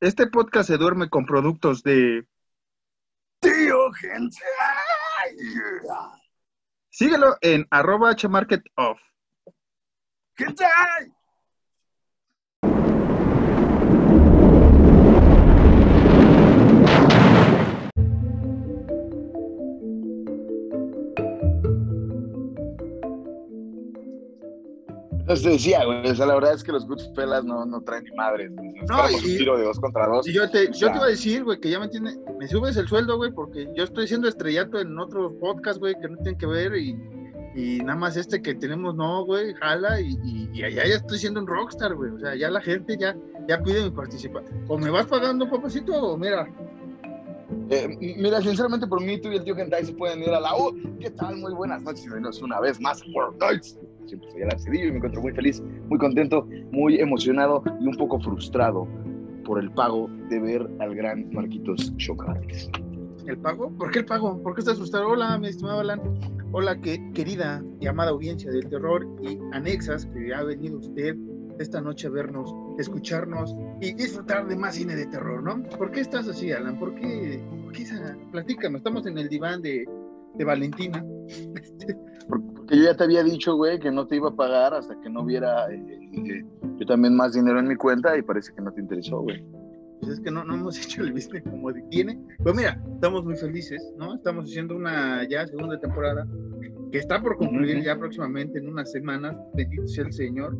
[0.00, 2.26] Este podcast se duerme con productos de
[3.40, 4.36] Tío Gente.
[6.90, 9.00] Síguelo en arroba hmarketoff.
[25.28, 28.12] Entonces decía, güey, o sea, la verdad es que los Goodfellas no, no traen ni
[28.12, 28.52] madres.
[28.88, 30.28] No, y- un tiro de dos contra dos.
[30.28, 32.46] Y yo te, O yo te iba a decir, güey, que ya me entiende, me
[32.46, 36.16] subes el sueldo, güey, porque yo estoy siendo estrellato en otros podcasts, güey, que no
[36.18, 36.96] tienen que ver y,
[37.56, 41.18] y nada más este que tenemos, no, güey, jala y, y, y allá ya estoy
[41.18, 43.16] siendo un rockstar, güey, o sea, ya la gente ya,
[43.48, 44.64] ya pide mi participación.
[44.68, 46.46] O me vas pagando, papacito, o mira,
[47.68, 50.56] Eh, mira, sinceramente, por mí, tú y el tío Gentai se pueden ir a la
[50.56, 50.72] U.
[51.00, 51.36] ¿Qué tal?
[51.38, 52.02] Muy buenas noches.
[52.02, 53.68] Bienvenidos una vez más a Fortnite.
[54.06, 57.96] Siempre soy el Cedillo y me encuentro muy feliz, muy contento, muy emocionado y un
[57.96, 58.86] poco frustrado
[59.44, 62.70] por el pago de ver al gran Marquitos Chocartes.
[63.26, 63.70] ¿el pago?
[63.76, 64.40] ¿Por qué el pago?
[64.42, 65.08] ¿Por qué estás asustado?
[65.08, 66.00] Hola, mi estimado Alan.
[66.52, 71.16] Hola, que, querida y amada audiencia del terror y anexas que ha venido usted
[71.58, 75.62] esta noche a vernos, escucharnos y disfrutar de más cine de terror, ¿no?
[75.76, 76.78] ¿Por qué estás así, Alan?
[76.78, 77.42] ¿Por qué?
[77.64, 78.16] ¿Por qué esa?
[78.30, 79.84] Platícame, estamos en el diván de,
[80.34, 81.04] de Valentina.
[82.66, 85.08] Porque yo ya te había dicho, güey, que no te iba a pagar hasta que
[85.08, 86.44] no viera eh, eh,
[86.78, 89.40] yo también más dinero en mi cuenta y parece que no te interesó, güey.
[90.00, 92.20] Pues es que no, no hemos hecho el business como tiene.
[92.42, 94.16] Pues mira, estamos muy felices, ¿no?
[94.16, 96.26] Estamos haciendo una ya segunda temporada
[96.90, 100.58] que está por concluir ya próximamente en unas semanas, bendito sea el Señor.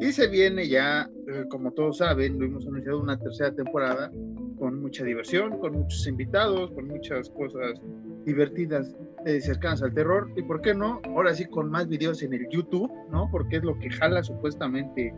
[0.00, 4.12] Y se viene ya, eh, como todos saben, lo hemos anunciado una tercera temporada
[4.58, 7.80] con mucha diversión, con muchos invitados, con muchas cosas
[8.28, 8.94] divertidas
[9.26, 10.30] eh, cercanas al terror.
[10.36, 13.28] Y por qué no, ahora sí con más videos en el YouTube, ¿no?
[13.30, 15.12] Porque es lo que jala supuestamente,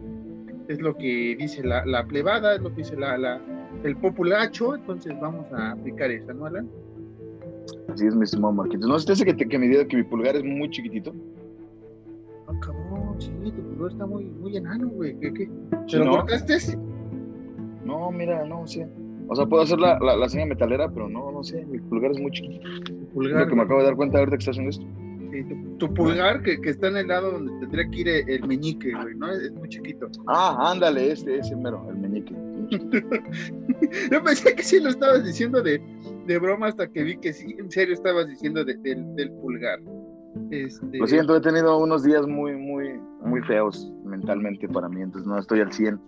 [0.69, 3.41] es lo que dice la, la plebada, es lo que dice la, la,
[3.84, 4.75] el populacho.
[4.77, 6.69] Entonces vamos a aplicar esa, ¿no, Alan?
[7.88, 8.88] Así es, mi estimado Marquitos.
[8.88, 11.12] ¿No se te que, te- que mi, dedo- que mi pulgar es muy chiquitito?
[12.47, 15.19] Ah, cabrón, sí, tu pulgar está muy, muy enano, güey.
[15.19, 15.44] ¿Qué, qué?
[15.87, 16.10] Sí, ¿Te lo ¿no?
[16.12, 16.78] cortaste?
[17.84, 18.88] No, mira, no sé.
[19.33, 21.65] O sea, puedo hacer la, la, la seña metalera, pero no, no sé.
[21.67, 22.67] Mi pulgar es muy chiquito.
[22.69, 23.43] Es pulgar.
[23.43, 24.85] lo que me acabo de dar cuenta ahorita que estás haciendo esto.
[25.31, 25.45] sí,
[25.79, 28.93] tu, tu pulgar que, que está en el lado donde tendría que ir el, meñique,
[28.93, 29.31] güey, ¿no?
[29.31, 30.09] Es, es muy chiquito.
[30.27, 32.35] Ah, ándale, este, ese mero, el meñique.
[34.11, 35.81] Yo pensé que sí lo estabas diciendo de,
[36.27, 39.79] de broma hasta que vi que sí, en serio estabas diciendo de- del, del pulgar.
[40.51, 45.27] Este, Lo siento, he tenido unos días muy, muy, muy feos mentalmente para mí, entonces
[45.29, 46.01] no estoy al 100.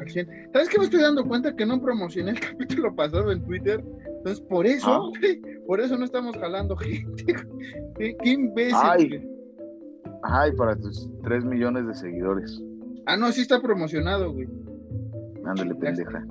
[0.00, 0.28] Al 100.
[0.52, 3.82] ¿Sabes qué me estoy dando cuenta que no promocioné el capítulo pasado en Twitter?
[4.18, 5.12] Entonces, por eso, Ah.
[5.66, 7.24] por eso no estamos jalando gente.
[7.98, 9.28] ¿Qué, qué imbécil.
[10.22, 10.52] Ay.
[10.52, 12.62] para tus 3 millones de seguidores.
[13.06, 14.48] Ah, no, sí está promocionado, güey.
[15.44, 16.26] Ándale, pendeja.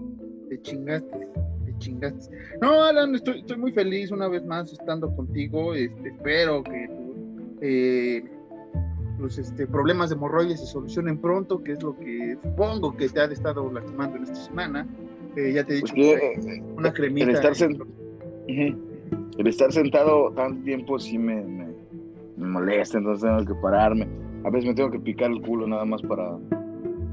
[0.50, 1.28] Te chingaste,
[1.66, 2.36] te chingaste.
[2.62, 5.74] No, Alan, estoy, estoy muy feliz una vez más estando contigo.
[5.74, 6.90] Este, espero que
[7.62, 8.24] eh,
[9.20, 13.20] los este, problemas de hemorroides se solucionen pronto, que es lo que supongo que te
[13.20, 14.88] ha estado lastimando en esta semana.
[15.36, 17.28] Eh, ya te he Pues dicho que eh, una cremita.
[17.28, 17.84] el estar, sen-
[19.38, 21.68] el estar sentado tanto tiempo sí me, me,
[22.38, 24.08] me molesta, entonces tengo que pararme.
[24.44, 26.38] A veces me tengo que picar el culo nada más para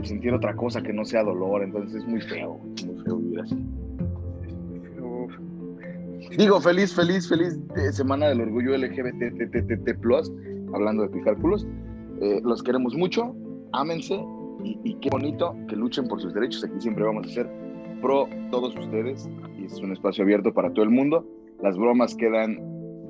[0.03, 3.57] sentir otra cosa que no sea dolor, entonces es muy feo, muy feo vivir así.
[6.37, 9.97] Digo, feliz, feliz, feliz eh, semana del orgullo LGBTTTT+,
[10.75, 11.67] hablando de picar culos.
[12.21, 13.35] Eh, los queremos mucho,
[13.73, 14.15] ámense
[14.63, 16.65] y, y qué bonito que luchen por sus derechos.
[16.65, 17.51] Aquí siempre vamos a ser
[18.01, 21.27] pro todos ustedes y es un espacio abierto para todo el mundo.
[21.63, 22.57] Las bromas quedan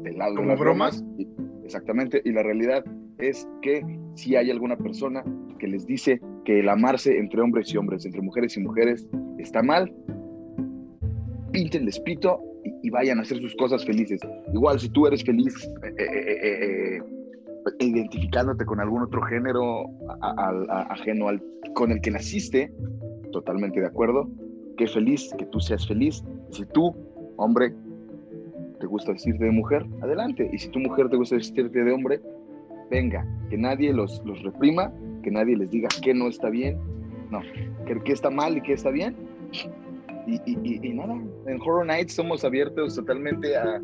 [0.03, 1.03] del lado de ¿Como bromas?
[1.03, 1.05] bromas.
[1.19, 1.29] y-
[1.65, 2.85] exactamente, y la realidad
[3.19, 3.83] es que
[4.15, 5.25] si hay alguna persona
[5.59, 9.63] que les dice que el amarse entre hombres y hombres, entre mujeres y mujeres, está
[9.63, 9.93] mal,
[11.53, 14.21] pinten pito y, y vayan a hacer sus cosas felices.
[14.53, 16.39] Igual si tú eres feliz eh, eh, eh,
[16.97, 17.03] eh,
[17.79, 19.87] identificándote con algún otro género
[20.21, 21.43] a- a- a- ajeno al
[21.75, 22.73] con el que naciste,
[23.33, 24.29] totalmente de acuerdo.
[24.77, 26.23] Qué feliz que tú seas feliz.
[26.51, 26.95] Si tú,
[27.37, 27.75] hombre,
[28.81, 30.49] te gusta vestirte de mujer, adelante.
[30.53, 32.21] Y si tu mujer te gusta vestirte de hombre,
[32.91, 36.79] venga, que nadie los, los reprima, que nadie les diga que no está bien,
[37.31, 37.41] no,
[37.87, 39.17] que, que está mal y que está bien.
[40.27, 41.15] Y, y- y- y nada,
[41.47, 43.81] en Horror Nights somos abiertos totalmente a...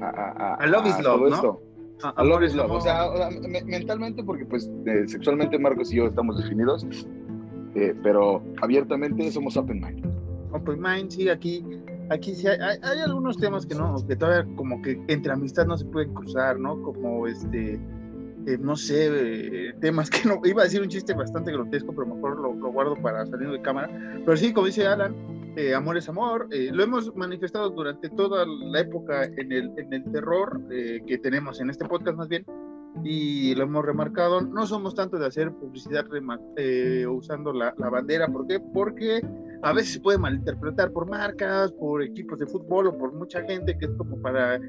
[0.00, 1.62] A, a, a- A love is a love, esto.
[2.02, 2.70] A- A love is love.
[2.70, 6.86] O sea, o sea, me- mentalmente, porque pues eh, sexualmente Marcos y yo estamos definidos,
[7.74, 10.06] eh, pero abiertamente somos open mind.
[10.52, 11.62] Open Mind, sí, aquí,
[12.08, 15.66] aquí sí hay, hay, hay algunos temas que no, que todavía como que entre amistad
[15.66, 16.80] no se pueden cruzar, ¿no?
[16.82, 17.74] Como este,
[18.46, 19.08] eh, no sé,
[19.68, 22.72] eh, temas que no, iba a decir un chiste bastante grotesco, pero mejor lo, lo
[22.72, 23.90] guardo para salir de cámara.
[24.24, 25.14] Pero sí, como dice Alan,
[25.56, 26.48] eh, amor es amor.
[26.50, 31.70] lo hemos manifestado durante toda la época en el, en el terror que tenemos en
[31.70, 32.44] este podcast más bien,
[33.04, 36.06] y lo hemos remarcado, no somos tanto de hacer publicidad
[36.56, 38.60] eh, usando la, la, bandera, ¿por qué?
[38.60, 39.20] Porque
[39.62, 43.76] a veces se puede malinterpretar por marcas, por equipos de fútbol o por mucha gente
[43.78, 44.60] que es como para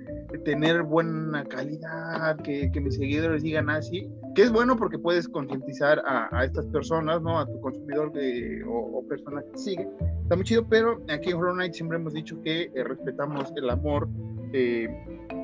[0.46, 6.02] tener buena calidad, que, que mis seguidores digan así, que es bueno porque puedes concientizar
[6.06, 7.40] a, a, estas personas, ¿no?
[7.40, 9.88] A tu consumidor de, o, o, persona que sigue.
[10.24, 13.70] Está muy chido, pero aquí en Horror Night siempre hemos dicho que eh, respetamos el
[13.70, 14.08] amor,
[14.54, 14.88] eh,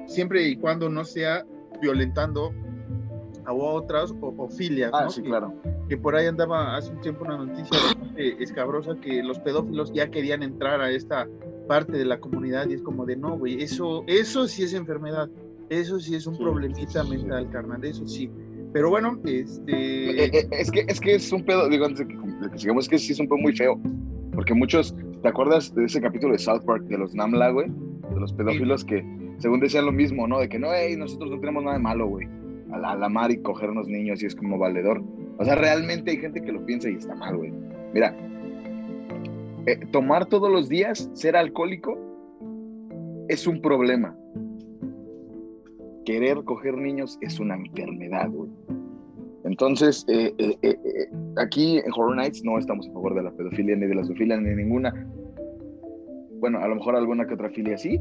[0.08, 1.46] siempre y cuando no sea
[1.82, 2.54] violentando
[3.45, 4.92] a otras o, filias.
[4.94, 5.54] Ah, sí, claro.
[5.90, 7.78] Que por ahí andaba hace un tiempo una noticia
[8.18, 11.28] escabrosa que los pedófilos ya querían entrar a esta
[11.68, 15.30] parte de la comunidad y es como de no, güey, eso, eso sí es enfermedad,
[15.69, 18.30] eso sí es un problemita mental, carnal, eso sí.
[18.74, 20.25] Pero bueno, este...
[20.25, 22.89] Eh, eh, es, que, es que es un pedo, digo, antes de que, sigamos, es
[22.89, 23.80] que sí es un pedo muy feo,
[24.34, 27.68] porque muchos, ¿te acuerdas de ese capítulo de South Park de los Namla, güey?
[27.69, 29.06] De los pedófilos que
[29.38, 30.39] según decían lo mismo, ¿no?
[30.39, 32.28] De que no, hey, nosotros no tenemos nada de malo, güey
[32.74, 35.04] a la, mar y cogernos niños y es como valedor.
[35.38, 37.54] O sea, realmente hay gente que lo piensa y está mal, güey.
[37.94, 38.16] Mira,
[39.68, 41.98] eh, tomar todos los días, ser alcohólico,
[43.30, 44.18] es un problema.
[46.06, 48.50] Querer coger niños es una enfermedad, güey.
[49.46, 50.78] Entonces, eh, eh,
[51.38, 54.38] aquí en Horror Nights no estamos a favor de la pedofilia, ni de la zoofilia,
[54.38, 54.94] ni ninguna.
[56.40, 58.00] Bueno, a lo mejor alguna que otra filia sí,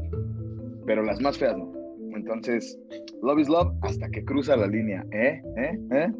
[0.85, 1.82] pero las más feas no.
[2.15, 2.77] Entonces,
[3.21, 5.41] love is love hasta que cruza la línea, ¿eh?
[5.57, 5.79] ¿Eh?
[5.91, 6.11] ¿Eh?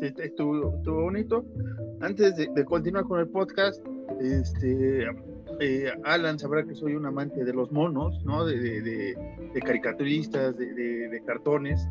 [0.00, 1.44] Sí, estuvo, estuvo bonito.
[2.00, 3.82] Antes de, continuar con el podcast,
[4.20, 5.06] este,
[5.60, 8.44] eh, Alan sabrá que soy un amante de los monos, ¿no?
[8.44, 9.16] De, de,
[9.54, 11.88] de caricaturistas, de, cartones.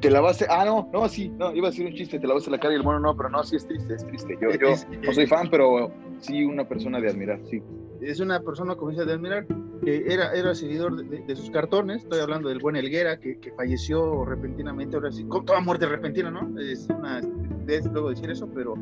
[0.00, 2.58] Te lavaste, ah, no, no, sí, no, iba a decir un chiste, te lavaste la
[2.58, 4.36] cara y el mono no, pero no, sí es triste, es triste.
[4.40, 7.62] Yo, yo no soy fan, pero sí una persona de admirar, sí.
[8.00, 9.46] Es una persona, como dice, de admirar
[9.88, 14.96] era, era seguidor de, sus cartones, estoy hablando del buen Elguera, que, que, falleció repentinamente,
[14.96, 16.58] ahora sí, con toda muerte repentina, ¿no?
[16.60, 17.20] Es una
[17.66, 18.74] es luego decir eso, pero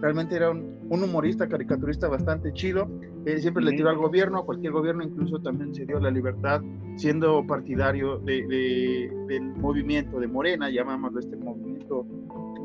[0.00, 2.88] realmente era un, un humorista, caricaturista bastante chido,
[3.38, 6.62] siempre le tiró al gobierno, a cualquier gobierno, incluso también se dio la libertad,
[6.96, 12.06] siendo partidario de, de, del movimiento de Morena, llamámoslo este movimiento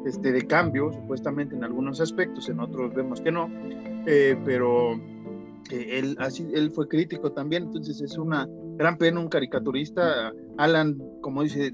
[0.05, 3.49] este, de cambio, supuestamente en algunos aspectos, en otros vemos que no,
[4.05, 4.99] eh, pero
[5.69, 8.47] él, así, él fue crítico también, entonces es una
[8.77, 10.33] gran pena un caricaturista.
[10.57, 11.71] Alan, como dice,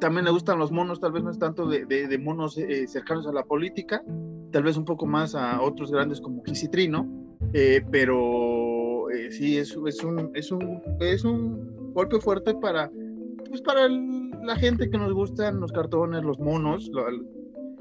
[0.00, 3.26] también le gustan los monos, tal vez no es tanto de, de, monos eh, cercanos
[3.26, 4.02] a la política,
[4.52, 7.06] tal vez un poco más a otros grandes como Quisitrino,
[7.52, 12.90] eh, pero eh, sí, es, es, un, es, un, es un golpe fuerte para,
[13.48, 16.90] pues para la gente que nos gustan los cartones, los monos.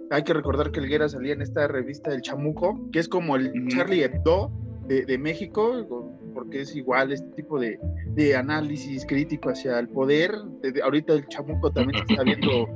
[0.10, 3.68] hay que recordar que Elguera salía en esta revista El Chamuco, que es como el
[3.68, 4.52] Charlie Hebdo
[4.87, 10.35] de, México, porque es igual este tipo de, de análisis crítico hacia el poder.
[10.83, 12.67] ahorita el chamuco también está viendo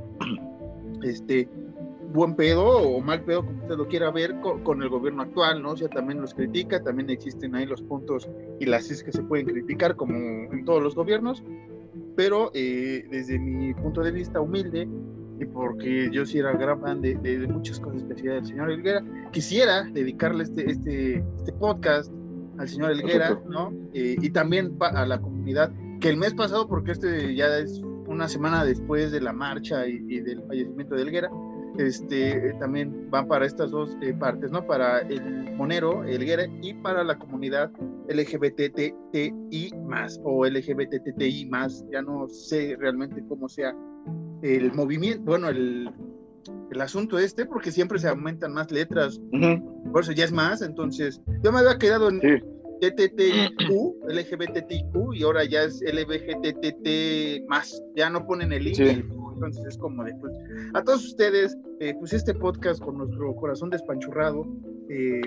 [1.02, 1.48] este
[2.12, 5.72] buen pedo o mal pedo, como usted lo quiera ver, con, el gobierno actual, ¿no?
[5.72, 8.28] O sea, también los critica, también existen ahí los puntos
[8.58, 11.42] y las es que se pueden criticar, como en todos los gobiernos,
[12.16, 14.88] pero eh, desde mi punto de vista humilde,
[15.40, 18.70] y porque yo sí era gran fan de, de, muchas cosas que hacía el señor
[18.70, 19.02] Elguera.
[19.32, 22.12] Quisiera dedicarle este, este, este podcast
[22.58, 23.72] al señor Elguera, ¿no?
[23.94, 28.28] Eh, y también a la comunidad, que el mes pasado, porque este ya es una
[28.28, 31.30] semana después de la marcha y, del fallecimiento de Elguera,
[31.78, 34.66] este, también van para estas dos eh, partes, ¿no?
[34.66, 37.70] Para el monero, Elguera, y para la comunidad
[38.08, 43.74] LGBTTI más, o LGBTTI más, ya no sé realmente cómo sea
[44.42, 45.90] el movimiento, bueno, el,
[46.70, 49.20] el asunto este, porque siempre se aumentan más letras,
[49.92, 52.44] por eso ya es más, entonces yo me había quedado en sí.
[52.80, 59.04] TTTIQ, LGBTIQ, y ahora ya es LBGTT más, ya no ponen el I,
[59.34, 60.32] entonces es como de, pues,
[60.74, 64.46] a todos ustedes, eh, pues este podcast con nuestro corazón despanchurrado,
[64.88, 65.20] eh,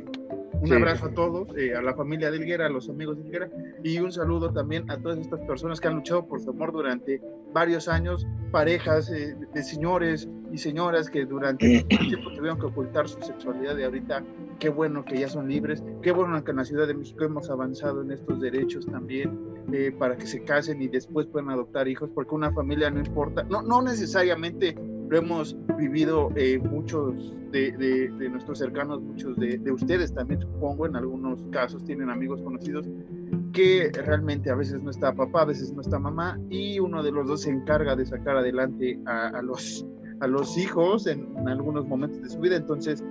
[0.61, 3.49] un abrazo a todos, eh, a la familia de Elguera, a los amigos de Elguera,
[3.83, 7.21] y un saludo también a todas estas personas que han luchado por su amor durante
[7.53, 13.07] varios años, parejas eh, de señores y señoras que durante mucho tiempo tuvieron que ocultar
[13.07, 14.23] su sexualidad y ahorita
[14.59, 17.49] qué bueno que ya son libres, qué bueno que en la Ciudad de México hemos
[17.49, 19.39] avanzado en estos derechos también
[19.71, 23.43] eh, para que se casen y después puedan adoptar hijos, porque una familia no importa,
[23.43, 24.75] no, no necesariamente
[25.09, 30.87] lo hemos vivido eh, muchos de, de, nuestros cercanos, muchos de, de, ustedes también supongo,
[30.87, 32.87] en algunos casos tienen amigos conocidos
[33.53, 37.11] que realmente a veces no está papá, a veces no está mamá y uno de
[37.11, 39.85] los dos se encarga de sacar adelante a, a los
[40.23, 42.55] a los hijos en, algunos momentos de su vida.
[42.55, 43.03] Entonces,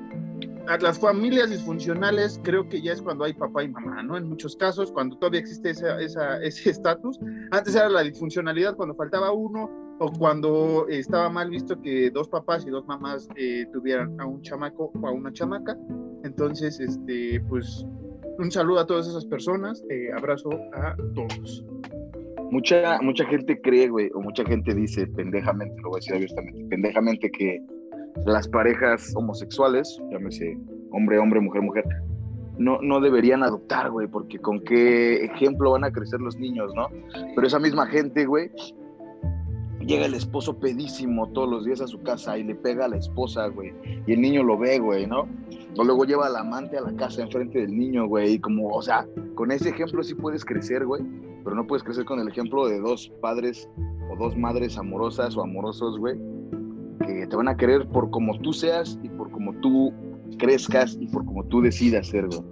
[0.67, 4.17] a las familias disfuncionales creo que ya es cuando hay papá y mamá, ¿no?
[4.17, 5.99] En muchos casos, cuando todavía existe esa,
[6.43, 7.21] ese estatus.
[7.51, 12.65] Antes era la disfuncionalidad cuando faltaba uno o cuando estaba mal visto que dos papás
[12.67, 15.77] y dos mamás eh, tuvieran a un chamaco o a una chamaca.
[16.25, 17.87] Entonces, este, pues
[18.39, 21.65] un saludo a todas esas personas, eh, abrazo a todos.
[22.51, 26.65] Mucha, mucha gente cree, güey, o mucha gente dice pendejamente, lo voy a decir abiertamente,
[26.69, 27.63] pendejamente que
[28.27, 30.59] las parejas homosexuales, llámese
[30.91, 31.85] hombre, hombre, mujer, mujer,
[32.59, 36.89] no, no deberían adoptar, güey, porque con qué ejemplo van a crecer los niños, ¿no?
[37.35, 38.51] Pero esa misma gente, güey,
[39.87, 42.97] llega el esposo pedísimo todos los días a su casa y le pega a la
[42.97, 43.73] esposa, güey,
[44.07, 45.29] y el niño lo ve, güey, ¿no?
[45.77, 48.83] O luego lleva al amante a la casa enfrente del niño, güey, y como, o
[48.83, 51.03] sea, con ese ejemplo sí puedes crecer, güey,
[51.45, 53.69] pero no puedes crecer con el ejemplo de dos padres
[54.11, 56.19] o dos madres amorosas o amorosos, güey,
[57.07, 59.93] que te van a querer por como tú seas y por como tú
[60.39, 62.43] crezcas y por como tú decidas ser, güey.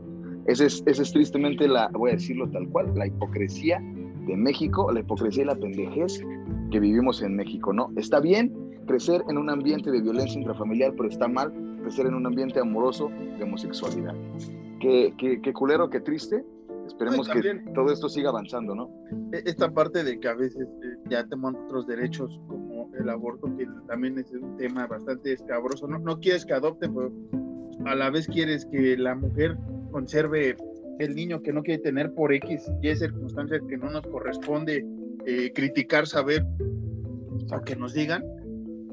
[0.46, 3.80] Es, ese es tristemente la, voy a decirlo tal cual, la hipocresía
[4.26, 6.20] de México, la hipocresía y la pendejez
[6.70, 7.90] que vivimos en México, ¿no?
[7.96, 8.52] Está bien
[8.86, 13.10] crecer en un ambiente de violencia intrafamiliar, pero está mal crecer en un ambiente amoroso
[13.38, 14.14] de homosexualidad.
[14.80, 16.44] Qué, qué, qué culero, qué triste.
[16.86, 17.40] Esperemos que
[17.74, 18.90] todo esto siga avanzando, ¿no?
[19.32, 23.46] E, esta parte de que a veces eh, ya tenemos otros derechos como el aborto,
[23.56, 25.86] que también es un tema bastante escabroso.
[25.86, 27.12] No, no quieres que adopte, pero
[27.86, 29.56] a la vez quieres que la mujer
[29.92, 30.56] conserve
[31.00, 34.85] el niño que no quiere tener por X y circunstancias que no nos corresponde
[35.26, 36.45] eh, criticar, saber
[37.50, 38.23] a que nos digan,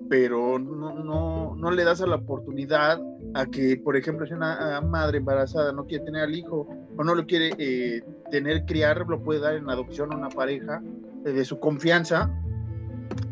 [0.09, 3.01] pero no, no, no le das a la oportunidad
[3.33, 7.13] a que, por ejemplo, si una madre embarazada no quiere tener al hijo o no
[7.13, 10.81] lo quiere eh, tener, criar, lo puede dar en adopción a una pareja
[11.25, 12.31] eh, de su confianza,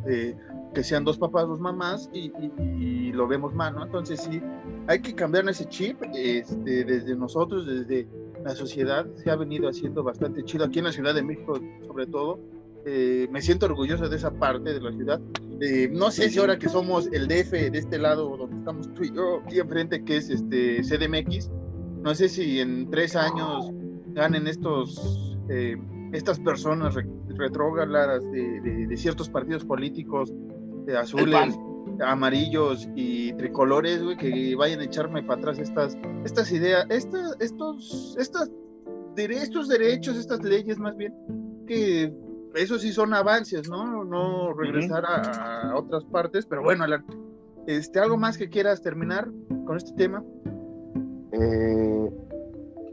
[0.06, 3.86] que sean dos papás, dos mamás, y, lo vemos mal, ¿no?
[3.86, 4.42] Entonces sí,
[4.88, 8.06] hay que cambiar ese chip este, desde nosotros, desde
[8.46, 12.06] la sociedad, se ha venido haciendo bastante chido, aquí en la Ciudad de México sobre
[12.06, 12.40] todo,
[12.86, 15.20] eh, me siento orgulloso de esa parte de la ciudad.
[15.60, 19.04] Eh, no sé si ahora que somos el DF de este lado donde estamos tú
[19.04, 21.50] y yo, aquí enfrente que es este CDMX,
[22.04, 23.72] no sé si en tres años
[24.10, 25.76] ganen estos, eh,
[26.14, 26.94] estas personas
[27.30, 30.32] retrógradas de, de, ciertos partidos políticos
[30.96, 31.58] azules,
[32.06, 38.52] amarillos y tricolores, que vayan a echarme para atrás estas, estas ideas, estas, estos, estas,
[39.18, 41.14] estos derechos, estas leyes más bien,
[41.68, 42.14] que
[42.56, 44.04] eso sí son avances, ¿no?
[44.04, 47.06] No regresar a, otras partes, pero bueno, Alan,
[47.68, 49.30] este, ¿algo más que quieras terminar
[49.66, 50.24] con este tema?
[51.32, 52.10] Eh,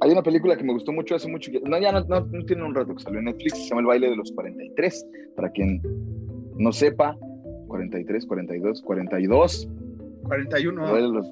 [0.00, 2.74] hay una película que me gustó mucho hace mucho, no, ya no, no, tiene un
[2.74, 5.06] rato que salió en Netflix, se llama El baile de los 43,
[5.36, 5.80] para quien
[6.56, 7.16] no sepa,
[7.72, 9.68] 43, 42, 42.
[10.24, 11.22] 41.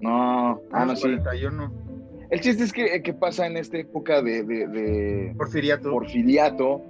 [0.00, 0.96] No, ah, no, 41.
[0.96, 1.94] Sí.
[2.30, 5.90] El chiste es que, que pasa en esta época de, de, de porfiriato.
[5.90, 6.80] porfiriato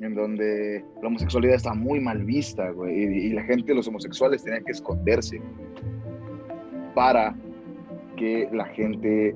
[0.00, 4.64] en donde la homosexualidad está muy mal vista, güey, y, la gente, los homosexuales, tenían
[4.64, 5.40] que esconderse
[6.94, 7.34] para
[8.16, 9.34] que la gente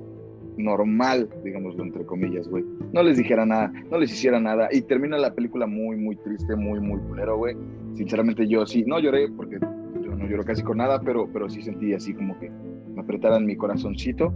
[0.59, 2.63] normal, digámoslo entre comillas, güey,
[2.93, 6.55] no les dijera nada, no les hiciera nada, y termina la película muy, muy triste,
[6.55, 7.55] muy, muy culero, güey.
[7.93, 9.57] Sinceramente yo sí, no lloré porque
[10.03, 12.49] yo no lloro casi con nada, pero, pero sí sentí así como que
[12.93, 14.33] me apretaran mi corazoncito.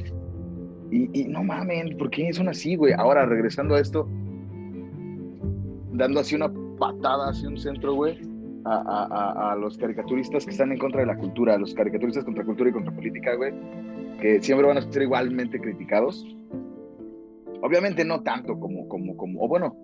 [0.92, 2.94] Y, y no mamen, ¿por qué son así, güey?
[2.94, 4.08] Ahora, regresando a esto,
[5.92, 8.18] dando así una patada hacia un centro, güey,
[8.66, 12.70] a, los caricaturistas que están en contra de la cultura, a los caricaturistas contra cultura
[12.70, 13.54] y contra política, güey,
[14.24, 16.26] que siempre van a ser igualmente criticados.
[17.62, 19.76] Obviamente no tanto como, como, como, o bueno,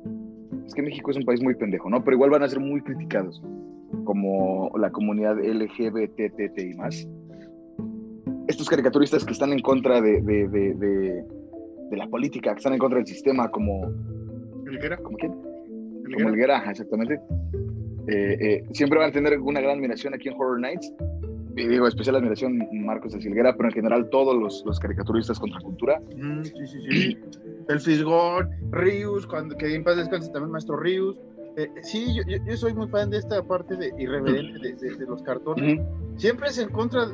[0.65, 2.01] es que México es un país muy pendejo, ¿no?
[2.05, 3.43] Pero igual van a ser muy criticados,
[4.05, 7.05] como la comunidad LGBTT y más.
[8.47, 12.79] Estos caricaturistas que están en contra de, de, de, de, la política, que están en
[12.79, 13.81] contra del sistema, como...
[13.81, 15.33] ¿Como quién?
[16.13, 17.19] como el exactamente.
[18.07, 20.93] Eh, eh, siempre van a tener una gran admiración aquí en Horror Nights.
[21.59, 25.59] Y digo, especial admiración Marcos de Silguera, pero en general todos los, los caricaturistas contra
[25.59, 26.01] cultura.
[26.15, 27.17] Mm, sí, sí, sí.
[27.67, 31.17] el Fisgón, Rius, cuando, que en paz descanse también Maestro Rius.
[31.57, 35.21] Eh, sí, yo, yo, soy muy fan de esta parte de irreverente de, de, los
[35.23, 35.81] cartones.
[36.15, 37.07] Siempre es en contra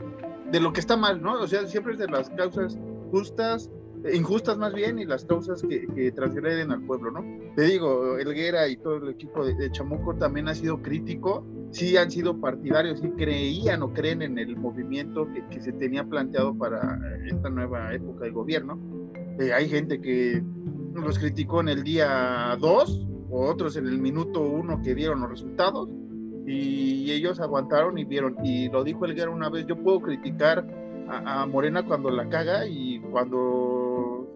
[0.52, 1.42] de lo que está mal, ¿no?
[1.42, 2.78] O sea, siempre es de las causas
[3.12, 3.72] justas,
[4.14, 7.24] injustas más bien y las causas que, que, transgreden al pueblo, ¿no?
[7.56, 12.12] Te digo, Elguera y todo el equipo de, Chamuco también ha sido crítico, sí han
[12.12, 17.00] sido partidarios, sí creían o creen en el movimiento que, que se tenía planteado para
[17.26, 18.80] esta nueva época de gobierno.
[19.40, 20.42] Eh, hay gente que
[20.94, 25.30] los criticó en el día 2 o otros en el minuto 1 que dieron los
[25.30, 25.90] resultados
[26.48, 28.38] y ellos aguantaron y vieron.
[28.44, 30.66] Y lo dijo Elguera una vez, yo puedo criticar
[31.08, 33.75] a, Morena cuando la caga y cuando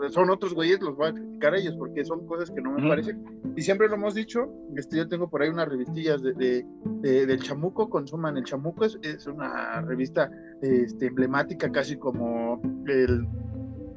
[0.10, 2.88] son otros güeyes los voy a criticar a ellos porque son cosas que no me
[2.88, 3.24] parecen.
[3.56, 6.66] Y siempre lo hemos dicho, este, yo tengo por ahí unas revistillas de,
[7.02, 13.28] del Chamuco, consuman el Chamuco, es, es una revista este, emblemática casi como el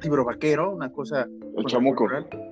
[0.01, 1.27] libro vaquero, una cosa...
[1.55, 2.07] El Chamuco.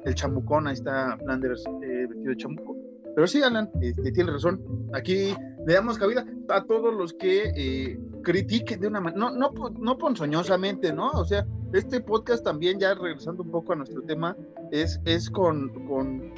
[0.06, 2.78] El Chamucón, ahí está Flanders eh, vestido de Chamuco.
[3.16, 4.62] Pero sí, Alan, este, tiene razón.
[4.94, 5.34] Aquí
[5.66, 9.98] le damos cabida a todos los que eh, critiquen de una manera, no, no, no
[9.98, 11.10] ponzoñosamente, ¿no?
[11.12, 14.36] O sea, este podcast también, ya regresando un poco a nuestro tema,
[14.72, 16.34] es, es con, con,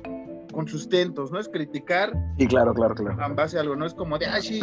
[0.52, 1.40] con sustentos, ¿no?
[1.40, 2.14] Es criticar.
[2.38, 3.26] Sí, claro, claro, claro.
[3.26, 4.62] En base a algo, no es como de, ah, sí,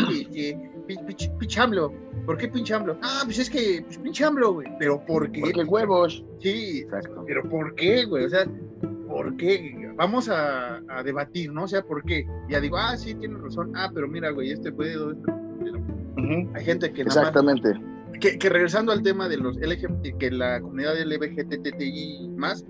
[1.38, 1.92] pichamblo.
[2.26, 2.96] ¿Por qué pichamblo?
[3.02, 4.68] Ah, pues es que, pues pichamblo, güey.
[4.78, 5.40] Pero ¿por qué?
[5.40, 6.24] Porque huevos.
[6.40, 7.24] Sí, Exacto.
[7.26, 8.24] pero ¿por qué, güey?
[8.24, 8.46] O sea,
[9.08, 9.92] ¿por qué?
[9.96, 11.64] Vamos a, a, debatir, ¿no?
[11.64, 12.26] O sea, ¿por qué?
[12.48, 13.72] Ya digo, ah, sí, tienes razón.
[13.74, 14.96] Ah, pero mira, güey, este puede.
[16.54, 17.02] Hay gente que.
[17.02, 17.74] Exactamente.
[18.20, 22.64] Que, que, regresando al tema de los LGBT, que la comunidad LGBTTI más,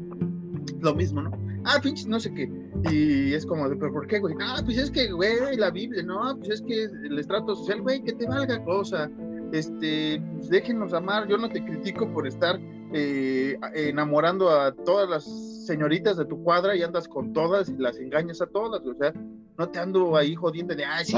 [0.81, 1.31] lo mismo, ¿no?
[1.65, 2.51] Ah, pinches, no sé qué.
[2.91, 4.35] Y es como, ¿pero por qué, güey?
[4.41, 6.37] Ah, pues es que, güey, la Biblia, ¿no?
[6.39, 9.11] Pues es que el estrato social, güey, que te valga cosa.
[9.53, 11.29] Este, pues déjenos amar.
[11.29, 12.59] Yo no te critico por estar
[12.93, 15.25] eh, enamorando a todas las
[15.67, 19.13] señoritas de tu cuadra y andas con todas y las engañas a todas, o sea,
[19.57, 21.17] no te ando ahí jodiendo de, ay, sí,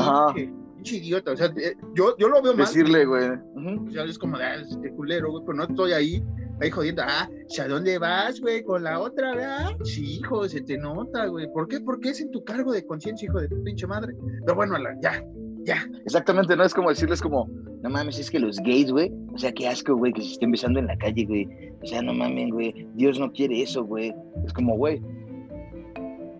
[0.82, 2.66] pinche idiota, o sea, eh, yo, yo lo veo mal.
[2.66, 3.28] Decirle, güey.
[3.28, 6.22] O sea, es como, ah, qué culero, güey, pero no estoy ahí,
[6.60, 7.28] ahí jodiendo, ah,
[7.60, 8.62] ¿a dónde vas, güey?
[8.64, 9.70] Con la otra, ¿verdad?
[9.84, 11.46] Sí, hijo, se te nota, güey.
[11.52, 11.80] ¿Por qué?
[11.80, 14.14] Porque es en tu cargo de conciencia, hijo de tu pinche madre.
[14.44, 15.24] Pero bueno, ya,
[15.64, 15.86] ya.
[16.04, 17.48] Exactamente, no es como decirles como,
[17.82, 20.50] no mames, es que los gays, güey, o sea, qué asco, güey, que se estén
[20.50, 21.48] besando en la calle, güey.
[21.82, 24.12] O sea, no mames, güey, Dios no quiere eso, güey.
[24.44, 25.00] Es como, güey,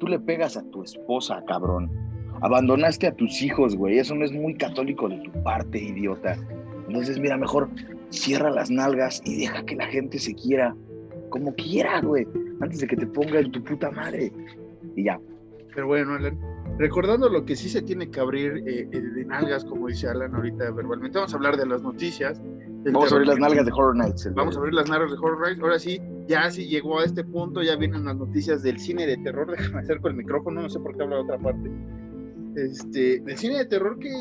[0.00, 1.90] tú le pegas a tu esposa, cabrón.
[2.42, 3.99] Abandonaste a tus hijos, güey.
[3.99, 6.37] Eso no es muy católico de tu parte, idiota.
[6.88, 7.68] Entonces, mira, mejor
[8.11, 10.75] cierra las nalgas y deja que la gente se quiera
[11.30, 12.26] como quiera, güey.
[12.61, 14.32] Antes de que te ponga en tu puta madre.
[14.96, 15.20] Y ya.
[15.75, 16.38] Pero bueno, Alan,
[16.78, 20.35] recordando lo que sí se tiene que abrir eh, eh, de nalgas, como dice Alan
[20.35, 22.40] ahorita verbalmente, vamos a hablar de las noticias.
[22.85, 24.35] Vamos a abrir las nalgas de Horror Nights.
[24.35, 25.62] Vamos a abrir las nalgas de Horror Nights.
[25.62, 29.16] Ahora sí, ya sí llegó a este punto, ya vienen las noticias del cine de
[29.18, 29.48] terror.
[29.57, 31.70] Déjame acerco el micrófono, no sé por qué habla de otra parte.
[32.55, 34.12] Este, del cine de terror que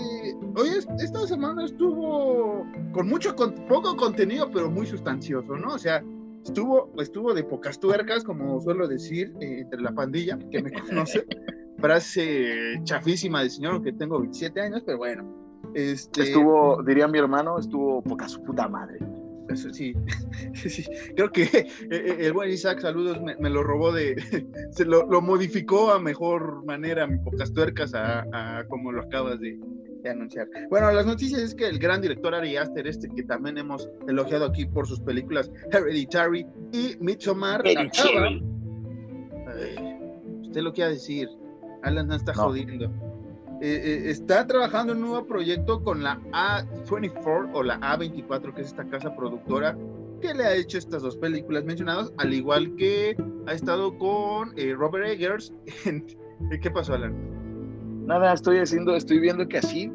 [0.56, 5.74] hoy esta semana estuvo con mucho, con, poco contenido, pero muy sustancioso, ¿no?
[5.74, 6.02] O sea,
[6.46, 11.26] estuvo, estuvo de pocas tuercas, como suelo decir, eh, entre la pandilla que me conoce.
[11.82, 15.26] frase chafísima de señor, que tengo 27 años, pero bueno.
[15.74, 16.24] Este...
[16.24, 19.00] Estuvo, diría mi hermano, estuvo poca su puta madre.
[19.54, 19.94] Eso sí,
[20.54, 20.86] sí,
[21.16, 24.16] creo que eh, eh, el buen Isaac, saludos, me, lo robó de,
[24.72, 29.60] se lo, modificó a mejor manera, mi pocas tuercas, a, como lo acabas de,
[30.10, 30.48] anunciar.
[30.70, 34.46] Bueno, las noticias es que el gran director Ari Aster, este que también hemos elogiado
[34.46, 38.30] aquí por sus películas Hereditary y Midsommar, acaba,
[40.42, 41.30] usted lo quiere decir,
[41.84, 42.92] Alan no está jodiendo.
[43.62, 48.62] Eh, eh, está trabajando en un nuevo proyecto con la A24 o la A24, que
[48.62, 49.78] es esta casa productora
[50.20, 54.74] que le ha hecho estas dos películas mencionadas, al igual que ha estado con eh,
[54.74, 55.54] Robert Eggers.
[56.62, 57.14] ¿Qué pasó, Alan?
[58.08, 59.92] Nada, estoy haciendo, estoy viendo que así,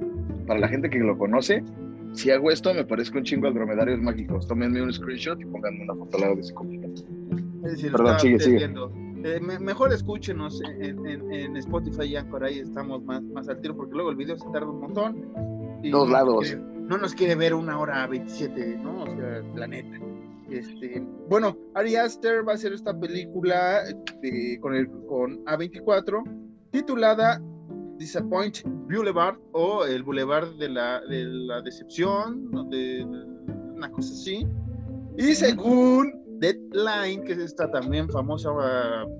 [0.46, 1.64] para la gente que lo conoce,
[2.12, 4.46] si hago esto me parezco un chingo al dromedarios mágicos.
[4.46, 6.82] Tómenme un screenshot y pónganme una foto al lado de ese cómic.
[7.92, 8.70] Perdón, sigue, sigue.
[9.24, 14.10] Eh, mejor escúchenos en, Spotify y Anchor, ahí estamos más, más al tiro, porque luego
[14.10, 15.80] el video se tarda un montón.
[15.82, 16.56] Y Dos lados.
[16.56, 19.02] no nos quiere ver una hora 27, ¿no?
[19.02, 19.98] O sea, la neta.
[20.50, 23.80] Este, bueno, Ari Aster va a hacer esta película
[24.22, 26.22] eh, con, el, con A24
[26.70, 27.42] titulada
[27.98, 33.04] Disappoint Boulevard o el Boulevard de la, de la Decepción, de,
[33.74, 34.46] una cosa así.
[35.16, 38.50] Y según Deadline, que es esta también famosa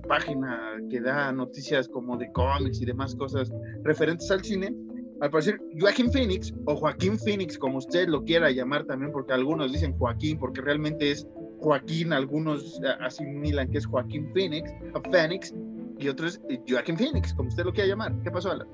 [0.08, 3.52] página que da noticias como de cómics y demás cosas
[3.84, 4.74] referentes al cine,
[5.20, 9.72] al parecer Joaquín Phoenix, o Joaquín Phoenix, como usted lo quiera llamar también, porque algunos
[9.72, 11.26] dicen Joaquín, porque realmente es
[11.58, 14.70] Joaquín, algunos asimilan que es Joaquín Phoenix,
[15.10, 15.54] Phoenix,
[15.98, 18.14] y otros Joaquín Phoenix, como usted lo quiera llamar.
[18.22, 18.68] ¿Qué pasó, Alan?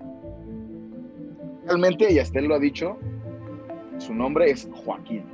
[1.66, 2.96] Realmente, y él lo ha dicho,
[3.98, 5.24] su nombre es Joaquín.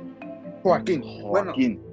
[0.61, 1.01] Joaquín.
[1.23, 1.88] Joaquín.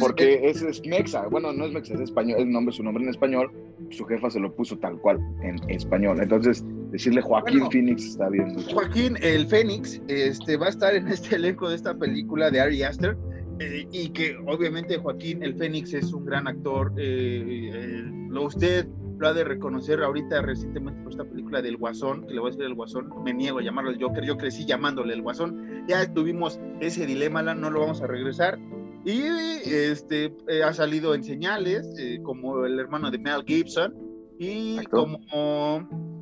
[0.00, 3.02] Porque eh, es, es, mexa, bueno, no es mexa, es español, el nombre, su nombre
[3.04, 3.50] en español,
[3.90, 6.20] su jefa se lo puso tal cual en español.
[6.20, 8.54] Entonces, decirle Joaquín Phoenix está bien.
[8.72, 12.82] Joaquín, el Fénix, este, va a estar en este elenco de esta película de Ari
[12.82, 13.16] Aster.
[13.60, 16.92] Eh, y que obviamente Joaquín el Fénix es un gran actor.
[16.96, 18.86] Eh, lo usted
[19.18, 22.50] lo ha de reconocer ahorita recientemente por esta película del Guasón, que le voy a
[22.50, 26.12] decir el Guasón, me niego a llamarlo el Joker, yo crecí llamándole el Guasón, ya
[26.12, 28.58] tuvimos ese dilema, no lo vamos a regresar,
[29.04, 29.22] y
[29.66, 33.94] este, eh, ha salido en señales, eh, como el hermano de Mel Gibson,
[34.38, 35.18] y como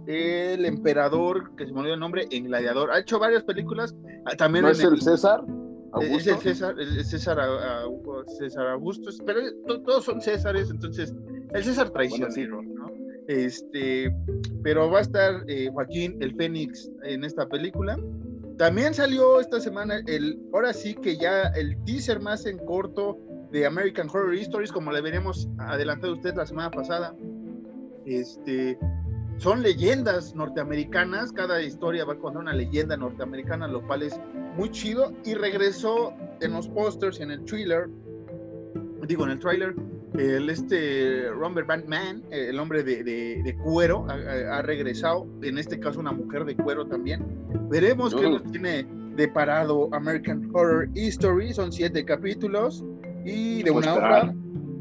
[0.06, 2.90] el emperador, que se me olvidó el nombre, en Gladiador.
[2.90, 3.94] Ha hecho varias películas.
[4.26, 5.42] Ah, también ¿No es el, César?
[6.00, 7.38] Es el César, el César,
[8.38, 9.40] César Augusto, pero
[9.82, 11.14] todos son Césares, entonces
[11.54, 12.90] el César traicionero, ¿no?
[13.28, 14.14] Este,
[14.62, 17.96] pero va a estar eh, Joaquín el Fénix en esta película.
[18.58, 23.18] También salió esta semana el, ahora sí que ya el teaser más en corto
[23.50, 27.14] de American Horror Stories, como le veníamos adelantado usted la semana pasada.
[28.06, 28.78] Este,
[29.38, 34.18] son leyendas norteamericanas, cada historia va a contar una leyenda norteamericana, lo cual es
[34.56, 35.12] muy chido.
[35.24, 37.88] Y regresó en los posters y en el trailer,
[39.06, 39.74] digo, en el trailer,
[40.18, 46.44] el este Robert Batman, el hombre de, cuero, ha, regresado, en este caso una mujer
[46.44, 47.24] de cuero también.
[47.70, 52.84] Veremos qué nos tiene deparado American Horror History, son siete capítulos
[53.24, 54.34] y de una hora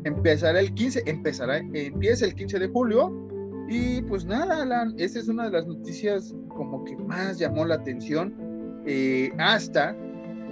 [0.03, 3.11] empezará el 15, empezará, empieza el 15 de julio
[3.69, 7.75] y pues nada, Alan, esa es una de las noticias como que más llamó la
[7.75, 8.33] atención
[8.85, 9.95] eh, hasta,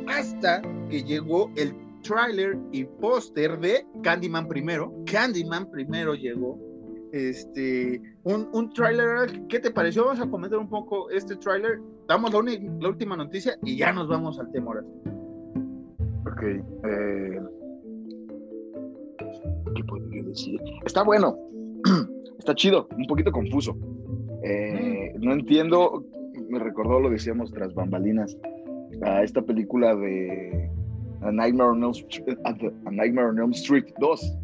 [0.08, 4.94] hasta que llegó el tráiler y póster de Candyman primero.
[5.06, 6.58] Candyman primero llegó.
[7.12, 10.06] Este, un, un tráiler, ¿qué te pareció?
[10.06, 11.80] Vamos a comentar un poco este tráiler.
[12.08, 12.42] Damos la,
[12.80, 14.84] la, última noticia y ya nos vamos al tema ahora.
[16.32, 16.44] Ok.
[16.44, 17.40] Eh,
[19.76, 20.60] ¿Qué podría decir?
[20.86, 21.36] Está bueno.
[22.40, 23.76] Está chido, un poquito confuso.
[24.44, 25.24] Eh, mm.
[25.24, 26.06] No entiendo,
[26.50, 28.38] me recordó, lo decíamos tras bambalinas,
[29.04, 30.70] a esta película de
[31.22, 31.94] a Nightmare on Elm,
[32.46, 34.38] a Nightmare on Elm Street 2,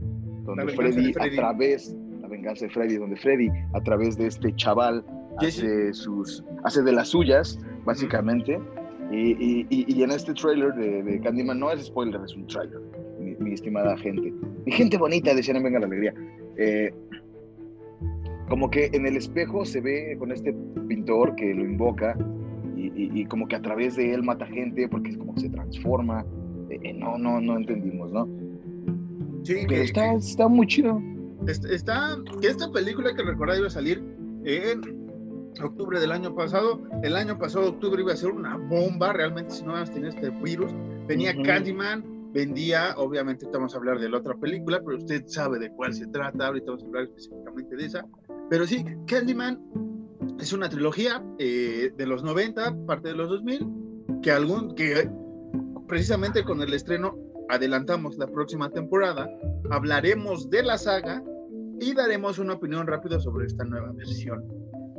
[0.45, 5.03] donde Freddy, a través, la venganza de Freddy, donde Freddy a través de este chaval
[5.37, 8.59] hace, sus, hace de las suyas, básicamente.
[9.11, 12.79] y, y, y, en este trailer de, de, Candyman, no es spoiler, es un trailer,
[13.19, 14.33] mi, estimada gente.
[14.65, 16.13] Mi gente bonita, decían Venga la Alegría.
[16.57, 16.91] Eh,
[18.49, 20.53] como que en el espejo se ve con este
[20.87, 22.15] pintor que lo invoca
[22.75, 25.49] y, y, como que a través de él mata gente porque es como que se
[25.49, 26.25] transforma
[26.83, 28.27] eh, no, no, no entendimos, ¿no?
[29.43, 31.01] Sí, pero está, está muy chido.
[31.47, 34.03] Está, que esta película que recordar iba a salir
[34.43, 35.05] en
[35.63, 36.81] octubre del año pasado.
[37.03, 40.71] El año pasado, octubre, iba a ser una bomba, realmente, si no tenía este virus.
[41.07, 45.69] Venía Candyman, vendía, obviamente vamos a hablar de la otra película, pero usted sabe de
[45.71, 48.05] cuál se trata, ahorita vamos a hablar específicamente de esa.
[48.49, 49.61] Pero sí, Candyman
[50.39, 53.67] es una trilogía eh, de los 90, parte de los 2000,
[54.21, 55.09] que, algún, que
[55.87, 57.17] precisamente con el estreno
[57.49, 59.29] adelantamos la próxima temporada,
[59.69, 61.23] hablaremos de la saga
[61.79, 64.43] y daremos una opinión rápida sobre esta nueva versión.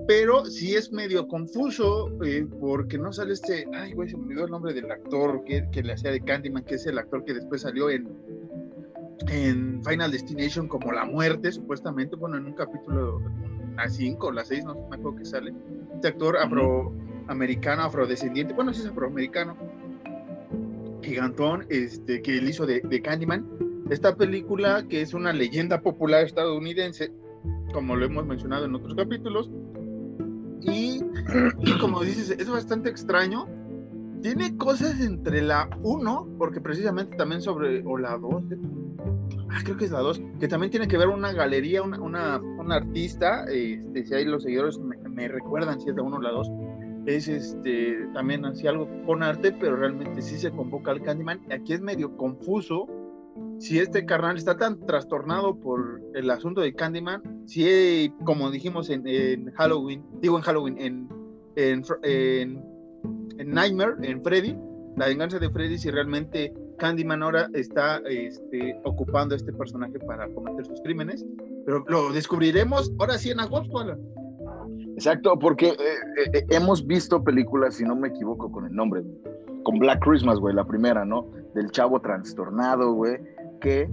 [0.07, 4.45] Pero sí es medio confuso eh, porque no sale este, ay güey, se me olvidó
[4.45, 7.35] el nombre del actor que, que le hacía de Candyman, que es el actor que
[7.35, 8.09] después salió en,
[9.29, 13.21] en Final Destination como la muerte, supuestamente, bueno, en un capítulo,
[13.77, 15.53] a 5 o la 6, no me acuerdo que sale.
[15.95, 19.57] Este actor afroamericano, afrodescendiente, bueno, sí es afroamericano,
[21.07, 23.47] gigantón este, que él hizo de, Candyman.
[23.91, 27.13] Esta película, que es una leyenda popular estadounidense,
[27.73, 29.51] como lo hemos mencionado en otros capítulos,
[30.61, 31.01] y,
[31.81, 33.47] como dices, es bastante extraño.
[34.23, 38.59] Tiene cosas entre la 1, porque precisamente también sobre, o la 2, ¿eh?
[39.51, 42.01] ah, creo que es la 2, que también tiene que ver una galería, una,
[42.41, 46.21] una, artista, este, si hay los seguidores me, me recuerdan si es la 1 o
[46.21, 46.51] la 2,
[47.07, 51.41] es este también así algo con arte, pero realmente sí se convoca al Candyman.
[51.51, 52.87] Aquí es medio confuso
[53.59, 59.51] si este carnal está tan trastornado por el asunto de Candyman, si como dijimos en,
[59.53, 61.09] Halloween, digo en Halloween,
[61.57, 62.63] en,
[63.47, 64.57] Nightmare, en Freddy,
[64.97, 70.29] la venganza de Freddy, si realmente Candyman ahora está este, ocupando a este personaje para
[70.35, 71.25] cometer sus crímenes,
[71.65, 73.97] pero lo descubriremos ahora sí en agosto.
[74.97, 79.05] Exacto, porque eh, eh, hemos visto películas, si no me equivoco con el nombre,
[79.63, 81.27] con Black Christmas, güey, la primera, ¿no?
[81.55, 83.19] Del chavo trastornado, güey,
[83.61, 83.91] que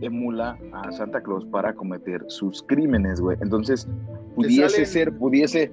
[0.00, 3.36] emula a Santa Claus para cometer sus crímenes, güey.
[3.42, 3.86] Entonces,
[4.34, 5.70] pudiese ser, pudiese...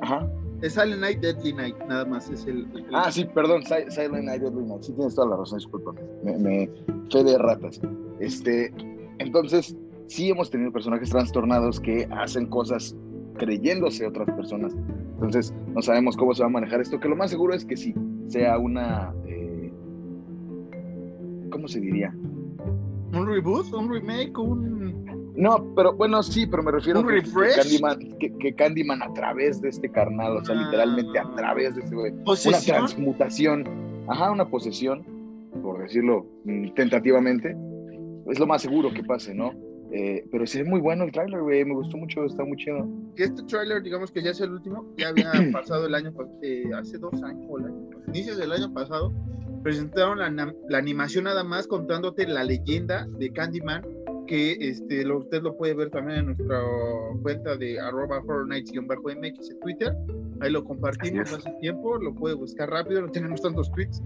[0.00, 0.28] Ajá.
[0.62, 2.68] Es Silent Night, Deadly Night, nada más es el...
[2.92, 4.82] Ah, sí, perdón, Silent Night, Deadly Night.
[4.82, 6.00] Sí, tienes toda la razón, discúlpame.
[6.22, 6.70] Me, me
[7.10, 7.80] fe de ratas.
[8.20, 8.72] Este,
[9.18, 12.96] entonces, sí hemos tenido personajes trastornados que hacen cosas
[13.36, 14.74] creyéndose otras personas.
[15.14, 17.76] Entonces, no sabemos cómo se va a manejar esto, que lo más seguro es que
[17.76, 17.94] sí
[18.28, 19.12] sea una...
[19.26, 19.72] Eh,
[21.50, 22.14] ¿Cómo se diría?
[23.12, 23.72] ¿Un reboot?
[23.72, 24.36] ¿Un remake?
[24.38, 25.32] ¿Un...?
[25.36, 27.56] No, pero bueno, sí, pero me refiero ¿Un a que- refresh?
[27.56, 30.62] Candyman, que, que Candyman a través de este carnal, o sea, Ah.
[30.64, 32.12] literalmente a través de este güey.
[32.12, 33.64] Una transmutación,
[34.08, 35.04] ajá, una posesión,
[35.62, 37.56] por decirlo mm, tentativamente,
[38.28, 39.50] es lo más seguro que pase, ¿no?
[39.96, 42.84] Eh, pero sí es muy bueno el tráiler, güey, me gustó mucho, está muy chido.
[43.14, 46.64] que este tráiler, digamos que ya es el último, ya había pasado el año, eh,
[46.74, 49.12] hace dos años, o el año, inicios del año pasado,
[49.62, 53.82] presentaron la, la animación nada más contándote la leyenda de Candyman,
[54.26, 56.60] que este, lo, usted lo puede ver también en nuestra
[57.22, 59.96] cuenta de arroba nights-mx en Twitter,
[60.40, 64.02] ahí lo compartimos hace tiempo, lo puede buscar rápido, no tenemos tantos tweets,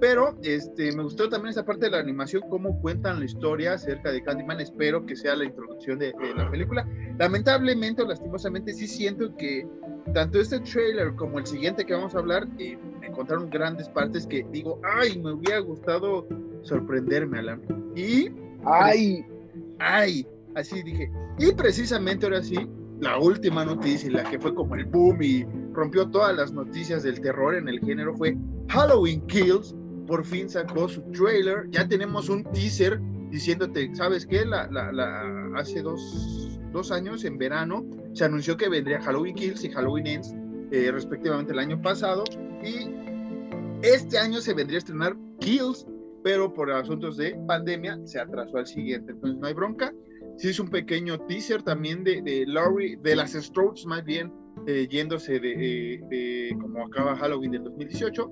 [0.00, 4.12] pero este, me gustó también esa parte de la animación, cómo cuentan la historia acerca
[4.12, 6.86] de Candyman, espero que sea la introducción de- de la película,
[7.18, 9.66] lamentablemente o lastimosamente sí siento que
[10.14, 14.26] tanto este trailer como el siguiente que vamos a hablar eh, me encontraron grandes partes
[14.26, 16.26] que digo, ay, me hubiera gustado
[16.62, 17.60] sorprenderme, Alan.
[17.94, 18.30] Y,
[18.64, 19.24] Ay,
[19.78, 21.10] ay, así dije.
[21.38, 22.56] Y precisamente ahora sí,
[23.00, 27.20] la última noticia la que fue como el boom y rompió todas las noticias del
[27.20, 28.36] terror en el género fue
[28.68, 29.74] Halloween Kills.
[30.08, 31.68] Por fin sacó su trailer.
[31.70, 32.98] Ya tenemos un teaser
[33.30, 34.42] diciéndote, ¿sabes qué?
[35.54, 40.34] Hace dos, dos años, en verano, se anunció que vendría Halloween Kills y Halloween Ends,
[40.72, 42.24] eh, respectivamente el año pasado.
[42.64, 42.90] Y
[43.86, 45.86] este año se vendría a estrenar Kills,
[46.24, 49.12] pero por asuntos de pandemia se atrasó al siguiente.
[49.12, 49.92] Entonces no hay bronca.
[50.38, 54.32] Sí es un pequeño teaser también de, de Laurie, de las Strokes más bien,
[54.66, 58.30] eh, yéndose de, eh, de como acaba Halloween del 2018.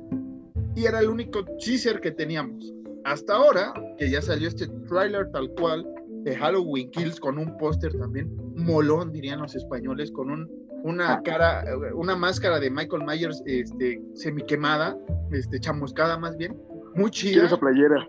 [0.77, 2.73] Y era el único teaser que teníamos.
[3.05, 5.87] Hasta ahora, que ya salió este trailer tal cual
[6.23, 10.51] de Halloween Kills con un póster también molón, dirían los españoles, con un,
[10.83, 14.97] una cara, una máscara de Michael Myers este, semiquemada,
[15.33, 16.57] este, chamuscada más bien,
[16.95, 18.07] muy chida esa playera.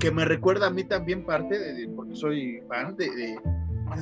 [0.00, 3.38] que me recuerda a mí también parte de, de- porque soy fan de, de-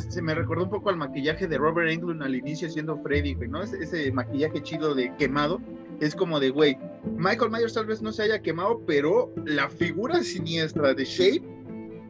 [0.09, 3.49] se me recordó un poco al maquillaje de Robert Englund al inicio siendo Freddy, güey,
[3.49, 3.63] ¿no?
[3.63, 5.61] Ese, ese maquillaje chido de quemado
[6.01, 10.23] es como de, güey, Michael Myers tal vez no se haya quemado, pero la figura
[10.23, 11.43] siniestra de Shape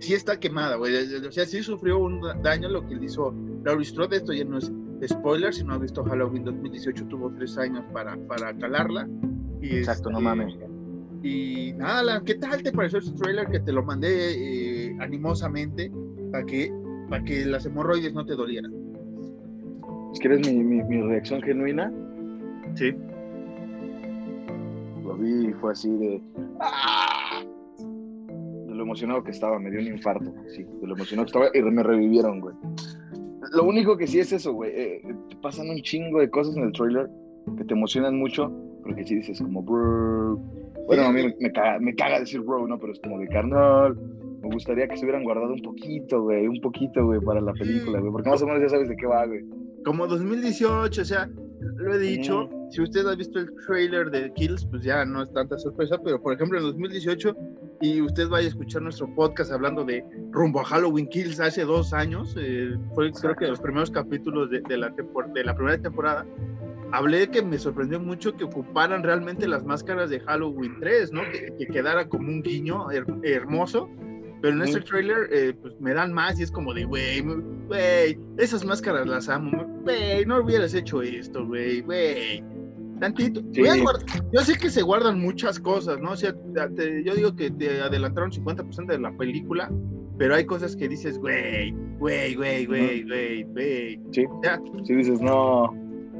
[0.00, 0.94] sí está quemada, güey.
[1.26, 4.16] O sea, sí sufrió un daño lo que le hizo Laurie Strode.
[4.16, 4.70] Esto ya no es
[5.06, 9.08] spoiler, si no has visto Halloween 2018, tuvo tres años para, para calarla.
[9.60, 10.54] Y Exacto, no este, mames.
[11.22, 15.90] y nada, Alan, ¿qué tal te pareció ese trailer que te lo mandé eh, animosamente
[16.30, 16.72] para que,
[17.08, 18.72] para que las hemorroides no te dolieran?
[20.20, 21.92] ¿Quieres mi, mi, mi reacción genuina?
[22.74, 22.94] Sí.
[25.22, 26.20] Vi y fue así de.
[26.60, 27.42] ¡Ah!
[27.78, 30.32] De lo emocionado que estaba, me dio un infarto.
[30.48, 32.54] Sí, de lo emocionado que estaba y me revivieron, güey.
[33.52, 34.72] Lo único que sí es eso, güey.
[34.74, 35.02] eh,
[35.42, 37.08] pasan un chingo de cosas en el trailer
[37.56, 38.50] que te emocionan mucho,
[38.82, 40.36] pero que sí dices como, bro.
[40.86, 42.78] Bueno, a mí me, me caga, me caga decir bro, ¿no?
[42.78, 43.96] Pero es como de carnal.
[44.42, 48.00] Me gustaría que se hubieran guardado un poquito, güey, un poquito, güey, para la película,
[48.00, 48.10] güey.
[48.10, 49.44] Porque más o menos ya sabes de qué va, güey.
[49.84, 51.28] Como 2018, o sea,
[51.76, 55.32] lo he dicho, si usted ha visto el trailer de Kills, pues ya no es
[55.32, 57.36] tanta sorpresa, pero por ejemplo en 2018,
[57.80, 61.92] y usted vaya a escuchar nuestro podcast hablando de rumbo a Halloween Kills hace dos
[61.92, 64.90] años, eh, fue creo que los primeros capítulos de, de la
[65.34, 66.24] de la primera temporada,
[66.92, 71.22] hablé que me sorprendió mucho que ocuparan realmente las máscaras de Halloween 3, ¿no?
[71.32, 73.88] Que, que quedara como un guiño her- hermoso.
[74.42, 77.20] Pero en este trailer, eh, pues me dan más y es como de, güey,
[77.68, 82.44] güey, esas máscaras las amo, güey, no hubieras hecho esto, güey, güey.
[83.00, 83.40] Tantito.
[83.52, 83.62] Sí.
[84.32, 86.12] Yo sé que se guardan muchas cosas, ¿no?
[86.12, 86.34] O sea,
[86.76, 89.70] te- yo digo que te adelantaron 50% de la película,
[90.18, 94.00] pero hay cosas que dices, güey, güey, güey, güey, güey, güey.
[94.12, 94.24] Sí.
[94.44, 95.72] Ya, Sí dices, no.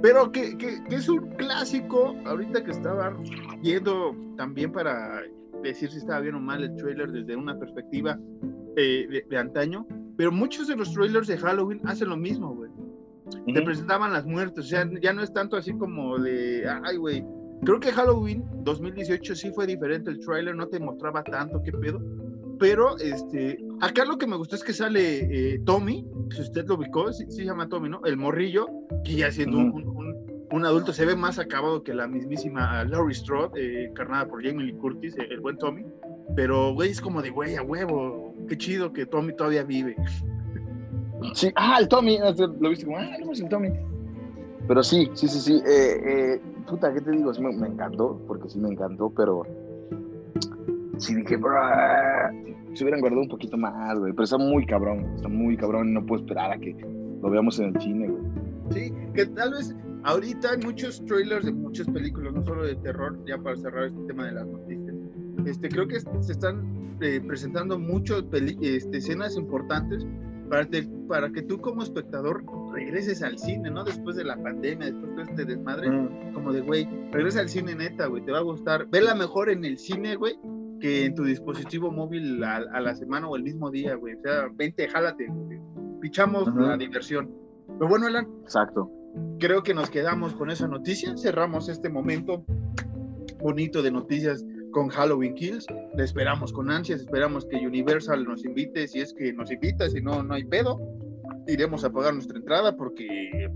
[0.03, 3.17] pero que, que- que es un clásico, ahorita que estaba
[3.63, 5.23] viendo también para
[5.63, 8.19] decir si estaba bien o mal el trailer desde una perspectiva
[8.77, 12.71] eh, de, de antaño, pero muchos de los trailers de Halloween hacen lo mismo, güey.
[13.47, 13.65] Te Ujú.
[13.65, 17.25] presentaban las muertes, o sea, ya no es tanto así como de, ay, güey.
[17.65, 22.01] Creo que Halloween 2018 sí fue diferente el trailer, no te mostraba tanto, qué pedo.
[22.59, 26.75] Pero, este, acá lo que me gustó es que sale eh, Tommy, si usted lo
[26.77, 28.01] ubicó, sí, sí se llama Tommy, ¿no?
[28.05, 28.67] El morrillo,
[29.05, 29.79] que ya siendo un- Ujú.
[29.79, 30.12] un, un-
[30.53, 34.67] un adulto se ve más acabado que la mismísima Laurie Strode, eh, encarnada por Jamie
[34.67, 35.85] Lee Curtis, eh, el buen Tommy.
[36.37, 39.97] Pero, güey, es como de, güey, a huevo, qué chido que Tommy todavía vive.
[41.35, 43.71] Sí, ah, el Tommy, ah, lo viste como, ah, no es el Tommy.
[44.67, 45.63] Pero sí, sí, sí, sí.
[45.65, 47.33] eh, eh, puta, ¿qué te digo?
[47.33, 49.45] Sí, me, me encantó, porque sí me encantó, pero
[50.99, 51.53] sí dije, "Bruh",
[52.75, 54.13] se hubieran guardado un poquito más, güey.
[54.13, 55.95] Pero está muy cabrón, está muy cabrón.
[55.95, 56.75] No puedo esperar a que
[57.23, 58.23] lo veamos en el cine, güey.
[58.71, 63.19] Sí, que tal vez ahorita hay muchos trailers de muchas películas, no solo de terror,
[63.27, 64.95] ya para cerrar este tema de las noticias.
[65.47, 68.25] Este, creo que se están eh, presentando muchas
[68.61, 70.07] este, escenas importantes
[70.49, 70.69] para,
[71.09, 73.85] para que tú como espectador regreses al cine, ¿no?
[73.85, 76.35] Después de la pandemia, después de este desmadre, mm.
[76.35, 78.87] como de, güey, regresa al cine neta, güey, te va a gustar.
[78.89, 80.39] Vela mejor en el cine, güey,
[80.81, 84.15] que en tu dispositivo móvil a, la semana o el mismo día, güey.
[84.15, 85.33] O sea, vente, jálate,
[86.01, 87.31] pichamos la diversión.
[87.79, 88.29] Pero bueno, Alan.
[88.43, 88.91] Exacto.
[89.39, 92.45] Creo que nos quedamos con esa noticia, cerramos este momento
[93.41, 95.67] bonito de noticias con Halloween Kills.
[95.97, 100.01] Le esperamos con ansias, esperamos que Universal nos invite, si es que nos invita, si
[100.01, 100.81] no, no hay pedo.
[101.47, 103.51] Iremos a pagar nuestra entrada porque...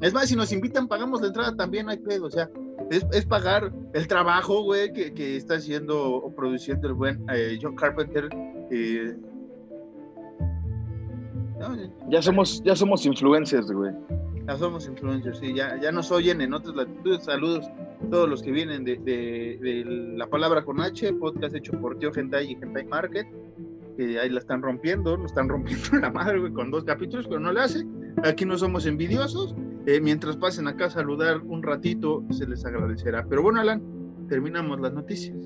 [0.00, 2.26] Es más, si nos invitan, pagamos la entrada también, no hay pedo.
[2.26, 2.50] O sea,
[2.90, 8.28] es, pagar el trabajo, güey, que, está haciendo o produciendo el buen eh, John Carpenter.
[8.70, 9.16] Eh,
[12.10, 13.92] ya somos, ya somos influencers, güey.
[14.46, 17.24] Ya somos influencers, sí, ya, ya nos oyen en otras latitudes.
[17.24, 19.84] Saludos a todos los que vienen de,
[20.16, 23.26] La Palabra con H, podcast hecho por Tío Gentai y Gentai Market,
[23.96, 27.38] que ahí la están rompiendo, lo están rompiendo la madre, güey, con dos capítulos, pero
[27.38, 27.86] no le hace.
[28.24, 29.54] Aquí no somos envidiosos.
[29.86, 33.24] Eh, mientras pasen acá a saludar un ratito, se les agradecerá.
[33.28, 33.80] Pero bueno, Alan,
[34.28, 35.36] terminamos las noticias.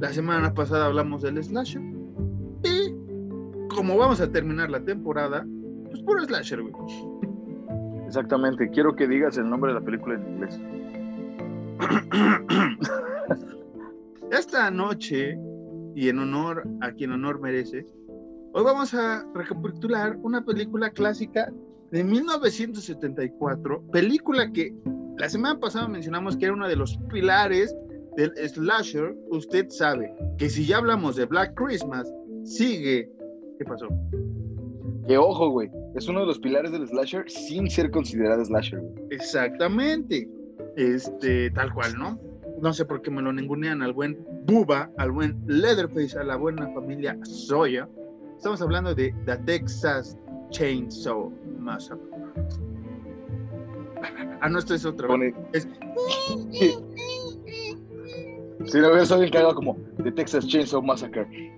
[0.00, 1.82] La semana pasada hablamos del slasher.
[2.64, 2.92] Y
[3.68, 5.46] como vamos a terminar la temporada,
[5.90, 7.15] pues puro slasher, güey.
[8.06, 10.60] Exactamente, quiero que digas el nombre de la película en inglés.
[14.30, 15.36] Esta noche,
[15.94, 17.84] y en honor a quien honor merece,
[18.52, 21.52] hoy vamos a recapitular una película clásica
[21.90, 24.72] de 1974, película que
[25.18, 27.74] la semana pasada mencionamos que era uno de los pilares
[28.16, 29.16] del slasher.
[29.30, 32.08] Usted sabe que si ya hablamos de Black Christmas,
[32.44, 33.10] sigue.
[33.58, 33.88] ¿Qué pasó?
[35.06, 38.82] Que ojo, güey es uno de los pilares del slasher sin ser considerado slasher.
[39.10, 40.28] Exactamente.
[40.76, 42.20] Este, tal cual, ¿no?
[42.60, 46.36] No sé por qué me lo ningunean al buen Buba, al buen Leatherface, a la
[46.36, 47.88] buena familia Soya.
[48.36, 50.18] Estamos hablando de The Texas
[50.50, 52.04] Chainsaw Massacre.
[54.42, 55.08] Ah, no, esto es otra.
[55.08, 55.34] Pone...
[55.52, 55.66] Es...
[58.64, 61.55] Si lo ves, alguien que haga como The Texas Chainsaw Massacre.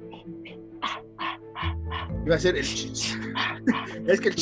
[2.26, 2.64] Iba a ser el.
[4.06, 4.34] es que el.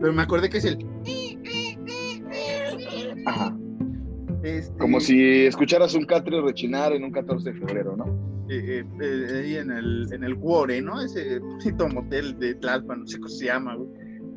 [0.00, 0.78] Pero me acordé que es el.
[3.26, 3.56] Ajá.
[4.42, 4.78] Este...
[4.78, 8.06] Como si escucharas un catrio rechinar en un 14 de febrero, ¿no?
[8.48, 11.00] Eh, eh, eh, ahí en el, en el Cuore, ¿no?
[11.00, 13.88] Ese bonito motel de Tlalpan, no sé cómo se llama, güey.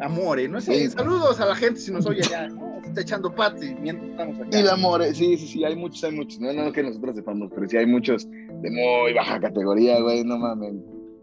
[0.02, 0.60] Amore, ¿no?
[0.60, 2.82] Sí, saludos a la gente si nos oye allá, ¿no?
[2.84, 4.50] Está echando patos mientras estamos acá.
[4.52, 6.40] Y el Amore, sí, sí, sí, hay muchos, hay muchos.
[6.40, 10.38] No, no que nosotros sepamos, pero sí hay muchos de muy baja categoría, güey, no
[10.38, 10.74] mames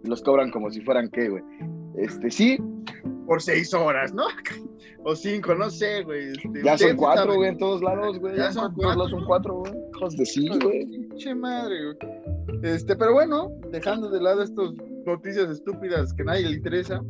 [0.05, 1.43] los cobran como si fueran qué, güey.
[1.97, 2.59] Este, sí.
[3.27, 4.25] Por seis horas, ¿no?
[5.03, 6.33] O cinco, no sé, güey.
[6.33, 8.37] Este, ya son cuatro, güey, en todos lados, güey.
[8.37, 9.09] Ya, son cuatro.
[9.09, 9.73] son cuatro, güey.
[9.97, 11.09] Hijos de sí, güey.
[11.17, 11.97] Che madre, güey.
[12.63, 14.73] Este, pero bueno, dejando de lado estas
[15.07, 17.03] noticias estúpidas que nadie le interesa.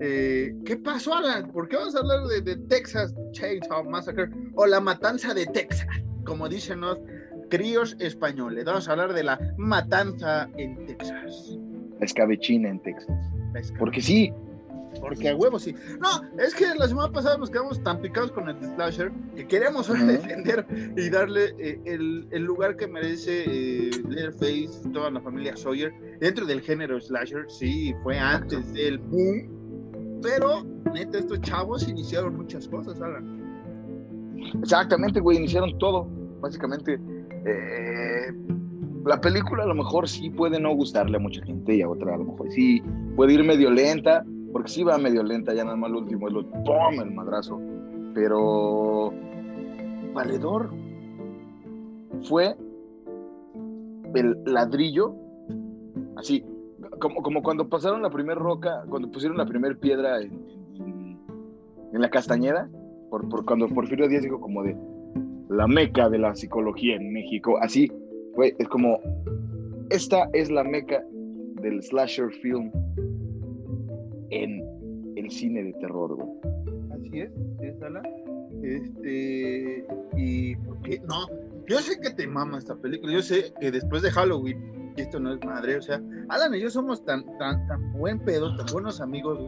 [0.00, 1.52] Eh, ¿Qué pasó, Alan?
[1.52, 5.86] ¿Por qué vamos a hablar de, de Texas Chainsaw Massacre o la matanza de Texas?
[6.24, 6.98] Como dicen los
[7.50, 8.64] críos españoles.
[8.64, 11.58] Vamos a hablar de la matanza en Texas
[11.98, 13.16] la escabechina en Texas.
[13.78, 14.32] Porque sí.
[15.00, 15.74] Porque a huevo sí.
[16.00, 19.88] No, es que la semana pasada nos quedamos tan picados con el slasher que queremos
[19.88, 25.92] defender y darle eh, el, el, lugar que merece eh, Leatherface, toda la familia Sawyer,
[26.20, 27.44] dentro del género slasher.
[27.48, 30.20] Sí, fue antes del boom.
[30.22, 33.36] Pero, neta, estos chavos iniciaron muchas cosas, Alan.
[34.62, 36.08] Exactamente, güey, iniciaron todo.
[36.40, 36.98] Básicamente,
[37.44, 38.32] eh,
[39.06, 42.14] la película a lo mejor sí puede no gustarle a mucha gente y a otra
[42.14, 42.82] a lo mejor sí
[43.14, 46.34] puede ir medio lenta, porque sí va medio lenta, ya nada más lo último es
[46.34, 47.00] lo ¡pum!
[47.00, 47.60] el madrazo.
[48.14, 49.12] Pero
[50.12, 50.72] Valedor
[52.22, 52.56] fue
[54.14, 55.14] el ladrillo,
[56.16, 56.44] así,
[56.98, 61.20] como, como cuando pasaron la primera roca, cuando pusieron la primera piedra en,
[61.92, 62.68] en, la castañeda,
[63.10, 64.76] por, por, cuando Porfirio Díaz dijo como de
[65.48, 67.92] la meca de la psicología en México, así
[68.36, 69.00] Güey, es como,
[69.90, 71.02] esta es la meca
[71.62, 72.70] del slasher film
[74.30, 74.62] en
[75.16, 76.28] el cine de terror, güey.
[76.92, 77.30] Así es,
[77.62, 78.02] es la.
[78.62, 81.00] Este, y ¿por qué?
[81.08, 81.28] No,
[81.66, 85.18] yo sé que te mama esta película, yo sé que después de Halloween, y esto
[85.18, 88.66] no es madre, o sea, Alan y yo somos tan, tan, tan buen pedo, tan
[88.72, 89.38] buenos amigos,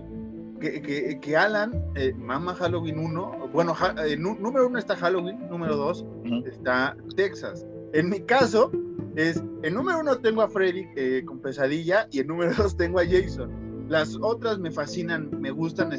[0.61, 5.77] que, que, que, Alan eh, mama Halloween 1, bueno, eh, número uno está Halloween, número
[5.77, 6.05] dos
[6.47, 7.67] está Texas.
[7.93, 8.71] En mi caso,
[9.17, 13.01] es, en número uno tengo a Freddy eh, con pesadilla y en número dos tengo
[13.01, 13.87] a Jason.
[13.89, 15.91] Las otras me fascinan, me gustan.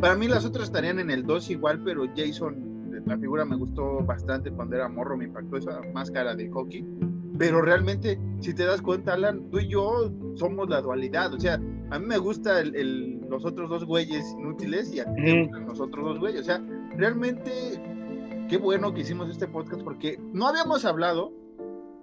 [0.00, 4.00] Para mí las otras estarían en el 2 igual, pero Jason, la figura me gustó
[4.00, 6.84] bastante cuando era morro, me impactó esa máscara de hockey.
[7.38, 11.32] Pero realmente, si te das cuenta, Alan, tú y yo somos la dualidad.
[11.32, 15.22] O sea, a mí me gusta el, los otros dos güeyes inútiles y a ti
[15.22, 16.40] te gustan los otros dos güeyes.
[16.42, 16.62] O sea,
[16.96, 17.52] realmente,
[18.48, 21.32] qué bueno que hicimos este podcast porque no habíamos hablado,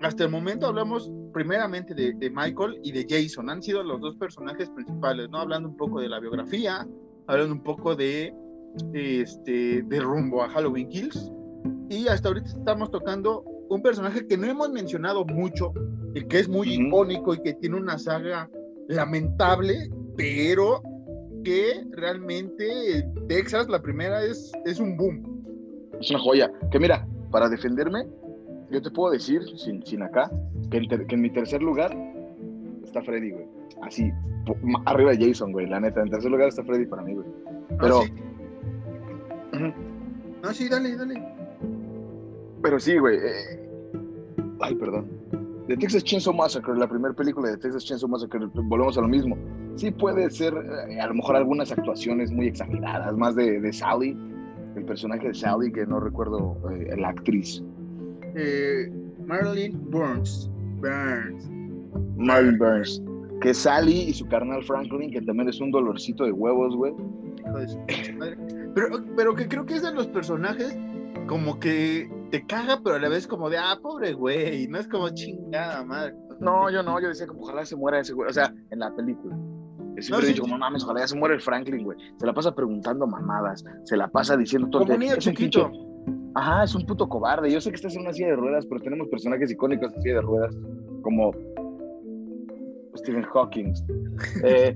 [0.02, 3.50] hasta el momento hablamos primeramente de, de Michael y de Jason.
[3.50, 5.40] Han sido los dos personajes principales, ¿no?
[5.40, 6.88] Hablando un poco de la biografía,
[7.28, 8.34] hablando un poco de,
[8.94, 11.32] este, de rumbo a Halloween Kills.
[11.90, 15.74] Y hasta ahorita estamos tocando un personaje que no hemos mencionado mucho
[16.14, 18.50] y que es muy icónico y que tiene una saga
[18.90, 20.82] lamentable, pero
[21.44, 25.33] que realmente Texas, la primera, es, es un boom.
[26.04, 26.52] Es una joya.
[26.70, 28.06] Que mira, para defenderme,
[28.70, 30.30] yo te puedo decir, sin, sin acá,
[30.70, 31.96] que en, que en mi tercer lugar
[32.84, 33.46] está Freddy, güey.
[33.82, 34.12] Así,
[34.86, 36.02] arriba de Jason, güey, la neta.
[36.02, 37.26] En tercer lugar está Freddy para mí, güey.
[37.48, 38.02] Ah, pero.
[40.44, 41.24] No, sí, dale, dale.
[42.62, 43.18] Pero sí, güey.
[43.18, 43.70] Eh,
[44.60, 45.08] ay, perdón.
[45.70, 49.38] De Texas Chainsaw Massacre, la primera película de Texas Chainsaw Massacre, volvemos a lo mismo.
[49.78, 50.54] Sí puede ser,
[50.90, 54.18] eh, a lo mejor algunas actuaciones muy exageradas, más de, de Sally,
[54.76, 57.64] el personaje de Sally, que no recuerdo eh, la actriz.
[59.26, 60.50] Marilyn Burns.
[60.82, 61.50] Burns.
[62.18, 63.02] Marilyn Burns.
[63.42, 66.94] Que Sally y su carnal Franklin, que también es un dolorcito de huevos, güey.
[68.74, 70.78] Pero, pero que creo que es de los personajes
[71.28, 74.88] como que te caga, pero a la vez como de, ah, pobre güey, no es
[74.88, 76.16] como chingada madre.
[76.40, 78.94] No, yo no, yo decía como ojalá se muera ese güey, o sea, en la
[78.96, 79.38] película.
[80.04, 81.98] Yo siempre he dicho, como mames, ojalá ya se muera el Franklin, güey.
[82.18, 85.72] Se la pasa preguntando mamadas, se la pasa diciendo todo Como niño chiquito.
[86.36, 87.52] Ajá, es un puto cobarde.
[87.52, 90.16] Yo sé que estás en una silla de ruedas, pero tenemos personajes icónicos en silla
[90.16, 90.56] de ruedas,
[91.04, 91.32] como
[92.98, 93.74] Stephen Hawking.
[94.44, 94.76] Eh,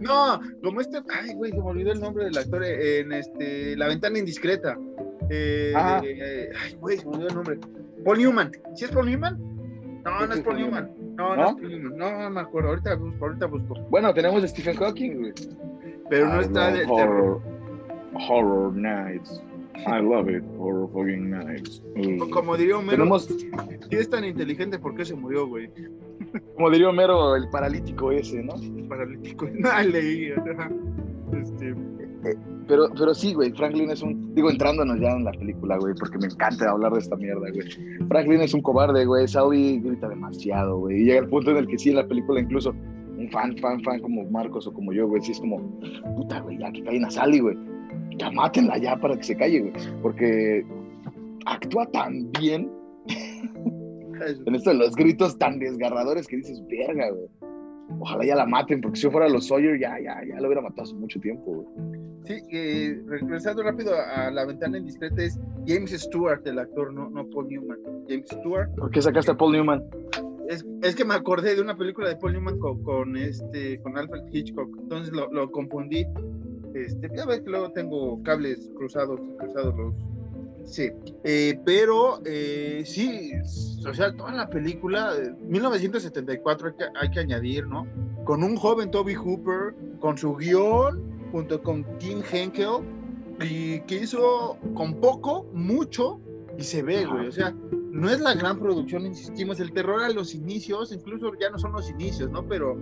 [0.00, 3.88] no, como este, ay, güey, se me olvidó el nombre del actor en este, La
[3.88, 4.76] Ventana Indiscreta.
[5.30, 6.02] Eh, ah.
[6.04, 7.58] eh, ay, güey, se me olvidó el nombre.
[8.04, 8.52] Paul Newman.
[8.74, 9.38] ¿Sí es Paul Newman?
[10.04, 10.99] No, no es Paul Newman.
[11.20, 11.56] No, no.
[11.96, 12.70] No, no me acuerdo.
[12.70, 13.74] Ahorita busco, ahorita busco.
[13.90, 15.32] Bueno, tenemos a Stephen Hawking, güey.
[16.08, 17.42] Pero no está de horror,
[18.28, 19.42] horror Nights.
[19.86, 21.82] I love it, horror fucking nights.
[22.32, 23.24] Como diría Homero, tenemos...
[23.24, 25.70] si es tan inteligente, ¿por qué se murió, güey?
[26.54, 28.54] Como diría Homero, el paralítico ese, ¿no?
[28.56, 30.32] El paralítico, no leí.
[31.32, 31.74] Este...
[32.70, 34.32] Pero, pero sí, güey, Franklin es un.
[34.32, 37.68] Digo, entrándonos ya en la película, güey, porque me encanta hablar de esta mierda, güey.
[38.06, 39.26] Franklin es un cobarde, güey.
[39.26, 41.02] Saudi grita demasiado, güey.
[41.02, 42.72] Y llega el punto en el que sí, en la película, incluso
[43.18, 45.58] un fan, fan, fan como Marcos o como yo, güey, sí es como,
[46.14, 47.56] puta, güey, ya que caen a Sally, güey.
[48.18, 49.72] Ya mátenla ya para que se calle, güey.
[50.00, 50.64] Porque
[51.46, 52.70] actúa tan bien
[54.46, 57.28] en esto de los gritos tan desgarradores que dices, verga, güey.
[57.98, 60.62] Ojalá ya la maten, porque si yo fuera los Sawyer, ya, ya, ya lo hubiera
[60.62, 62.00] matado hace mucho tiempo, güey.
[62.24, 67.28] Sí, eh, regresando rápido a la ventana indiscreta, es James Stewart, el actor, no, no
[67.30, 67.78] Paul Newman.
[68.08, 68.70] James Stewart.
[68.76, 69.82] ¿Por qué sacaste a Paul Newman?
[70.48, 73.96] Es, es, que me acordé de una película de Paul Newman con, con este, con
[73.96, 76.06] Alfred Hitchcock, entonces lo, lo confundí.
[76.74, 79.94] Este, ya ves que luego tengo cables cruzados, cruzados los,
[80.64, 80.90] Sí,
[81.24, 83.32] eh, pero eh, sí,
[83.86, 85.14] o sea, toda la película,
[85.48, 87.86] 1974 hay que, hay que añadir, ¿no?
[88.24, 91.02] Con un joven Toby Hooper, con su guion,
[91.32, 92.84] junto con Kim Henkel,
[93.40, 96.20] y que hizo con poco, mucho,
[96.58, 100.10] y se ve, güey, o sea, no es la gran producción, insistimos, el terror a
[100.10, 102.46] los inicios, incluso ya no son los inicios, ¿no?
[102.46, 102.78] Pero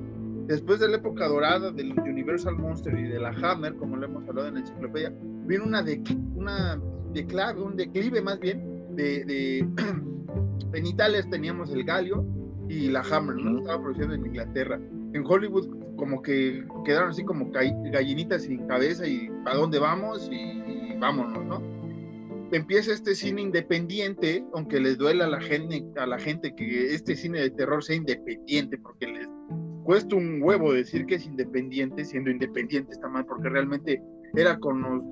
[0.47, 4.29] después de la época dorada del Universal Monster y de la Hammer, como lo hemos
[4.29, 5.14] hablado en la enciclopedia,
[5.47, 6.03] vino una, de,
[6.35, 6.81] una
[7.22, 8.62] declave, un declive más bien
[8.94, 9.58] de, de
[10.72, 12.24] en Italia teníamos el Galio
[12.68, 13.58] y la Hammer, ¿no?
[13.58, 14.80] Estaba produciendo en Inglaterra.
[15.12, 20.30] En Hollywood como que quedaron así como gallinitas sin cabeza y ¿a dónde vamos?
[20.30, 21.62] Y, vámonos, ¿no?
[22.52, 27.14] Empieza este cine independiente, aunque les duela a la gente, a la gente que este
[27.14, 29.28] cine de terror sea independiente, porque les
[29.84, 34.02] cuesta un huevo decir que es independiente, siendo independiente está mal, porque realmente
[34.34, 35.02] era con los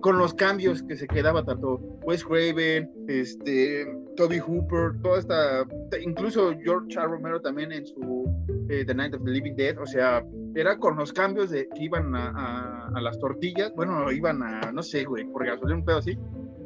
[0.00, 3.86] con los cambios que se quedaba tanto Wes Craven, este,
[4.16, 5.64] Toby Hooper, toda esta,
[6.00, 7.06] incluso George R.
[7.06, 8.24] Romero también en su
[8.68, 10.24] eh, The Night of the Living Dead, o sea,
[10.54, 15.04] era con los cambios de que iban a, las tortillas, bueno, iban a, no sé,
[15.04, 16.18] güey, por gasolina, un pedo así,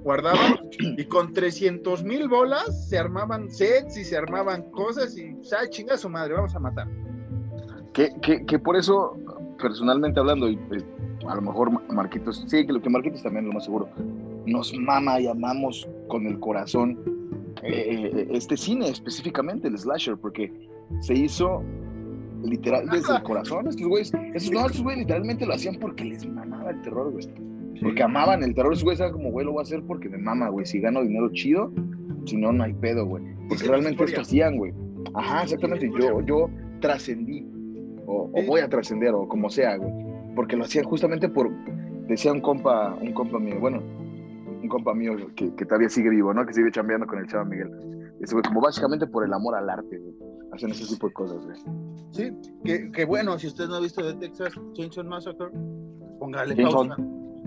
[0.03, 0.59] guardaban
[0.97, 5.69] y con 300 mil bolas se armaban sets y se armaban cosas y, o sea,
[5.69, 6.89] chinga su madre, vamos a matar.
[7.93, 9.17] Que, que, que por eso,
[9.59, 10.85] personalmente hablando, y pues,
[11.29, 13.89] a lo mejor Marquitos, sí, que lo que Marquitos también, lo más seguro,
[14.47, 16.99] nos mama y amamos con el corazón
[17.63, 20.53] eh, este cine específicamente, el slasher, porque
[21.01, 21.63] se hizo
[22.43, 23.69] literal desde el corazón.
[23.69, 27.27] Estos güeyes, esos, no, estos güeyes literalmente lo hacían porque les mamaba el terror, güey.
[27.81, 28.73] Porque amaban el terror.
[28.73, 30.67] Esos güeyes eran como, güey, lo voy a hacer porque me mama, güey.
[30.67, 31.73] Si gano dinero chido,
[32.25, 33.25] si no, no hay pedo, güey.
[33.49, 34.73] Porque realmente esto hacían, güey.
[35.15, 35.91] Ajá, exactamente.
[35.99, 36.49] Yo, yo
[36.81, 37.47] trascendí,
[38.07, 41.51] o, o voy a trascender, o como sea, güey porque lo hacían justamente por,
[42.07, 43.83] decía un compa, un compa mío, bueno,
[44.63, 46.47] un compa mío que, todavía sigue vivo, ¿no?
[46.47, 47.71] Que sigue chambeando con el chavo Miguel.
[48.47, 50.01] Como básicamente por el amor al arte,
[50.53, 51.57] Hacen ese tipo de cosas, güey.
[52.11, 52.31] Sí,
[52.93, 55.49] que, bueno, si usted no ha visto de Texas Chainsaw Massacre,
[56.19, 56.95] póngale pausa.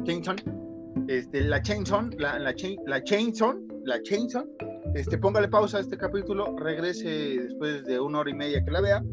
[0.03, 0.36] Chainsaw.
[1.07, 4.43] Este, la Chainsaw, la, la, chain, la Chainsaw, la Chainsaw,
[4.95, 7.07] este, póngale pausa a este capítulo, regrese
[7.43, 9.03] después de una hora y media que la vea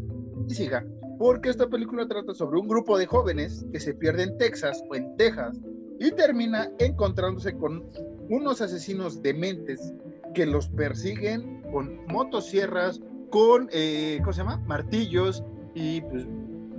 [0.49, 0.87] y siga.
[1.19, 4.95] Porque esta película trata sobre un grupo de jóvenes que se pierde en Texas o
[4.95, 5.61] en Texas
[5.99, 7.85] y termina encontrándose con
[8.29, 9.95] unos asesinos dementes
[10.35, 13.01] que los persiguen con motosierras,
[13.31, 14.59] con, eh, ¿cómo se llama?
[14.67, 15.45] Martillos
[15.75, 16.27] y pues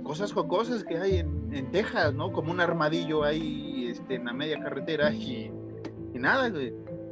[0.02, 2.32] cosas jocosas que hay en, en, Texas, ¿no?
[2.32, 5.50] Como un armadillo ahí este, en la media carretera y,
[6.12, 6.52] y nada,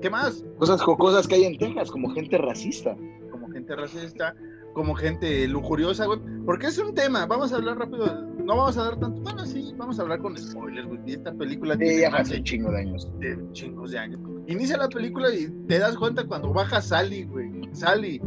[0.00, 0.44] ¿Qué más?
[0.58, 2.96] Cosas jocosas que hay en Texas, como gente racista.
[3.30, 4.34] Como gente racista,
[4.72, 6.20] como gente lujuriosa, güey.
[6.44, 8.06] Porque es un tema, vamos a hablar rápido,
[8.44, 11.00] no vamos a dar tanto, bueno, sí, vamos a hablar con spoilers, güey.
[11.06, 13.08] esta película tiene hace chingo de años.
[13.18, 14.20] De chingos de años.
[14.46, 17.50] Inicia la película y te das cuenta cuando baja Sally, güey.
[17.72, 18.20] Sally.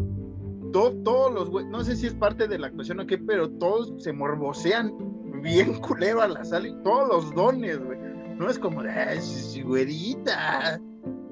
[0.72, 3.93] todos los güey, no sé si es parte de la actuación o qué, pero todos
[4.02, 4.93] se morbosean
[5.41, 8.00] bien culero a la Sally, todos los dones, güey.
[8.38, 10.80] No es como de, ay, güerita.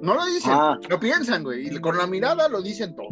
[0.02, 0.78] No lo dicen, ah.
[0.90, 1.68] lo piensan, güey.
[1.68, 3.08] Y con la mirada lo dicen todo.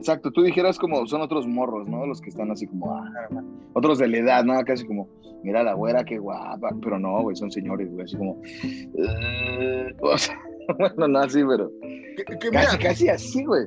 [0.00, 2.06] Exacto, tú dijeras como son otros morros, ¿no?
[2.06, 3.28] Los que están así como, ah,
[3.74, 4.58] otros de la edad, ¿no?
[4.64, 5.06] Casi como,
[5.42, 8.40] mira la güera, qué guapa, pero no, güey, son señores, güey, así como,
[10.78, 11.70] bueno, no así, pero
[12.50, 13.66] casi, casi así, güey.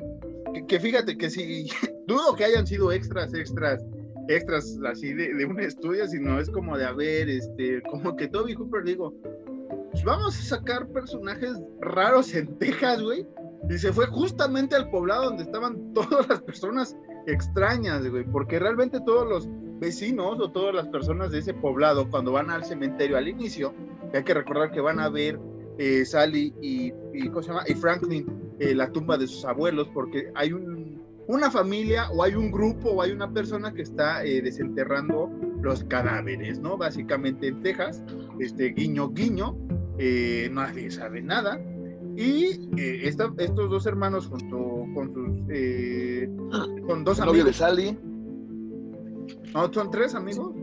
[0.68, 1.70] Que, fíjate que si,
[2.08, 3.86] dudo que hayan sido extras, extras,
[4.28, 8.28] extras así de, de un estudio, sino es como de, a ver, este, como que
[8.28, 9.14] Toby Hooper, digo,
[9.92, 13.24] pues vamos a sacar personajes raros en Texas, güey,
[13.70, 16.98] y se fue justamente al poblado donde estaban todas las personas
[17.28, 19.50] extrañas, güey, porque realmente todos los
[19.80, 23.74] vecinos o todas las personas de ese poblado, cuando van al cementerio al inicio,
[24.14, 25.40] hay que recordar que van a ver
[25.78, 26.94] eh, Sally y,
[27.76, 28.26] Franklin
[28.60, 32.92] eh, la tumba de sus abuelos, porque hay un, una familia o hay un grupo
[32.92, 35.30] o hay una persona que está eh, desenterrando
[35.62, 36.78] los cadáveres, ¿no?
[36.78, 38.04] Básicamente en Texas,
[38.40, 39.58] este guiño, guiño,
[39.98, 41.60] eh, nadie sabe nada
[42.16, 46.30] y eh, estos dos hermanos junto con sus eh,
[46.88, 47.38] con dos amigos.
[47.38, 47.98] novio de Sally.
[49.54, 50.54] No, son tres amigos.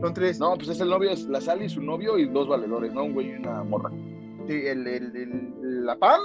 [0.00, 0.38] Son tres.
[0.38, 3.04] No, pues es el novio, es la Sally, su novio y dos valedores, ¿no?
[3.04, 3.90] Un güey y una morra.
[4.46, 6.20] Sí, el, el, la Pam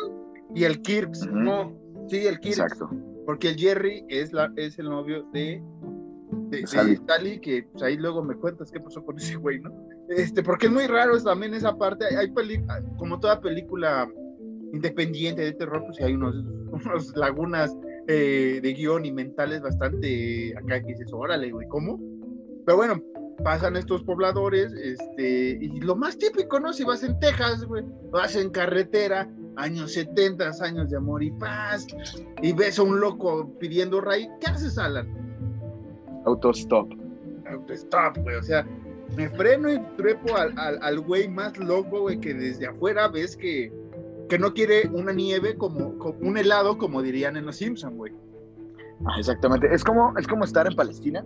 [0.54, 1.74] y el Kirks, ¿no?
[2.08, 2.60] Sí, el Kirks.
[2.60, 2.90] Exacto.
[3.26, 5.62] Porque el Jerry es, la, es el novio de,
[6.50, 7.40] de, Sally.
[7.40, 9.72] que pues, ahí luego me cuentas qué pasó con ese güey, ¿no?
[10.10, 12.06] Este, porque es muy raro también esa parte.
[12.16, 12.64] Hay, hay
[12.98, 14.08] como toda película
[14.76, 16.36] independiente de terror, pues hay unos,
[16.72, 17.76] unos lagunas
[18.08, 22.00] eh, de guion y mentales bastante acá que dices, órale, güey, ¿cómo?
[22.66, 23.02] Pero bueno,
[23.44, 26.74] pasan estos pobladores, este, y lo más típico, ¿no?
[26.74, 31.88] Si vas en Texas, güey, vas en carretera, años 70, años de amor y paz,
[32.42, 35.08] y ves a un loco pidiendo ray, ¿qué haces, Alan?
[36.26, 36.92] Autostop.
[37.48, 38.68] Autostop, güey, o sea,
[39.16, 43.38] me freno y trepo al, al, al güey más loco, güey, que desde afuera ves
[43.38, 43.72] que
[44.30, 48.14] que no quiere una nieve como, un helado, como dirían en los Simpsons, güey.
[49.06, 49.68] Ah, exactamente.
[49.74, 51.26] Es como, es como estar en Palestina.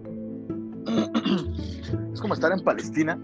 [2.13, 3.19] es como estar en Palestina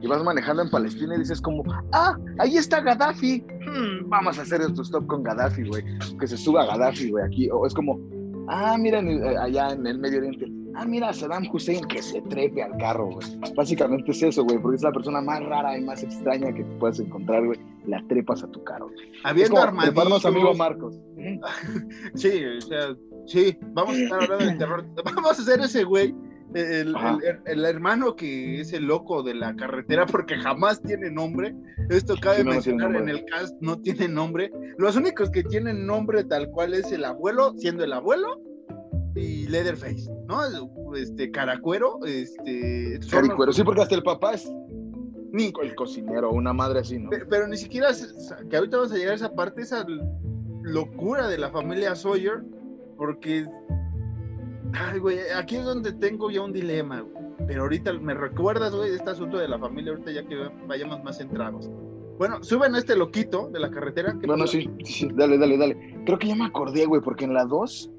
[0.00, 3.44] y vas manejando en Palestina y dices como, ah, ahí está Gaddafi.
[3.66, 5.84] Hmm, vamos a hacer esto stop con Gaddafi, güey.
[6.18, 7.48] Que se suba Gaddafi, güey, aquí.
[7.50, 8.00] O es como,
[8.48, 10.46] ah, mira, eh, allá en el Medio Oriente
[10.76, 13.26] ah, mira, Saddam Hussein que se trepe al carro, güey.
[13.56, 16.76] Básicamente es eso, güey, porque es la persona más rara y más extraña que te
[16.76, 17.58] puedes encontrar, güey.
[17.86, 18.90] La trepas a tu carro.
[19.24, 20.24] Habiendo armadillos.
[20.24, 20.98] amigo Marcos.
[22.14, 24.86] sí, o sea, sí, vamos a estar hablando de terror.
[25.04, 26.14] Vamos a hacer ese güey.
[26.54, 26.94] El,
[27.44, 31.54] el, hermano que es el loco de la carretera porque jamás tiene nombre.
[31.90, 34.50] Esto cabe mencionar en el cast, no tiene nombre.
[34.78, 38.40] Los únicos que tienen nombre tal cual es el abuelo, siendo el abuelo,
[39.16, 40.40] y Leatherface, ¿no?
[40.94, 43.00] Este, Caracuero, este...
[43.10, 44.50] Caracuero, sí, porque hasta el papá es
[45.32, 47.10] ni el cocinero, una madre así, ¿no?
[47.28, 47.88] Pero, ni siquiera,
[48.48, 49.86] que ahorita vamos a llegar a esa parte, esa
[50.62, 52.42] locura de la familia Sawyer,
[52.96, 53.46] porque,
[54.72, 57.26] ay, güey, aquí es donde tengo ya un dilema, güey.
[57.46, 61.18] Pero ahorita me recuerdas, güey, este asunto de la familia, ahorita ya que vayamos más
[61.18, 61.70] centrados.
[62.18, 64.16] Bueno, suben a este loquito de la carretera.
[64.26, 66.02] bueno, sí, sí, dale, dale, dale.
[66.06, 67.90] Creo que ya me acordé, güey, porque en la 2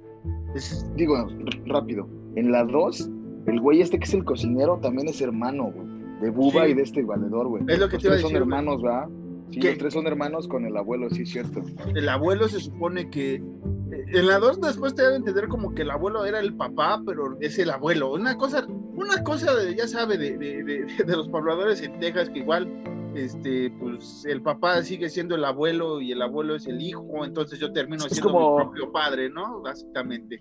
[0.95, 1.27] digo,
[1.65, 3.09] rápido, en la 2,
[3.47, 5.87] el güey este que es el cocinero también es hermano, güey,
[6.21, 7.63] de Buba y de este valedor, güey.
[7.67, 8.29] Es lo que te iba a decir.
[8.29, 9.07] son hermanos, ¿verdad?
[9.51, 11.61] Sí, los tres son hermanos con el abuelo, sí, es cierto.
[11.95, 13.35] El abuelo se supone que.
[13.35, 17.01] Eh, en la 2 después te a entender como que el abuelo era el papá,
[17.05, 18.11] pero es el abuelo.
[18.11, 20.63] Una cosa una cosa, de, ya sabe, de, de,
[21.05, 22.67] de, los pobladores en Texas, que igual,
[23.15, 27.59] este, pues el papá sigue siendo el abuelo y el abuelo es el hijo, entonces
[27.59, 29.61] yo termino siendo mi propio padre, ¿no?
[29.61, 30.39] Básicamente.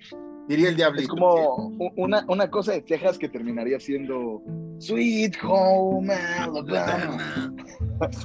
[0.49, 1.01] Diría el diablo.
[1.01, 4.43] Es como una, una cosa de Texas que terminaría siendo
[4.79, 7.55] Sweet Home Alabama.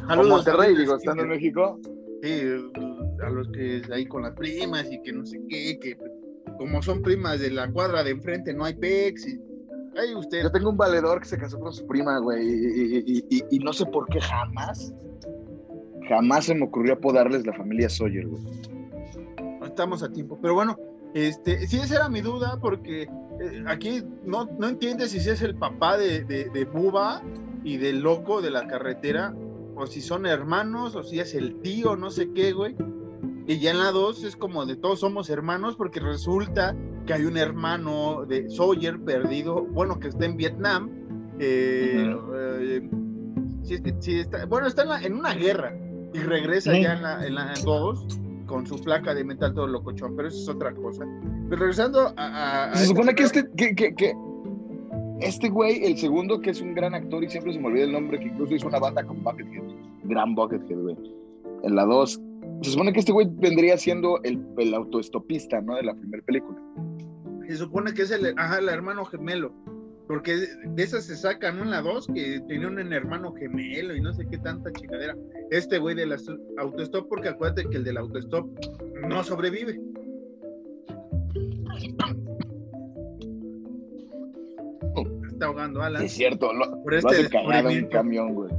[0.08, 0.45] Saludos.
[0.45, 1.80] Monterrey, digo, estando en México.
[2.22, 2.41] Sí,
[3.24, 5.97] a los que ahí con las primas y que no sé qué, que
[6.58, 9.39] como son primas de la cuadra de enfrente no hay pex y
[9.97, 10.43] ahí usted.
[10.43, 12.45] Yo tengo un valedor que se casó con su prima, güey,
[13.49, 14.93] y, no sé por qué jamás,
[16.08, 18.43] jamás se me ocurrió apodarles la familia Sawyer, güey.
[19.64, 20.78] Estamos a tiempo, pero bueno,
[21.14, 25.55] este, sí, esa era mi duda, porque eh, aquí no, no entiendes si es el
[25.55, 27.22] papá de, de, de Buba
[27.64, 29.34] y del loco de la carretera,
[29.76, 32.76] o si son hermanos, o si es el tío, no sé qué, güey.
[33.47, 37.26] Y ya en la 2 es como de todos somos hermanos, porque resulta que hay
[37.26, 40.89] un hermano de Sawyer perdido, bueno, que está en Vietnam.
[41.39, 42.89] Eh, eh,
[43.68, 45.76] está, bueno, está en, la, en, una guerra
[46.14, 48.05] y regresa ya en la, en la 2
[48.52, 51.06] con su placa de metal todo locochón, pero eso es otra cosa.
[51.49, 52.72] Pero regresando a...
[52.76, 54.14] se supone que este, que, que, que,
[55.22, 57.93] este güey, el segundo, que es un gran actor y siempre se me olvida el
[57.93, 59.64] nombre, que incluso hizo una banda con Buckethead,
[60.04, 60.97] gran Buckethead, güey.
[61.64, 62.22] En la 2,
[62.64, 65.76] se supone que este güey vendría siendo el, el autoestopista, ¿no?
[65.76, 66.60] De la primera película.
[67.47, 69.54] Se supone que es el, ajá, el hermano gemelo.
[70.12, 74.28] Porque de esas se sacan, la 2, que tenía un hermano gemelo y no sé
[74.30, 75.16] qué tanta chingadera.
[75.51, 76.14] Este güey del
[76.57, 78.45] autostop, porque acuérdate que el del autostop
[79.07, 79.80] no sobrevive.
[85.32, 86.03] Está ahogando Alan.
[86.03, 88.51] Es cierto, lo, por este lo un camión, güey.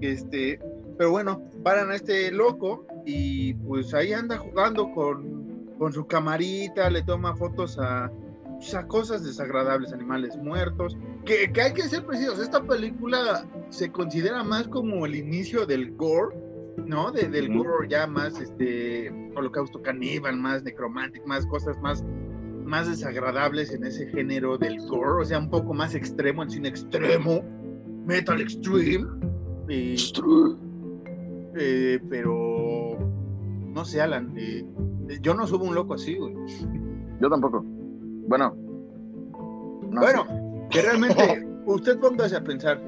[0.00, 0.58] Este,
[0.98, 6.90] pero bueno, paran a este loco y pues ahí anda jugando con, con su camarita,
[6.90, 8.10] le toma fotos a,
[8.58, 12.38] o sea, cosas desagradables, animales muertos, que, que, hay que ser precisos.
[12.38, 16.36] Esta película se considera más como el inicio del gore,
[16.86, 17.12] ¿no?
[17.12, 22.04] De, del gore ya más, este, holocausto caníbal, más necromantic, más cosas más,
[22.64, 26.68] más desagradables en ese género del gore, o sea, un poco más extremo, en cine
[26.68, 27.42] extremo,
[28.06, 29.06] metal extreme.
[31.58, 32.98] Eh, pero,
[33.66, 34.64] no sé, Alan, eh,
[35.20, 36.34] yo no subo un loco así, güey.
[37.20, 37.64] Yo tampoco.
[38.28, 38.54] Bueno.
[39.92, 40.26] bueno,
[40.70, 42.80] que realmente usted póngase a pensar,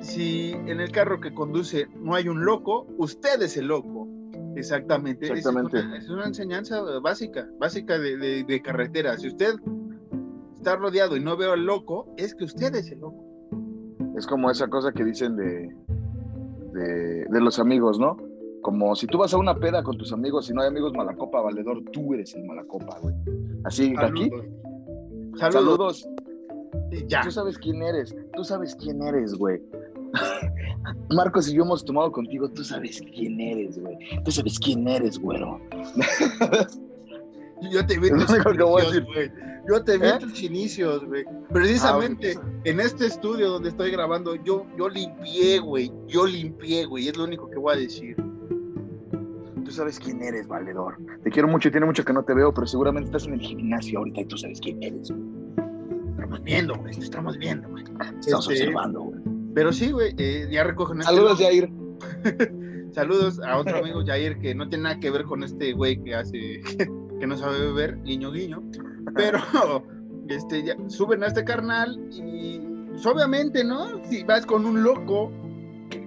[0.00, 4.08] si, en el carro que conduce no hay un loco, usted es el loco.
[4.56, 5.26] Exactamente.
[5.26, 5.78] Exactamente.
[5.96, 9.16] Es, una, enseñanza básica, básica de, carretera.
[9.16, 9.54] Si usted
[10.54, 13.24] está rodeado y no veo al loco, es que usted es el loco.
[14.16, 15.74] Es como esa cosa que dicen de,
[16.72, 18.16] de, los amigos, ¿no?
[18.60, 21.40] Como si tú vas a una peda con tus amigos y no hay amigos malacopa,
[21.40, 23.14] valedor, tú eres el malacopa, güey.
[23.64, 24.30] Así, aquí,
[25.40, 26.06] Saludos.
[27.08, 27.22] Ya.
[27.22, 28.14] Tú sabes quién eres.
[28.34, 29.60] Tú sabes quién eres, güey.
[31.10, 32.48] Marcos y yo hemos tomado contigo.
[32.50, 33.96] Tú sabes quién eres, güey.
[34.24, 35.58] Tú sabes quién eres, güero.
[37.72, 39.32] yo te vi tus inicios, güey.
[39.68, 40.18] Yo te vi ¿Eh?
[40.18, 41.24] tus inicios, güey.
[41.52, 45.92] Precisamente ah, en este estudio donde estoy grabando, yo, yo limpié, güey.
[46.08, 47.08] Yo limpié, güey.
[47.08, 48.16] Es lo único que voy a decir
[49.70, 50.98] tú sabes quién eres, valedor.
[51.22, 53.40] Te quiero mucho y tiene mucho que no te veo, pero seguramente estás en el
[53.40, 55.12] gimnasio ahorita y tú sabes quién eres.
[56.10, 57.84] Estamos viendo, güey, estamos viendo, güey.
[57.84, 59.20] Estamos este, observando, güey.
[59.54, 61.70] Pero sí, güey, eh, ya recogen este Saludos, Jair.
[62.90, 66.16] Saludos a otro amigo, Jair, que no tiene nada que ver con este güey que
[66.16, 66.60] hace,
[67.20, 68.64] que no sabe beber, guiño, guiño.
[69.14, 69.38] Pero,
[70.28, 72.58] este, ya, suben a este carnal y,
[72.88, 74.04] pues, obviamente, ¿no?
[74.06, 75.30] Si vas con un loco,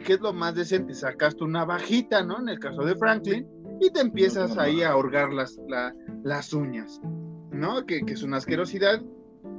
[0.03, 0.93] ¿qué es lo más decente?
[0.93, 2.39] Sacaste una bajita, ¿no?
[2.39, 3.47] En el caso de Franklin,
[3.79, 5.59] y te empiezas ahí a ahorgar las,
[6.23, 7.01] las uñas,
[7.51, 7.85] ¿no?
[7.85, 9.01] Que, es una asquerosidad.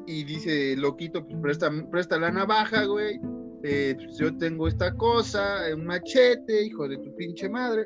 [0.06, 3.20] Y dice, loquito, pues presta, presta la navaja, güey.
[3.62, 7.82] Eh, pues yo tengo esta cosa, un machete, hijo de tu pinche madre.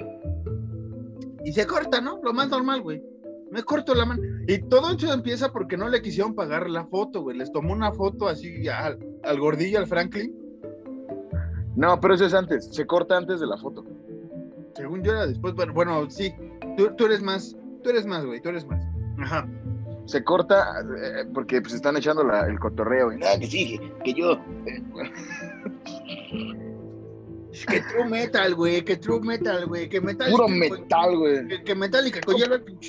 [1.44, 2.20] Y se corta, ¿no?
[2.22, 3.02] Lo más normal, güey.
[3.50, 4.22] Me corto la mano.
[4.46, 7.38] Y todo eso empieza porque no le quisieron pagar la foto, güey.
[7.38, 10.34] Les tomó una foto así al, al gordillo, al Franklin.
[11.76, 12.68] No, pero eso es antes.
[12.72, 13.84] Se corta antes de la foto.
[14.78, 16.32] Según yo era después, bueno, bueno sí,
[16.76, 18.80] tú, eres más, tú eres más, güey, tú eres más.
[19.18, 19.48] Ajá.
[20.06, 23.12] Se corta eh, porque pues están echando el cotorreo.
[23.12, 24.40] Y, que sí, que yo.
[27.68, 30.30] que true metal, güey, que true metal, güey, que metal.
[30.30, 31.48] Puro metal, güey.
[31.48, 32.36] Que, que Metallica, con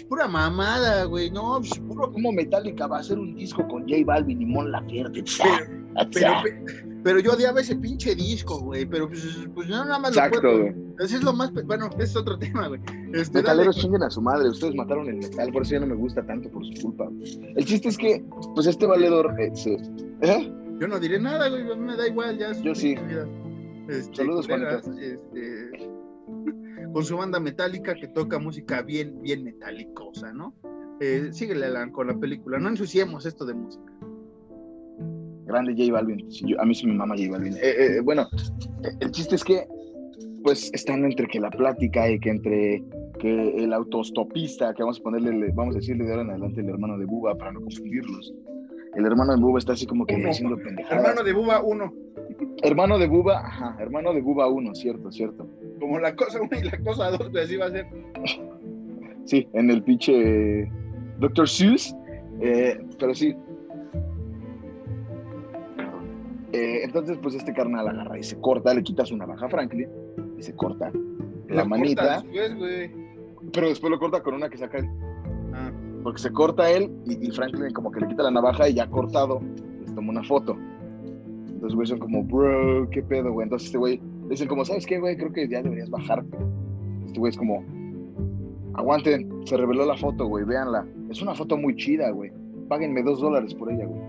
[0.07, 2.11] pura mamada, güey, no, pues, puro.
[2.11, 5.23] Como Metallica va a hacer un disco con J Balvin y Mon Laferte?
[6.03, 10.59] Pero, pero, yo odiaba ese pinche disco, güey, pero pues, pues no nada más Exacto,
[10.59, 10.75] güey.
[10.99, 12.81] Eso es lo más, bueno, es otro tema, güey.
[13.13, 15.95] Este, Metaleros chinguen a su madre, ustedes mataron el metal, por eso ya no me
[15.95, 17.09] gusta tanto por su culpa.
[17.55, 18.23] El chiste es que,
[18.53, 19.51] pues este valedor, eh,
[20.21, 20.53] ¿eh?
[20.79, 22.53] Yo no diré nada, güey, mí me da igual, ya.
[22.61, 22.95] Yo sí.
[23.87, 25.05] Este, Saludos, culeras, Juanita.
[25.05, 25.89] este,
[26.93, 30.53] con su banda metálica que toca música bien, bien metalicosa, ¿no?
[30.99, 33.93] Eh, síguele Alan, con la película, no ensuciemos esto de música.
[35.49, 36.31] Grande J Balvin.
[36.31, 37.53] Sí, yo- a mí sí me mama J Balvin.
[37.55, 37.59] Eh,
[37.97, 38.27] eh, bueno,
[38.83, 39.65] eh, el chiste es que,
[40.43, 42.83] pues, están entre que la plática y que entre
[43.19, 46.61] que el autostopista, que vamos a ponerle, le- vamos a decirle de ahora en adelante
[46.61, 48.33] el hermano de Buba para no confundirlos.
[48.95, 50.29] El hermano de Buba está así como que Uno.
[50.29, 51.03] haciendo pendejadas.
[51.05, 51.93] Hermano de Buba 1,
[52.63, 55.47] Hermano de Buba, ajá, hermano de Buba 1, cierto, cierto.
[55.79, 57.85] como la cosa 1 y la cosa 2, pues así va a ser.
[59.25, 60.67] Sí, en el pinche
[61.19, 61.47] Dr.
[61.47, 61.95] Seuss,
[62.41, 63.35] eh, pero sí.
[66.51, 69.87] Eh, entonces, pues este carnal agarra y se corta, le quita su navaja a Franklin
[70.37, 70.91] y se corta
[71.47, 72.91] la manita, después,
[73.53, 74.89] pero después lo corta con una que saca él.
[75.53, 75.71] Ah,
[76.03, 78.87] Porque se corta él y, y Franklin como que le quita la navaja y ya
[78.87, 79.41] cortado
[79.81, 80.55] les toma una foto.
[81.47, 83.43] Entonces, güey, son como, bro, qué pedo, güey.
[83.43, 85.17] Entonces, este güey, dicen como, ¿sabes qué, güey?
[85.17, 86.37] Creo que ya deberías bajarte.
[87.05, 87.65] Este güey es como,
[88.75, 90.87] aguanten, se reveló la foto, güey, véanla.
[91.09, 92.31] Es una foto muy chida, güey.
[92.69, 93.99] Páguenme dos dólares por ella, güey.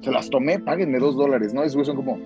[0.00, 1.62] Se las tomé, páguenme dos dólares, ¿no?
[1.62, 2.18] Güey son como,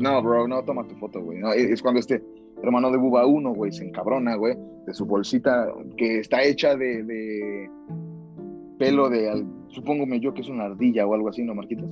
[0.00, 1.38] no, bro, no, toma tu foto, güey.
[1.38, 2.22] No, es es cuando este
[2.62, 5.66] hermano de Buba 1, güey, se encabrona, güey, de su bolsita
[5.96, 7.70] que está hecha de, de
[8.78, 11.90] pelo de, al- supóngome yo que es una ardilla o algo así, ¿no, Marquitos?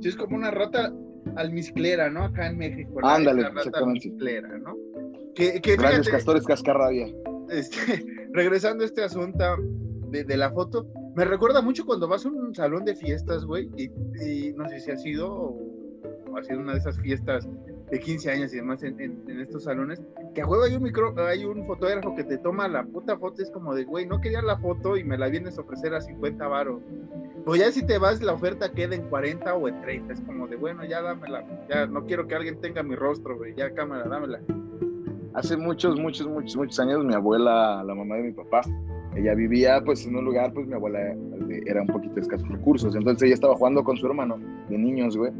[0.00, 0.92] Sí, es como una rata
[1.36, 2.24] almizclera, ¿no?
[2.24, 3.00] Acá en México.
[3.02, 4.08] Ándale, rata exactamente.
[4.08, 4.74] almizclera, ¿no?
[5.34, 7.08] Que, que Grandes fíjate, castores cascarrabia.
[7.50, 7.76] este,
[8.32, 9.44] regresando a este asunto
[10.10, 13.70] de, de la foto, me recuerda mucho cuando vas a un salón de fiestas, güey,
[13.76, 13.84] y,
[14.26, 17.48] y no sé si ha sido o, ha sido una de esas fiestas
[17.90, 20.02] de 15 años y demás en, en- en estos salones,
[20.34, 23.42] que a huevo hay un micro, hay un fotógrafo que te toma la puta foto,
[23.42, 26.00] es como de, güey, no quería la foto y me la vienes a ofrecer a
[26.00, 26.82] 50 varos.
[27.46, 30.48] O ya si te vas, la oferta queda en 40 o en 30, es como
[30.48, 34.08] de, bueno, ya dámela, ya no quiero que alguien tenga mi rostro, güey, ya cámara,
[34.08, 34.40] dámela.
[35.34, 38.62] Hace muchos, muchos, muchos, muchos años, mi abuela, la mamá de mi papá,
[39.16, 42.48] ella vivía pues en un lugar, pues mi abuela eh, era un poquito de escasos
[42.48, 44.38] recursos, entonces ella estaba jugando con su hermano
[44.68, 45.32] de niños, güey,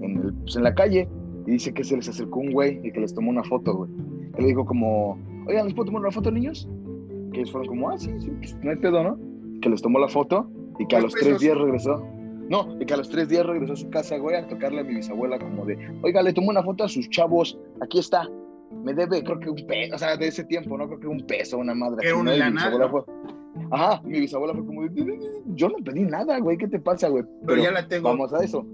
[0.00, 1.08] en, el, pues, en la calle,
[1.46, 3.90] y dice que se les acercó un güey y que les tomó una foto, güey.
[4.34, 6.68] Que le dijo como, oigan, ¿les puedo tomar una foto, niños?
[7.32, 9.18] Que ellos fueron como, ah, sí, sí, pues, no hay pedo, ¿no?
[9.60, 12.04] Que les tomó la foto y que a los tres días regresó.
[12.48, 14.84] No, y que a los tres días regresó a su casa, güey, a tocarle a
[14.84, 18.26] mi bisabuela como de, oiga, le tomó una foto a sus chavos, aquí está,
[18.84, 20.86] me debe, creo que un peso, o sea, de ese tiempo, ¿no?
[20.86, 22.06] Creo que un peso, una madre.
[22.06, 23.02] Era una fue-
[23.70, 24.82] Ajá, mi bisabuela fue como,
[25.54, 27.24] yo no pedí nada, güey, ¿qué te pasa, güey?
[27.46, 28.08] Pero, ya la tengo.
[28.08, 28.64] Vamos a eso.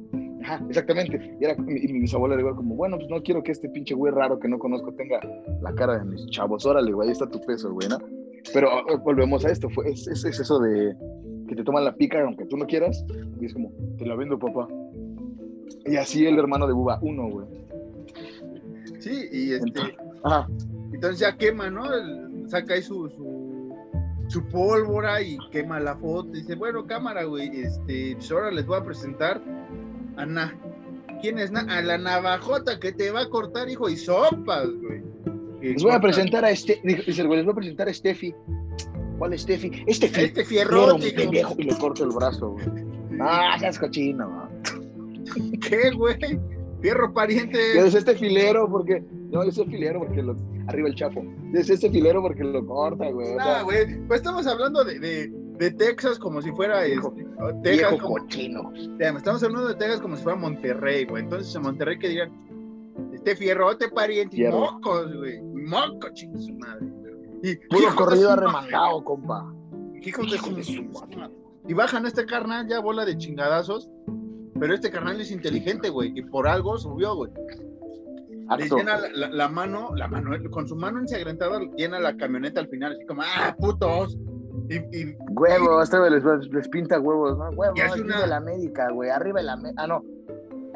[0.42, 1.36] Ajá, exactamente.
[1.40, 3.94] Y, era, y mi bisabuela era igual como, bueno, pues no quiero que este pinche
[3.94, 5.20] güey raro que no conozco tenga
[5.62, 6.66] la cara de mis chavos.
[6.66, 7.98] Órale, güey, ahí está tu peso, güey, ¿no?
[8.52, 10.94] Pero eh, volvemos a esto, fue, es, es, es eso de
[11.48, 13.04] que te toman la pica aunque tú no quieras,
[13.40, 14.68] y es como, te la vendo, papá.
[15.86, 17.46] Y así el hermano de Buba, uno, güey.
[19.04, 20.48] Sí, y este, Ajá,
[20.92, 21.92] entonces ya quema, ¿no?
[21.92, 23.74] El- saca ahí su, su,
[24.28, 26.30] su pólvora y quema la foto.
[26.30, 29.42] Dice, bueno, cámara, güey, este, pues ahora les voy a presentar
[30.16, 30.58] a Na.
[31.20, 31.60] ¿Quién es Na?
[31.68, 35.02] A la navajota que te va a cortar, hijo, y sopas, güey.
[35.60, 38.34] Les voy a presentar a este, dice el güey, les voy a presentar a Steffi.
[39.18, 39.84] ¿Cuál es Steffi?
[39.86, 42.66] Este Este fierro, pendejo, y le corto el brazo, güey.
[43.20, 44.48] Ah, seas cochino.
[45.68, 46.18] ¿Qué, güey?
[46.84, 47.58] Fierro pariente.
[47.82, 49.02] Decía este filero porque.
[49.30, 50.36] No, yo soy filero porque lo.
[50.66, 51.22] Arriba el chapo.
[51.22, 53.32] Yo decía este filero porque lo corta, güey.
[53.34, 53.98] O sea, Ah, güey.
[54.06, 55.28] Pues estamos hablando de, de,
[55.58, 57.90] de Texas como si fuera Viejo- este, Texas.
[57.90, 58.72] viejo como- cochino.
[58.98, 61.22] Estamos hablando de Texas como si fuera Monterrey, güey.
[61.22, 62.30] Entonces en Monterrey que digan,
[63.14, 64.60] este fierrote pariente Fierro.
[64.60, 65.40] mocos, güey.
[65.42, 66.86] Moco, chingue su madre.
[67.42, 69.50] Y Puro corrido arremangado, compa.
[70.02, 71.30] Hijos de su madre.
[71.66, 73.88] Y bajan a este carnal ya bola de chingadazos.
[74.58, 76.12] Pero este carnal es inteligente, güey.
[76.14, 77.30] Y por algo subió, güey.
[78.58, 82.60] Le llena la, la- la mano, la mano, con su mano ensangrentada, llena la camioneta
[82.60, 84.18] al final, así como, ¡ah, putos!
[84.68, 87.48] Y, y Huevo, este güey les, les pinta huevos, ¿no?
[87.50, 89.10] Huevo, Y hace arriba una- el América, güey.
[89.10, 89.82] Arriba el América.
[89.82, 90.04] Ah, no.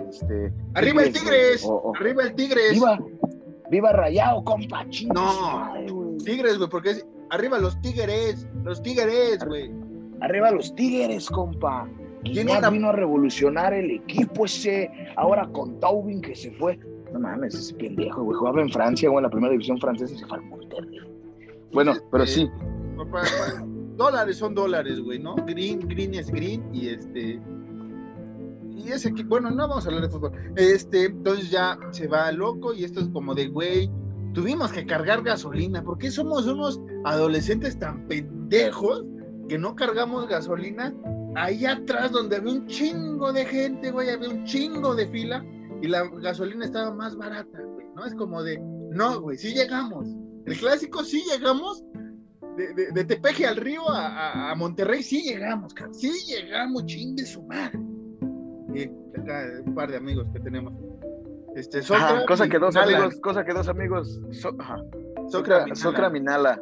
[0.09, 0.53] Este.
[0.75, 1.13] ¡Arriba el.
[1.13, 1.69] Tigres!
[2.01, 2.73] ¡Arriba el Tigres!
[2.73, 2.99] Viva.
[3.71, 4.89] Viva Rayado, compa.
[4.89, 5.73] Chinga No.
[5.95, 6.17] güey.
[6.19, 9.71] Tigres, güey, porque es arriba los Tigres, los Tigres, güey.
[10.23, 11.87] Arriba los Tigres, compa.
[12.25, 14.91] Guiñac una- vino a revolucionar el equipo ese.
[15.17, 16.79] Ahora con Taubin que se fue.
[17.13, 18.37] No mames, ese pendejo, güey.
[18.39, 21.01] Jugaba en Francia, güey, en la primera división francesa y se fue al Monterrey.
[21.73, 22.49] Bueno, pero sí.
[22.97, 23.65] papá, papá,
[23.97, 25.35] dólares son dólares, güey, ¿no?
[25.47, 27.41] Green, green es green y este.
[28.77, 30.33] Y ese equipo, bueno, no vamos a hablar de fútbol.
[30.57, 33.91] Este, entonces ya se va loco y esto es como de, güey,
[34.35, 35.83] tuvimos que cargar gasolina.
[35.83, 39.05] ¿Por qué somos unos adolescentes tan pendejos
[39.49, 40.95] que no cargamos gasolina
[41.39, 45.45] ahí atrás donde había un chingo de gente, güey, había un chingo de fila
[45.81, 48.05] y la gasolina estaba más barata, güey, ¿no?
[48.05, 50.09] Es como de, no, güey, sí llegamos.
[50.47, 51.85] El clásico sí llegamos.
[52.57, 55.95] De, de, Tepeji al río a, a, Monterrey sí llegamos, cabrón.
[55.95, 57.79] Sí llegamos, chingue su madre.
[58.75, 58.83] Y
[59.17, 60.73] acá un par de amigos que tenemos.
[61.55, 66.61] Este, Socra, cosa que dos amigos, cosa que dos amigos, Socra, Minala.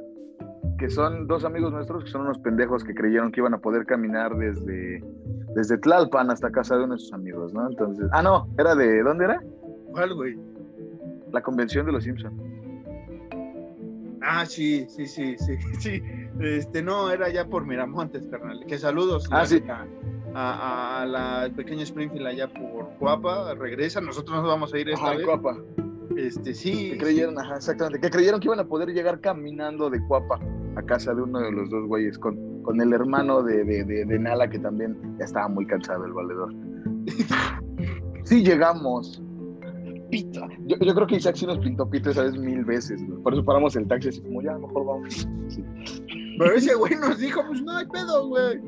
[0.79, 3.87] Que son dos amigos nuestros que son unos pendejos que creyeron que iban a poder
[3.87, 5.03] caminar desde,
[5.55, 7.69] desde Tlalpan hasta casa de uno de sus amigos, ¿no?
[7.69, 9.43] Entonces, ah, no, era de, ¿dónde era?
[9.93, 10.39] ¿Cuál, güey?
[11.33, 12.35] La convención de los Simpsons.
[14.23, 16.03] Ah, sí, sí, sí, sí, sí.
[16.41, 18.65] Este, no, era ya por Miramontes, carnal.
[18.67, 19.29] Que saludos.
[19.31, 19.63] Ah, sí.
[20.39, 24.03] A, la pequeña Springfield allá por Cuapa, regresa.
[24.03, 25.25] Nosotros nos vamos a ir esta vez.
[25.25, 25.57] Cuapa.
[26.17, 26.91] Este, sí.
[26.91, 28.01] Que creyeron, ajá, exactamente.
[28.01, 30.39] Que creyeron que iban a poder llegar caminando de Cuapa
[30.77, 34.19] a casa de uno de los dos güeyes con, con el hermano de, de, de
[34.19, 36.55] Nala, que también ya estaba muy cansado el valedor.
[38.25, 39.23] sí, llegamos
[40.11, 40.49] pita.
[40.67, 43.45] Yo, yo, creo que Isaac sí nos pintó pita esa vez mil veces, Por eso
[43.45, 45.29] paramos el taxi así como, ya, mejor vamos.
[46.39, 48.61] Pero ese güey nos dijo, pues no hay pedo, güey.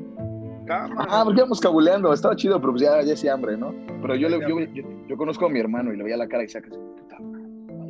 [0.69, 3.73] Ah, porque íbamos cabuleando, estaba chido, pero pues ya, ya hacía hambre, ¿no?
[4.01, 6.45] Pero yo, le, yo, yo, conozco a mi hermano y le veía la cara a
[6.45, 7.17] Isaac así, puta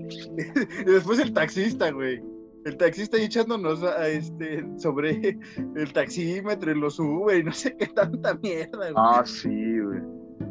[0.81, 2.23] y después el taxista, güey.
[2.65, 5.37] El taxista ahí echándonos a, este, sobre
[5.75, 8.93] el taxímetro y lo sube y no sé qué tanta mierda, güey.
[8.95, 10.01] Ah, sí, güey.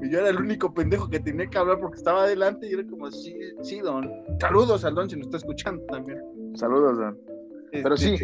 [0.02, 2.86] Y yo era el único pendejo que tenía que hablar porque estaba adelante y era
[2.86, 4.10] como, sí, sí, don.
[4.40, 6.18] Saludos al don si nos está escuchando también.
[6.54, 7.18] Saludos, don.
[7.72, 8.16] Pero sí.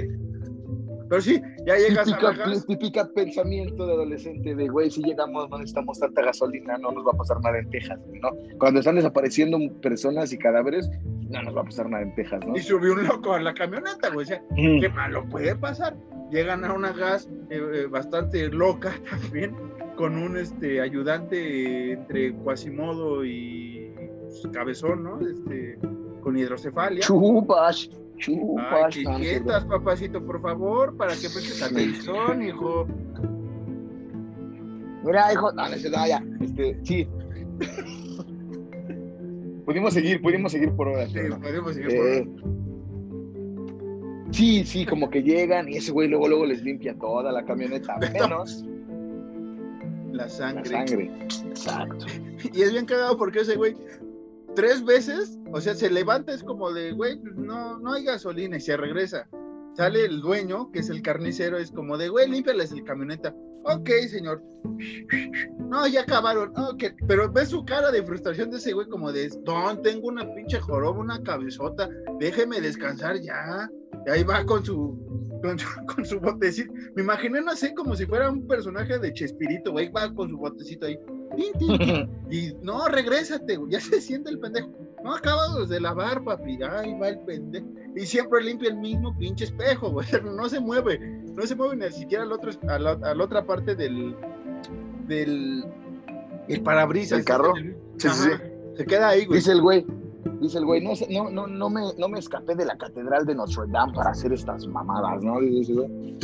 [1.14, 5.48] Pero sí, ya llegas típica, a la Típica pensamiento de adolescente de, güey, si llegamos
[5.48, 8.30] no necesitamos tanta gasolina, no nos va a pasar nada en Texas, ¿no?
[8.58, 10.90] Cuando están desapareciendo personas y cadáveres,
[11.28, 12.56] no nos va a pasar nada en Texas, ¿no?
[12.56, 15.96] Y subió un loco a la camioneta, güey, o sea, qué malo puede pasar.
[16.32, 19.54] Llegan a una gas eh, eh, bastante loca también,
[19.94, 23.92] con un este, ayudante entre Quasimodo y
[24.22, 25.20] pues, Cabezón, ¿no?
[25.20, 25.78] Este,
[26.22, 27.02] con hidrocefalia.
[27.02, 27.88] Chupas,
[28.24, 28.96] chupas.
[28.96, 32.86] Ay, quietas, papacito, por favor, para que prestes atención, hijo.
[35.04, 37.06] Mira, hijo, no, no, ya, este, sí.
[39.66, 41.12] pudimos seguir, pudimos seguir por horas.
[41.12, 42.16] Sí, pudimos seguir por horas.
[42.16, 42.28] Eh,
[44.30, 47.98] sí, sí, como que llegan y ese güey luego, luego les limpia toda la camioneta,
[48.12, 48.64] menos
[50.12, 50.70] la sangre.
[50.70, 51.10] La sangre.
[51.48, 52.06] Exacto.
[52.52, 53.74] Y es bien cagado porque ese güey,
[54.54, 58.56] tres veces, o sea, se levanta, es como de, güey, pues, no, no hay gasolina
[58.56, 59.28] y se regresa.
[59.76, 63.34] Sale el dueño, que es el carnicero, es como de, güey, límpiales el camioneta.
[63.64, 64.42] Ok, señor.
[65.58, 66.52] No, ya acabaron.
[66.56, 70.32] Ok, pero ves su cara de frustración de ese güey como de, don, tengo una
[70.34, 71.88] pinche joroba, una cabezota,
[72.20, 73.68] déjeme descansar ya.
[74.06, 74.96] Y ahí va con su,
[75.94, 76.72] con su, botecito.
[76.94, 80.36] Me imaginé, no sé, como si fuera un personaje de Chespirito, güey, va con su
[80.36, 80.98] botecito ahí.
[82.30, 84.70] Y no, regrésate, güey, ya se siente el pendejo.
[85.04, 86.58] No, acabamos de lavar, papi.
[86.62, 87.66] Ahí va el pendejo.
[87.94, 90.06] Y siempre limpia el mismo pinche espejo, güey.
[90.24, 90.98] No se mueve.
[91.34, 94.16] No se mueve ni siquiera al otro, a, la, otra parte del.
[95.06, 95.64] del.
[96.48, 97.18] el parabrisas.
[97.18, 97.52] ¿El carro?
[97.98, 98.30] sí, sí.
[98.76, 99.38] Se queda ahí, güey.
[99.38, 99.86] Dice el güey.
[100.40, 103.34] Dice el güey, no, no, no, no, me, no me escapé de la catedral de
[103.34, 105.40] Notre Dame para hacer estas mamadas, ¿no?
[105.40, 106.16] Dice güey.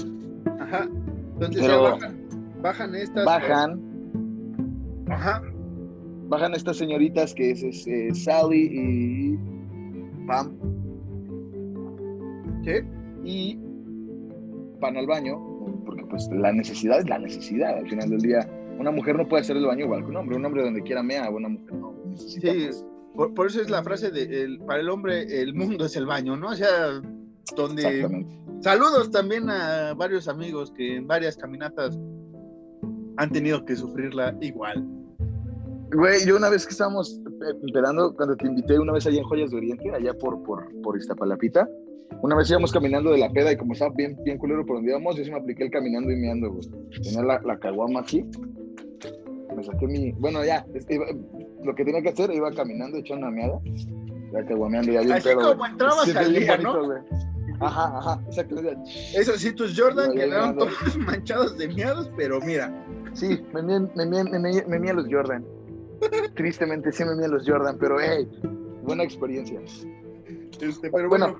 [0.59, 0.89] Ajá.
[1.35, 2.19] Entonces ya bajan,
[2.63, 3.25] bajan estas.
[3.25, 3.81] Bajan.
[5.09, 5.43] Ajá.
[6.29, 10.57] Bajan estas señoritas que es, eh, Sally y Pam.
[12.63, 12.85] ¿Qué?
[13.25, 13.59] Y
[14.81, 15.39] van al baño,
[15.85, 17.79] porque pues la necesidad es la necesidad.
[17.79, 18.49] Al final del día,
[18.79, 20.37] una mujer no puede hacer el baño igual que un hombre.
[20.37, 21.95] Un hombre donde quiera mea, una mujer no.
[22.07, 22.71] Necesita, sí,
[23.15, 26.07] pues, por, eso es la frase de el, para el hombre el mundo es el
[26.07, 26.49] baño, ¿no?
[26.49, 27.01] O sea,
[27.57, 28.27] donde
[28.61, 31.99] saludos también a varios amigos que en varias caminatas
[33.17, 34.87] han tenido que sufrirla igual.
[35.93, 37.21] Güey, yo una vez que estábamos
[37.67, 40.97] esperando, cuando te invité una vez allá en Joyas de Oriente, allá por, por, por
[40.97, 41.69] Iztapalapita,
[42.23, 44.91] una vez íbamos caminando de la peda y como estaba bien, bien culero por donde
[44.91, 46.69] íbamos, yo sí me apliqué el caminando y meando, güey.
[47.03, 48.25] Tenía la, la caguama aquí,
[49.57, 50.65] me saqué mi, bueno, ya,
[51.65, 53.61] lo que tenía que hacer, iba caminando, echando una meada,
[54.33, 56.95] ya que guameando, ya vi Así como entraba, salía, ¿no?
[57.61, 58.57] Ajá, ajá, exacto.
[59.15, 62.73] Eso sí, tus Jordan quedaron todos manchados de miados, pero mira.
[63.13, 65.45] Sí, me mía me, me, me, los Jordan.
[66.37, 68.27] Tristemente sí me mía los Jordan, pero hey,
[68.85, 69.61] buena experiencia.
[70.61, 71.39] Este, pero bueno,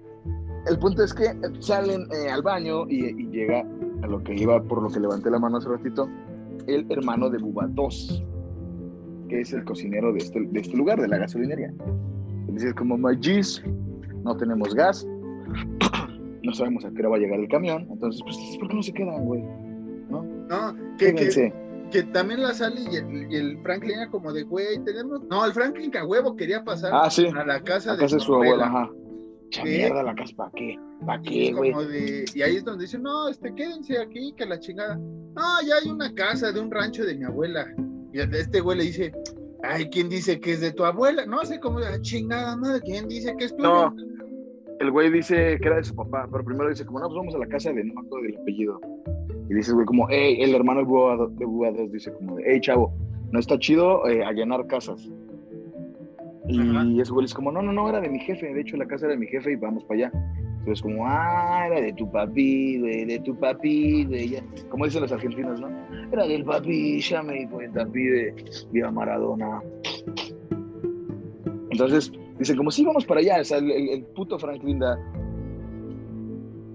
[0.67, 3.65] el punto es que salen eh, al baño y, y, llega
[4.03, 6.09] a lo que iba, por lo que levanté la mano hace ratito,
[6.67, 8.23] el hermano de Bubatos
[9.31, 11.73] que es el cocinero de este, de este lugar, de la gasolinería.
[12.49, 13.17] Dice como, my
[14.25, 15.07] no tenemos gas,
[16.43, 18.83] no sabemos a qué hora va a llegar el camión, entonces, pues, ¿por qué no
[18.83, 19.43] se quedan, güey?
[20.11, 20.25] ¿No?
[20.49, 21.15] No, que,
[21.93, 25.23] que también la sale y el, y el Franklin era como de, güey, tenemos.
[25.31, 27.27] No, el Franklin que a huevo quería pasar Ah, sí.
[27.27, 28.91] a la casa de casa de su abuela, ajá.
[29.51, 29.69] Cha ¿Qué?
[29.79, 30.79] mierda la casa, ¿para qué?
[31.05, 31.73] ¿Para qué, güey?
[32.35, 34.97] y ahí es donde dice, no, este, quédense aquí, que la chingada.
[34.97, 37.67] No, ya hay una casa de un rancho de mi abuela.
[38.13, 39.13] Y este güey le dice,
[39.63, 41.27] ay, ¿quién dice que es de tu abuela?
[41.27, 43.91] No sé cómo, "Ah, chingada madre, ¿quién dice que es tuyo?
[43.91, 43.95] No,
[44.81, 47.35] el güey dice que era de su papá, pero primero dice, como no, pues vamos
[47.35, 48.81] a la casa de no me acuerdo del apellido.
[49.49, 52.37] Y dice, güey, como, hey, el hermano de Búa do- de Búa dos dice, como,
[52.45, 52.93] hey, chavo,
[53.33, 55.09] no está chido eh, allanar casas.
[56.49, 56.85] Y Ajá.
[57.01, 59.07] ese güey dice, como, no, no, no, era de mi jefe, de hecho la casa
[59.07, 60.13] era de mi jefe y vamos para allá.
[60.61, 64.37] Entonces, como, ah, era de tu papi, güey, de tu papi, güey,
[64.69, 65.69] como dicen los argentinos, ¿no?
[66.13, 68.35] Era del papi, ya me di cuenta, pibe,
[68.73, 69.63] viva Maradona.
[71.71, 74.99] Entonces, dicen como, sí, vamos para allá, o sea, el, el- el puto Franklin da...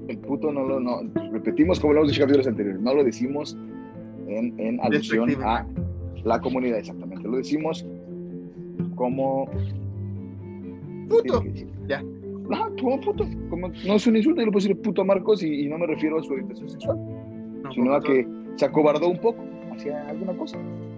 [0.08, 1.02] El puto no lo, no,
[1.32, 3.58] repetimos como lo hemos dicho en capítulos anteriores, no lo decimos
[4.28, 5.66] en, en alusión a
[6.24, 7.86] la comunidad, exactamente, lo decimos
[8.96, 9.48] como...
[11.10, 11.44] Puto.
[11.88, 12.04] Ya.
[12.52, 15.42] Ajá, como puto, como, no es un insulto, yo le puedo decir puto a Marcos
[15.44, 16.98] y, y no me refiero a su orientación sexual,
[17.64, 20.58] No, sino a no, que se acobardó un poco hacia alguna cosa.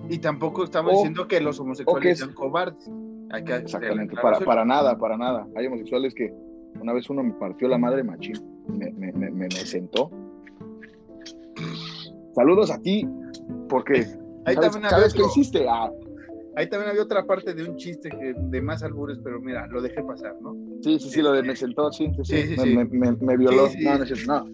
[0.09, 2.89] Y tampoco estamos O- diciendo que los homosexuales que es- sean cobardes.
[3.31, 5.45] Hay que Exactamente, para, nada, para nada.
[5.57, 6.33] Hay homosexuales que
[6.81, 8.35] una vez uno me partió la madre machín,
[8.69, 10.09] me, me, me, me- sentó.
[12.33, 13.07] Saludos a ti,
[13.67, 14.05] porque
[14.45, 15.65] Ahí ¿sabes, ¿sabes qué hiciste?
[15.67, 15.91] Ah,
[16.57, 19.81] ahí también había otra parte de un chiste que, de más albures, pero mira, lo
[19.81, 20.55] dejé pasar, ¿no?
[20.81, 23.37] sí, sí, sí, lo de me sentó, sí, sí, sí, Sí, me, me- me- me
[23.37, 23.69] violó.
[23.79, 24.45] No, no, no.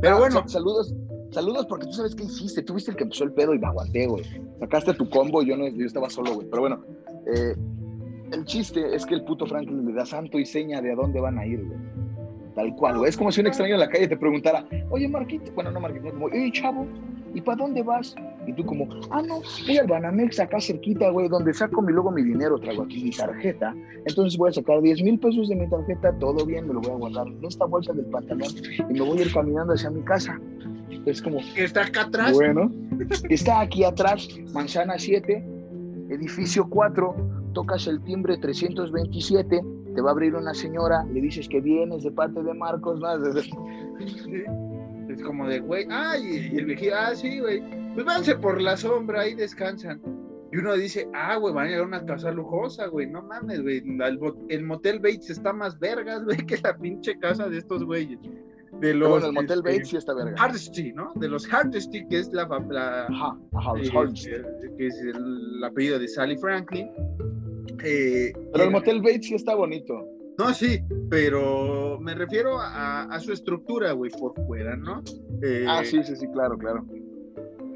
[0.00, 0.94] Pero Ah, bueno, sa- saludos,
[1.30, 2.62] saludos, porque tú sabes qué hiciste.
[2.62, 4.24] Tú viste el que empezó el pedo y me aguanté, güey.
[4.60, 6.46] Sacaste tu combo y yo, no, yo estaba solo, güey.
[6.50, 6.84] Pero bueno,
[7.26, 7.54] eh,
[8.32, 11.20] el chiste es que el puto Franklin le da santo y seña de a dónde
[11.20, 11.78] van a ir, güey.
[12.56, 13.10] Tal cual, güey.
[13.10, 16.10] Es como si un extraño en la calle te preguntara, oye, Marquito, bueno, no Marquito,
[16.10, 16.86] como, oye, chavo,
[17.34, 18.14] ¿y para dónde vas?
[18.46, 22.10] Y tú como, ah, no, voy al Banamex acá cerquita, güey, donde saco mi, luego
[22.10, 23.74] mi dinero, traigo aquí mi tarjeta.
[24.06, 26.92] Entonces voy a sacar 10 mil pesos de mi tarjeta, todo bien, me lo voy
[26.92, 28.48] a guardar en esta bolsa del pantalón
[28.88, 30.40] y me voy a ir caminando hacia mi casa.
[31.04, 32.32] Es como, está acá atrás.
[32.32, 32.72] bueno,
[33.28, 35.44] está aquí atrás, manzana 7,
[36.08, 37.14] edificio 4,
[37.52, 39.60] tocas el timbre 327,
[39.96, 43.08] te va a abrir una señora, le dices que vienes de parte de Marcos, ¿no?
[45.08, 47.62] Es como de, güey, ay, y el viejito, ah, sí, güey,
[47.94, 50.02] pues váyanse por la sombra, ahí descansan.
[50.52, 53.62] Y uno dice, ah, güey, van a ir a una casa lujosa, güey, no mames,
[53.62, 53.82] güey,
[54.48, 58.18] el motel Bates está más vergas, güey, que la pinche casa de estos güeyes.
[58.80, 60.34] De los, bueno, el Motel este, Bates sí está verga.
[60.38, 61.12] Hardesty, ¿no?
[61.14, 65.64] De los Hardesty, que es la, la Ajá, ajá, los eh, eh, que es el
[65.64, 66.88] apellido de Sally Franklin.
[67.82, 70.06] Eh, Pero el y- Motel Bates sí está bonito.
[70.38, 75.02] No, sí, pero me refiero a, a su estructura, güey, por fuera, ¿no?
[75.42, 76.84] Eh, Ah, sí, sí, sí, claro, claro.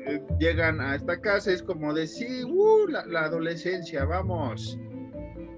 [0.07, 4.78] eh, llegan a esta casa, es como de, sí, uh, la, la adolescencia, vamos.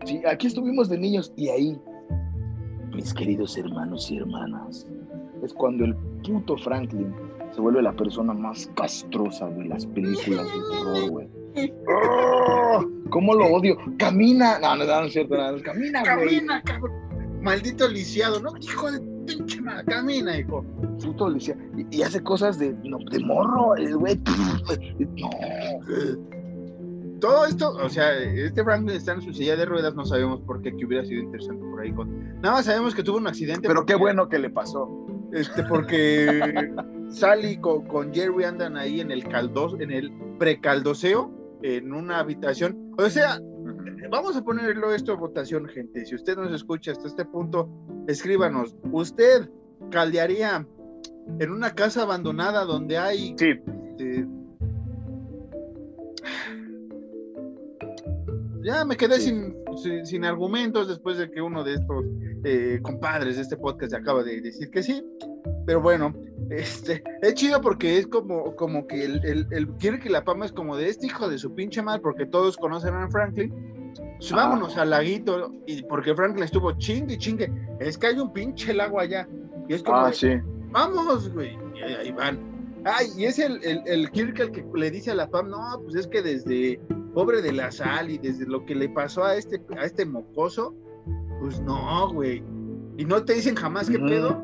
[0.04, 1.80] Sí, aquí estuvimos de niños y ahí,
[2.94, 4.86] mis queridos hermanos y hermanas,
[5.42, 7.14] es cuando el puto Franklin
[7.52, 11.28] se vuelve la persona más castrosa de las películas de terror, güey.
[11.88, 12.84] ¡Oh!
[13.10, 13.76] ¿Cómo lo odio?
[13.98, 14.58] Camina.
[14.58, 15.60] No, no, no es cierto, nada.
[15.60, 16.36] Camina, güey.
[16.36, 16.92] Camina, cabrón.
[17.42, 18.52] Maldito lisiado, ¿no?
[18.60, 20.64] Hijo de pinche madre, camina, hijo.
[21.02, 21.56] Puto Alicia.
[21.76, 24.16] Y, y hace cosas de, no, de morro, el güey.
[25.20, 25.30] No.
[27.20, 30.60] Todo esto, o sea, este Franklin está en su silla de ruedas, no sabemos por
[30.60, 31.92] qué, que hubiera sido interesante por ahí.
[31.92, 32.40] Con...
[32.40, 33.68] Nada más sabemos que tuvo un accidente.
[33.68, 34.88] Pero qué bueno que le pasó.
[35.32, 36.72] Este, porque
[37.08, 41.30] Sally con, con Jerry andan ahí en el caldos, en el precaldoseo,
[41.62, 42.92] en una habitación.
[42.98, 43.40] O sea,
[44.10, 46.04] vamos a ponerlo esto a votación, gente.
[46.04, 47.68] Si usted nos escucha hasta este punto,
[48.08, 48.76] escríbanos.
[48.90, 49.48] ¿Usted
[49.90, 50.66] caldearía
[51.38, 53.52] en una casa abandonada donde hay Sí.
[53.90, 54.26] este,
[58.64, 59.28] ya me quedé Sí.
[59.30, 62.04] sin, sin, sin argumentos después de que uno de estos
[62.44, 65.04] eh, compadres de este podcast acaba de decir que sí.
[65.66, 66.14] Pero bueno,
[66.50, 70.44] este, es chido porque es como, como que el, el, el quiere que la pama
[70.44, 73.52] es como de este hijo de su pinche madre, porque todos conocen a Franklin.
[74.18, 74.36] Pues Ah.
[74.36, 77.52] vámonos al laguito, y porque Franklin estuvo chingue, chingue.
[77.80, 79.28] Es que hay un pinche lago allá.
[79.68, 80.28] Y es como, Ah, de, sí.
[80.70, 81.58] vamos, güey.
[81.74, 82.38] Y ahí, van.
[82.84, 85.80] Ay, y es el, el, el Kirk el que le dice a la Pam, no,
[85.84, 86.80] pues es que desde
[87.14, 90.74] pobre de la sal y desde lo que le pasó a este, a este mocoso,
[91.40, 92.42] pues no, güey.
[92.96, 94.42] Y no te dicen jamás qué pedo,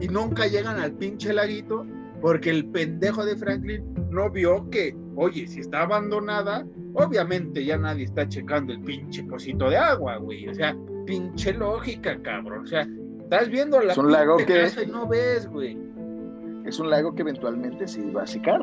[0.00, 1.84] y nunca llegan al pinche laguito,
[2.20, 8.04] porque el pendejo de Franklin no vio que, oye, si está abandonada, obviamente ya nadie
[8.04, 10.48] está checando el pinche cosito de agua, güey.
[10.48, 12.64] O sea, pinche lógica, cabrón.
[12.64, 12.86] O sea,
[13.20, 15.76] estás viendo la Es un lago que- casa y no ves, güey.
[16.64, 18.60] Es un lago que eventualmente se iba a secar.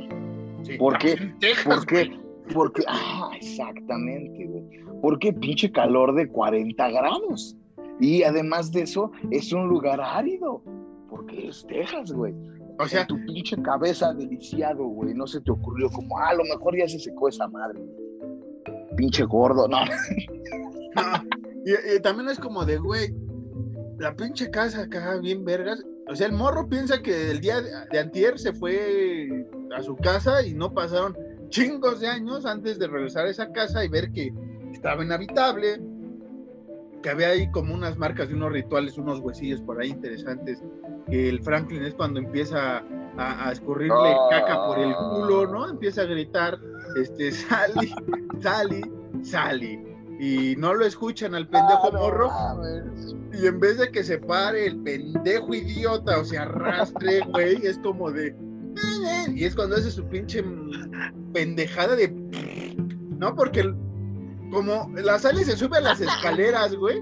[0.77, 1.33] ¿Por qué?
[1.63, 2.19] ¿Por qué?
[2.53, 4.63] Porque, ah, exactamente, güey.
[5.01, 7.57] Porque pinche calor de 40 grados.
[7.99, 10.61] Y además de eso, es un lugar árido.
[11.09, 12.33] Porque es Texas, güey.
[12.77, 15.13] O sea, tu pinche cabeza deliciado, güey.
[15.13, 17.81] No se te ocurrió como, ah, a lo mejor ya se secó esa madre.
[18.97, 19.77] Pinche gordo, no.
[21.65, 23.11] Y, también es como de, güey,
[23.97, 25.83] la pinche casa acá, bien vergas.
[26.07, 30.45] O sea, el morro piensa que el día de antier se fue a su casa
[30.45, 31.17] y no pasaron
[31.55, 34.33] chingos de años antes de regresar a esa casa y ver que
[34.73, 35.79] estaba inhabitable,
[37.01, 40.61] que había ahí como unas marcas de unos rituales, unos huesillos por ahí interesantes,
[41.09, 42.83] que el Franklin es cuando empieza
[43.17, 45.69] a, escurrirle caca por el culo, ¿no?
[45.69, 46.59] Empieza a gritar,
[47.01, 47.95] este, Sally,
[48.41, 48.81] Sally,
[49.23, 49.79] Sally.
[50.19, 52.31] Y no lo escuchan al pendejo morro.
[53.31, 57.77] Y en vez de que se pare el pendejo idiota o se arrastre, güey, es
[57.79, 58.35] como de.
[59.33, 60.43] Y es cuando hace su pinche
[61.33, 62.09] pendejada de.
[63.17, 63.35] ¿No?
[63.35, 63.73] Porque
[64.51, 66.97] como la Sally se sube a las escaleras, güey.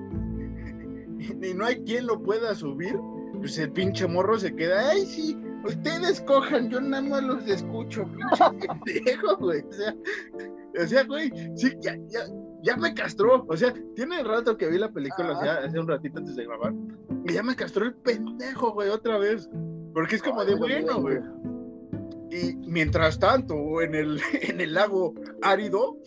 [1.41, 2.95] Y no hay quien lo pueda subir
[3.43, 8.05] pues el pinche morro se queda, ay, sí, ustedes cojan, yo nada más los escucho,
[8.05, 9.61] pinche pendejo, güey.
[9.61, 9.95] O sea,
[10.81, 12.21] o sea, güey, sí, ya, ya,
[12.61, 13.45] ya me castró.
[13.49, 16.45] O sea, tiene rato que vi la película, o sea, hace un ratito antes de
[16.45, 16.73] grabar,
[17.25, 19.49] y ya me castró el pendejo, güey, otra vez.
[19.93, 21.19] Porque es como de bueno, güey.
[22.33, 25.97] Y mientras tanto, en el, en el lago árido,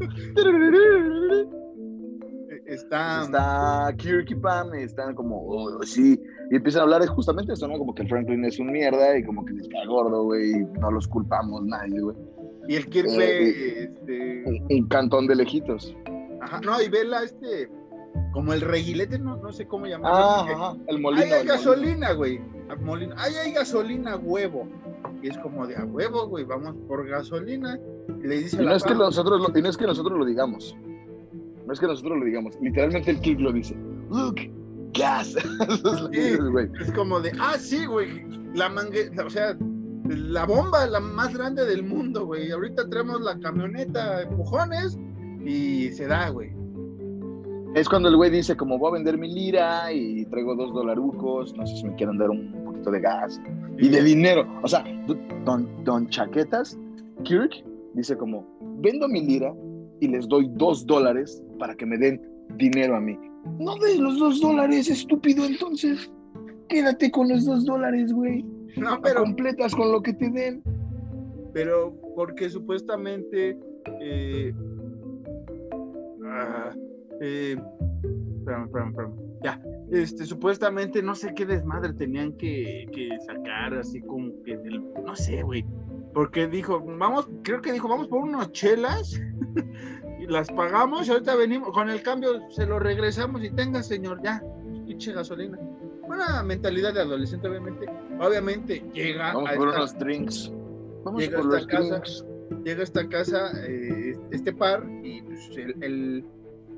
[2.66, 7.78] está, está Kirky Pam, están como, oh, sí, y empiezan a hablar justamente eso, ¿no?
[7.78, 10.64] Como que el Franklin es un mierda y como que les cae gordo, güey, y
[10.80, 12.16] no los culpamos nadie, güey.
[12.66, 14.44] Y el Kirk ve, este...
[14.70, 15.94] Un, cantón de lejitos.
[16.40, 17.68] Ajá, no, y ve la, este,
[18.32, 20.18] como el reguilete, no, no sé cómo llamarlo.
[20.18, 21.24] Ah, ajá, el molino.
[21.24, 22.40] Ahí hay gasolina, güey,
[23.16, 24.68] ahí hay gasolina, huevo.
[25.22, 27.78] Y es como de a huevo, güey, vamos por gasolina.
[28.22, 30.24] Y le dice y no, es que nosotros lo, y no es que nosotros lo
[30.24, 30.74] digamos.
[31.66, 32.54] No es que nosotros lo digamos.
[32.60, 33.76] Literalmente el Kirk lo dice.
[34.10, 34.36] Look,
[34.94, 35.36] gas.
[36.12, 38.24] es, como de, ah, sí, güey.
[38.54, 39.56] La mangue, o sea,
[40.08, 42.50] la bomba, la más grande del mundo, güey.
[42.50, 44.98] Ahorita traemos la camioneta, empujones,
[45.44, 46.50] y se da, güey.
[47.74, 51.56] Es cuando el güey dice, como voy a vender mi lira y traigo dos dolarucos,
[51.56, 53.40] no sé si me quieren dar un poquito de gas
[53.78, 54.46] y de dinero.
[54.62, 54.84] O sea,
[55.44, 56.78] don, don Chaquetas,
[57.24, 57.52] Kirk,
[57.94, 58.46] dice como,
[58.80, 59.54] vendo mi lira
[60.00, 62.20] y les doy dos dólares para que me den
[62.56, 63.18] dinero a mí.
[63.58, 66.10] No des los dos dólares, estúpido, entonces.
[66.68, 68.44] Quédate con los dos dólares, güey.
[68.76, 69.22] No, pero.
[69.22, 70.62] Completas con lo que te den.
[71.52, 73.58] Pero porque supuestamente.
[74.00, 74.54] Eh,
[76.24, 76.70] ah,
[77.20, 77.56] eh,
[79.42, 79.60] Ya.
[79.90, 85.16] Este, supuestamente no sé qué desmadre tenían que, que sacar, así como que del, no
[85.16, 85.64] sé, güey.
[86.14, 89.20] Porque dijo, vamos, creo que dijo, vamos por unos chelas
[90.30, 94.42] las pagamos y ahorita venimos, con el cambio se lo regresamos y tenga, señor, ya,
[94.86, 95.58] pinche gasolina.
[96.02, 97.86] Una mentalidad de adolescente, obviamente.
[98.20, 100.52] Obviamente llega Vamos a por unos drinks.
[101.04, 102.02] Vamos llega por a esta casa,
[102.64, 106.24] Llega a esta casa eh, este par y pues, el, el,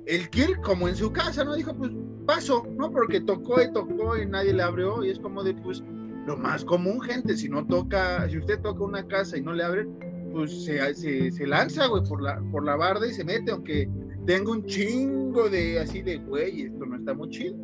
[0.07, 1.55] el Kirk, como en su casa, ¿no?
[1.55, 1.91] Dijo, pues
[2.27, 2.91] paso, ¿no?
[2.91, 5.83] Porque tocó y tocó y nadie le abrió y es como de, pues,
[6.27, 9.65] lo más común, gente, si no toca, si usted toca una casa y no le
[9.65, 9.99] abren,
[10.33, 10.95] pues se,
[11.31, 13.89] se, lanza, güey, por la, por la barda y se mete, aunque
[14.27, 17.57] tenga un chingo de así de, güey, esto no está muy chido.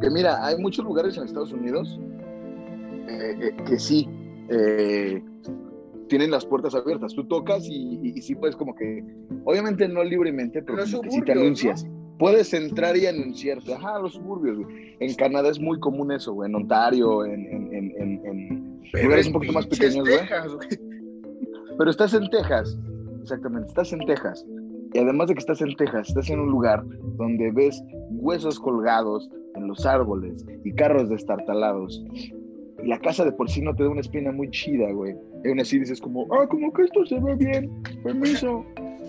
[0.00, 1.98] Que mira, hay muchos lugares en Estados Unidos
[3.08, 4.08] eh, eh, que sí
[4.48, 5.22] eh,
[6.08, 7.14] tienen las puertas abiertas.
[7.14, 9.04] Tú tocas y, sí puedes como que,
[9.44, 11.86] obviamente no libremente, pero, si te anuncias.
[12.18, 14.96] Puedes entrar y anunciarte, ajá, los suburbios, güey.
[15.00, 16.48] En Canadá es muy común eso, güey.
[16.48, 17.92] En Ontario, en, en,
[18.24, 20.18] en, lugares un poquito más pequeños, güey.
[21.78, 22.78] Pero estás en Texas,
[23.20, 24.46] exactamente, estás en Texas.
[24.94, 26.82] Y además de que estás en Texas, estás en un lugar
[27.18, 32.02] donde ves huesos colgados en los árboles y carros destartalados.
[32.84, 35.16] La casa de por sí no te da una espina muy chida, güey.
[35.44, 38.64] Y aún así dices como, ah, como que esto se ve bien, permiso.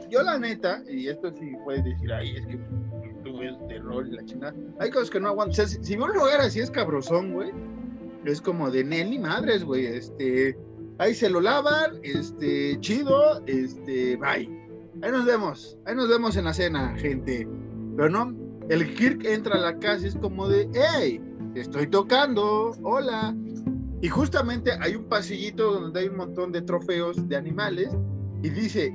[0.10, 2.60] Yo la neta, y esto sí puedes decir, ay, es que
[3.24, 4.56] tú ves terror y la chingada.
[4.80, 5.52] Hay cosas que no aguanto.
[5.52, 7.52] O sea, si, si un lugar así es cabrosón, güey,
[8.26, 9.86] es como de Nelly madres, güey.
[9.86, 10.58] Este,
[10.98, 14.50] ahí se lo lavan, este, chido, este, bye.
[15.02, 17.48] Ahí nos vemos, ahí nos vemos en la cena, gente.
[17.96, 18.36] Pero no,
[18.70, 21.22] el Kirk entra a la casa y es como de, hey,
[21.56, 23.36] estoy tocando, hola.
[24.02, 27.90] Y justamente hay un pasillito donde hay un montón de trofeos de animales
[28.44, 28.94] y dice,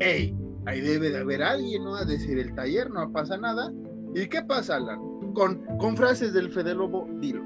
[0.00, 0.36] hey,
[0.66, 1.94] ahí debe de haber alguien, ¿no?
[1.96, 3.72] Ha de ser el taller, no pasa nada.
[4.14, 5.00] ¿Y qué pasa, Alan?
[5.34, 7.42] Con, con frases del Fede Lobo, dilo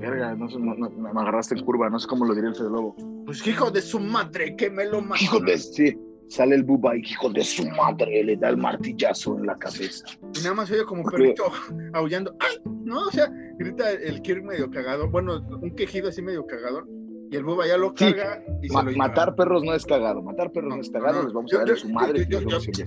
[0.00, 2.96] Verga, no- no- me agarraste en curva, no sé cómo lo diría el Fede Lobo.
[3.24, 5.22] Pues hijo de su madre, que me lo mató.
[5.22, 5.96] Hijo de, sí,
[6.32, 10.04] sale el Buba y hijo de su madre le da el martillazo en la cabeza.
[10.34, 11.10] Y nada más oye como Ok.
[11.12, 11.44] perrito
[11.92, 12.34] aullando.
[12.40, 12.56] ¡Ay!
[12.84, 13.02] ¿No?
[13.06, 15.10] O sea, grita el Kirk medio cagado.
[15.10, 16.88] Bueno, un quejido así medio cagador.
[17.30, 18.12] Y el Buba ya lo Sí.
[18.12, 19.08] carga y Ma- se lo lleva.
[19.08, 21.56] matar perros no es cagado, matar perros no, No, es cagado, no, les vamos yo-
[21.56, 22.26] a darle yo- su madre.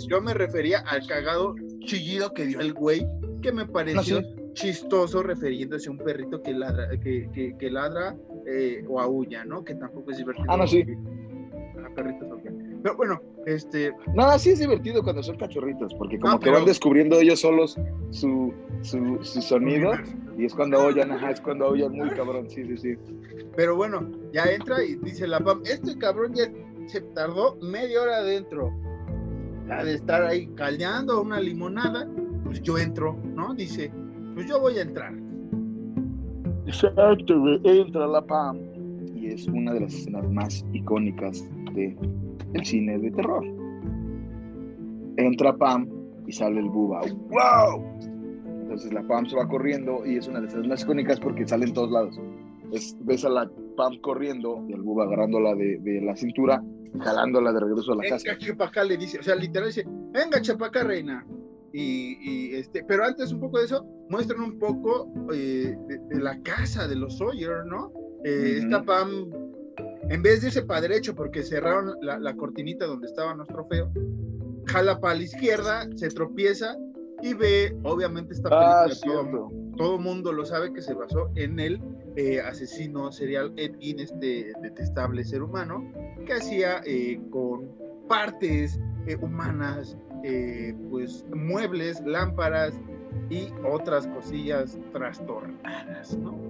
[0.07, 3.07] yo- me refería al cagado chillido que dio el güey,
[3.41, 4.35] que me pareció No, sí.
[4.53, 8.15] chistoso refiriéndose a un perrito que ladra, que, que, que ladra
[8.47, 9.63] eh, o aúlla, ¿no?
[9.63, 10.45] Que tampoco es divertido.
[10.49, 10.85] Ah, no, sí.
[11.83, 12.34] A perritos.
[12.85, 16.65] Pero bueno, este, No, sí es divertido cuando son cachorritos, porque como No, que van
[16.65, 17.75] descubriendo ellos solos
[18.11, 18.53] su,
[18.83, 19.93] su, su sonido
[20.37, 22.95] y es cuando oyen, ajá, es cuando oyen muy cabrón, sí, sí, sí.
[23.55, 26.43] pero bueno, ya entra y dice la PAM, este cabrón ya
[26.85, 28.71] se tardó media hora adentro.
[29.67, 32.07] La de estar ahí caldeando una limonada,
[32.43, 33.55] pues yo entro, ¿no?
[33.55, 33.91] Dice,
[34.35, 35.11] pues yo voy a entrar.
[36.67, 37.33] Exacto.
[37.63, 38.59] Entra la Pam
[39.15, 41.43] y es una de las escenas más icónicas
[41.73, 41.97] de
[42.55, 43.43] el cine de terror.
[45.17, 45.87] Entra Pam
[46.27, 47.01] y sale el Buba.
[47.29, 47.83] ¡Wow!
[48.63, 51.47] Entonces la Pam se va corriendo y es una de las escenas más icónicas porque
[51.47, 52.19] sale en todos lados.
[52.71, 56.63] Es- ves a la Pam corriendo y al Buba agarrándola de, de la cintura
[56.99, 58.23] jalándola de regreso a la casa.
[58.25, 61.25] Venga, chepacá, le dice, o sea, literal dice, venga, chepacá, reina.
[61.73, 66.21] Y, y, este, pero antes un poco de eso, muestran un poco eh, de, de
[66.21, 67.91] la casa de los Sawyer, ¿no?
[68.23, 68.59] Eh.
[68.59, 69.29] Esta Pam,
[70.09, 73.91] en vez de irse para derecho, porque cerraron la, la cortinita donde estaba nuestro feo,
[74.67, 76.75] jala para la izquierda, se tropieza
[77.21, 79.51] y ve, obviamente, esta película, Ah, todo, cierto.
[79.77, 81.81] todo mundo lo sabe que se basó en el
[82.17, 85.91] eh, asesino serial Ed Gein, este detestable ser humano,
[86.25, 87.69] que hacía eh, con
[88.07, 89.97] partes eh, humanas,
[90.89, 92.73] pues muebles, lámparas
[93.29, 96.44] y otras cosillas trastornadas, ¿no?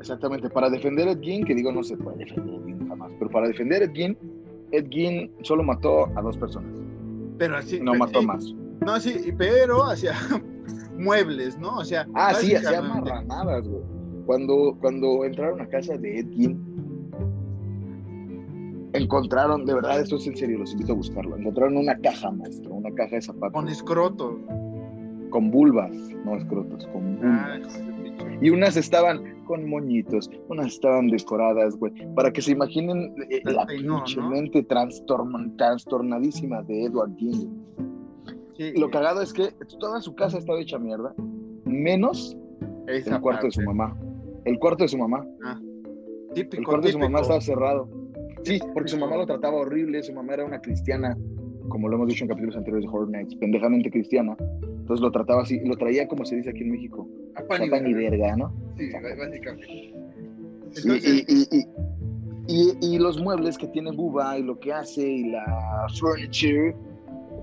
[0.00, 2.88] Exactamente, para defender a Ed Gein, que digo no se puede defender a Ed Gein
[2.88, 4.16] jamás, pero para defender a Ed Gein,
[4.72, 6.72] Ed Gein solo mató a dos personas,
[7.38, 7.78] Pero así.
[7.80, 8.54] no pero mató sí, más.
[8.84, 10.14] No, sí, pero hacía
[10.98, 11.76] muebles, ¿no?
[11.78, 12.06] O sea.
[12.14, 13.82] Ah, sí, hacía marranadas, güey.
[14.26, 16.58] Cuando, cuando entraron a casa de Ed Gein,
[18.92, 21.36] encontraron, de verdad, esto es en serio, los invito a buscarlo.
[21.36, 24.38] Encontraron una caja, maestro, una caja de zapatos Con escroto.
[25.30, 25.92] con vulvas,
[26.24, 27.78] no escrotos, con Ah, vulvas.
[28.02, 28.38] pinche.
[28.40, 33.56] Y unas estaban con moñitos, unas estaban decoradas, güey, para que se imaginen eh, El
[33.56, 34.30] la pinche ¿no?
[34.30, 37.10] mente trastorn- trastornadísima de Edward.
[38.56, 39.48] Sí, Lo cagado es que
[39.80, 41.12] toda su casa estaba hecha mierda,
[41.64, 42.36] menos
[42.86, 43.98] esa el cuarto de su mamá.
[44.44, 45.26] El cuarto de su mamá.
[46.28, 47.88] El Típico, cuarto de su mamá estaba cerrado.
[48.44, 51.18] Sí, porque su mamá lo trataba horrible, su mamá era una cristiana,
[51.70, 54.36] como lo hemos dicho en capítulos anteriores de Horror Nights, pendejamente cristiana.
[54.62, 57.68] Entonces lo trataba así, lo traía como se dice aquí en México, A pan y
[57.82, 58.36] ni verga.
[58.36, 58.52] ¿no?
[58.76, 59.66] Sí, básicamente.
[59.72, 59.94] Y,
[60.76, 61.66] Entonces, y, y, y-
[62.48, 66.74] y- y los muebles que tiene Buba y lo que hace y la furniture,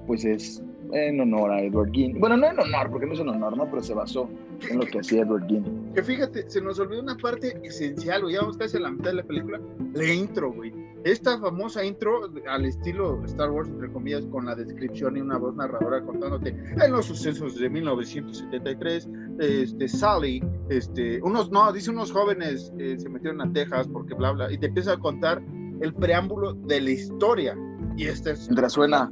[0.06, 2.20] pues es en honor a Edward Gein.
[2.20, 3.70] Bueno, no en honor, porque no es en honor, ¿no?
[3.70, 4.30] Pero se basó
[4.70, 5.64] en lo que hacía Edward Gein.
[5.94, 8.36] que fíjate, se nos olvidó una parte esencial, güey.
[8.36, 9.60] Ya vamos casi a la mitad de la película.
[9.94, 10.72] La intro, güey.
[11.03, 15.56] Esta famosa intro al estilo Star Wars, entre comillas, con la descripción y una voz
[15.56, 19.10] narradora contándote en los sucesos de 1973,
[19.40, 24.32] este, Sally, este, unos, no, dice unos jóvenes eh, se metieron a Texas porque bla,
[24.32, 25.41] bla, y te empieza a contar
[25.82, 27.57] el preámbulo de la historia.
[27.95, 29.11] Y este es suena,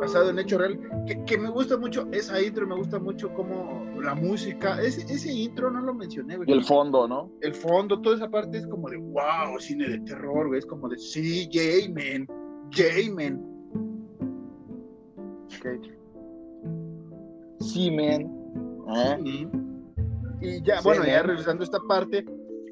[0.00, 3.84] basado en hecho real, que, que me gusta mucho esa intro, me gusta mucho como
[4.00, 6.48] la música, ese, ese intro no lo mencioné, güey.
[6.48, 7.30] y el fondo, ¿no?
[7.42, 10.88] El fondo, toda esa parte es como de wow, cine de terror, güey, es como
[10.88, 12.26] de sí, J-Man,
[12.74, 13.46] J-Man.
[15.58, 15.66] Ok.
[17.60, 18.22] Sí, man.
[18.96, 19.18] ¿Eh?
[19.22, 19.48] Y,
[20.40, 21.26] y ya, Sí, bueno, ya man.
[21.26, 22.24] regresando a esta parte,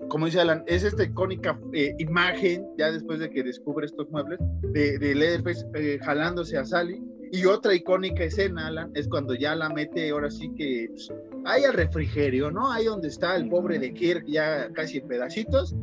[0.09, 4.39] como dice Alan, es esta icónica eh, imagen, ya después de que descubre estos muebles,
[4.73, 7.03] de, de Leatherface eh, jalándose a Sally.
[7.31, 11.13] Y otra icónica escena, Alan, es cuando ya la mete, ahora sí que pues,
[11.45, 12.73] ahí al refrigerio, ¿no?
[12.73, 15.75] Ahí donde está el pobre de Kirk, ya casi en pedacitos.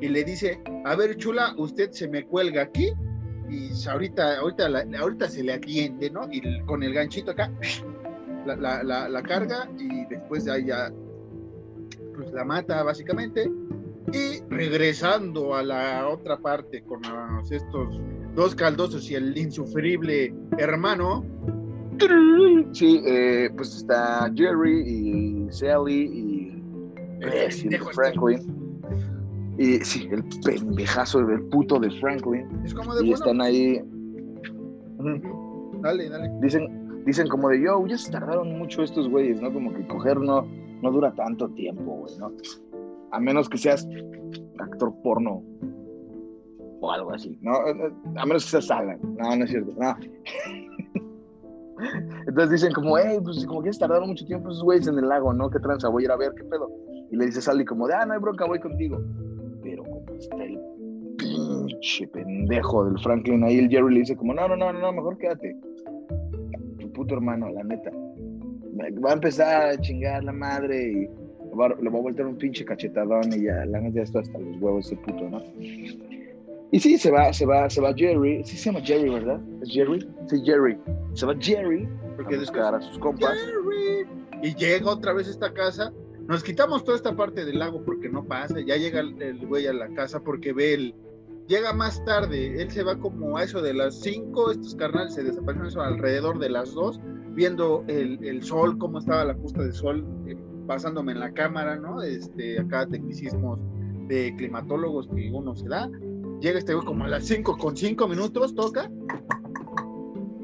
[0.00, 2.92] Y le dice, a ver, chula, usted se me cuelga aquí.
[3.48, 4.68] Y ahorita, ahorita,
[4.98, 6.28] ahorita se le atiende, ¿no?
[6.30, 7.50] Y con el ganchito acá,
[8.54, 10.92] la, carga y después de ahí ya
[12.14, 13.50] pues la mata básicamente
[14.12, 17.00] y regresando a la otra parte con
[17.50, 18.00] estos
[18.36, 21.24] dos caldosos y el insufrible hermano
[22.72, 26.62] Sí, eh, pues está Jerry y Sally y
[27.20, 27.78] el Eh, este.
[27.78, 28.82] Franklin.
[29.58, 32.46] Y sí, el pendejazo del puto de Franklin.
[32.64, 33.80] es como de Y bueno están ahí.
[35.80, 39.50] Dale dale Dicen, dicen como de yo, ya se tardaron mucho estos güeyes, ¿no?
[39.52, 40.46] Como que coger no,
[40.82, 42.30] no dura tanto tiempo, güey, ¿no?
[43.12, 43.88] A menos que seas
[44.58, 45.42] actor porno
[46.80, 47.52] o algo así, ¿no?
[48.16, 48.98] A menos que seas Alan.
[49.18, 49.96] No, no es cierto, no.
[52.26, 55.32] Entonces dicen como, hey, pues como que tardaron mucho tiempo esos güeyes en el lago,
[55.32, 55.50] ¿no?
[55.50, 55.88] ¿Qué tranza?
[55.88, 56.70] Voy a ir a ver, ¿qué pedo?
[57.10, 58.98] Y le dice Sally como de, ah, no hay bronca, voy contigo.
[59.62, 60.58] Pero como está el
[61.18, 65.18] pinche pendejo del Franklin ahí, el Jerry le dice como, no, no, no, no, mejor
[65.18, 65.56] quédate.
[66.78, 67.90] Tu puto hermano, la neta.
[69.04, 73.32] Va a empezar a chingar la madre y le va, a voltear un pinche cachetadón
[73.32, 75.42] y ya, la neta, esto hasta los huevos ese puto, ¿no?
[76.72, 78.42] Y sí, se va, se va, se va Jerry.
[78.44, 79.40] Sí se llama Jerry, ¿verdad?
[79.62, 80.06] ¿Es Jerry?
[80.28, 80.78] Sí, Jerry.
[81.14, 83.36] Se va Jerry porque a buscar a sus compas.
[83.38, 84.08] Jerry.
[84.42, 85.92] Y llega otra vez a esta casa.
[86.26, 88.56] Nos quitamos toda esta parte del lago porque no pasa.
[88.60, 90.94] Ya llega el, güey a la casa porque ve el.
[91.46, 92.60] Llega más tarde.
[92.60, 94.50] Él se va como a eso de las 5.
[94.50, 97.00] Estos carnales se desaparecen eso alrededor de las 2.
[97.34, 100.36] Viendo el, el, sol, cómo estaba la puesta de sol, eh,
[100.66, 102.02] pasándome en la cámara, ¿no?
[102.02, 103.60] Este, acá tecnicismos
[104.08, 105.90] de climatólogos que uno se da
[106.40, 108.90] Llega este güey como a las 5 con 5 minutos, toca.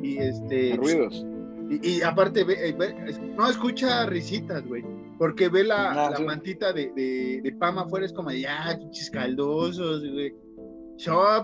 [0.02, 0.76] Y este.
[0.76, 1.26] Ruidos.
[1.82, 2.74] Y, aparte, ve,
[3.36, 4.84] no escucha risitas, güey.
[5.18, 6.92] Porque ve la, ah, mantita de,
[7.42, 10.34] de, Pam afuera, es como de, ah, pinches caldosos, güey.
[10.98, 11.42] Yo,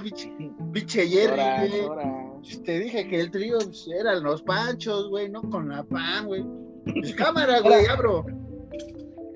[0.73, 2.63] pinche, Jerry, güey.
[2.65, 3.59] Te dije que el trío
[3.99, 6.45] eran los panchos, güey, no con la Pam, güey.
[6.85, 8.27] Pues cámara, güey, abro.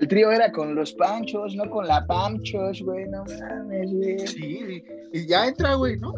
[0.02, 4.18] El trío era con los panchos, no con la panchos, güey, no mames, güey.
[4.26, 6.12] Sí, y ya entra, güey, ¿no?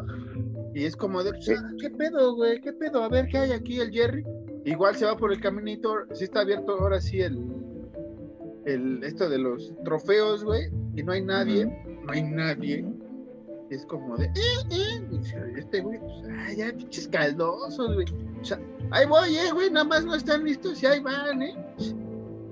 [0.75, 2.63] Y es como de, ah, ¿qué pedo, güey?
[2.63, 3.03] ¿Qué pedo?
[3.03, 4.25] A ver, ¿qué hay aquí el Jerry?
[4.65, 7.39] Igual se va por el caminito, sí está abierto ahora sí el,
[8.65, 12.87] el esto de los trofeos, güey, y no hay nadie, no hay nadie.
[13.69, 14.31] es como de, eh,
[14.71, 15.21] eh,
[15.59, 18.07] este güey, pues, ay, ya pinches caldosos, güey.
[18.41, 18.59] O sea,
[18.93, 21.55] ahí voy, eh, güey, nada más no están listos y ahí van, eh.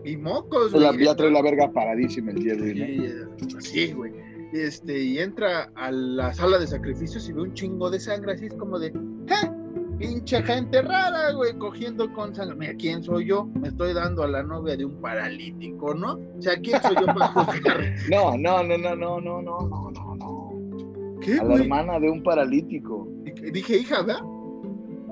[0.04, 1.04] Y mocos, güey.
[1.04, 2.98] Ya trae la verga paradísima el Jerry,
[3.38, 3.60] ¿no?
[3.60, 4.12] Sí, güey.
[4.52, 8.46] Este, y entra a la sala de sacrificios y ve un chingo de sangre, así
[8.46, 8.92] es como de,
[9.26, 9.54] ¡ja!
[9.98, 12.56] Pinche gente rara, güey, cogiendo con sangre.
[12.56, 13.46] Mira, ¿quién soy yo?
[13.46, 16.14] Me estoy dando a la novia de un paralítico, ¿no?
[16.38, 17.94] O sea, ¿quién soy yo para juzgar?
[18.10, 21.20] No, no, no, no, no, no, no, no, no, no.
[21.20, 23.08] ¿Qué, a la hermana de un paralítico.
[23.52, 24.22] Dije hija, ¿verdad?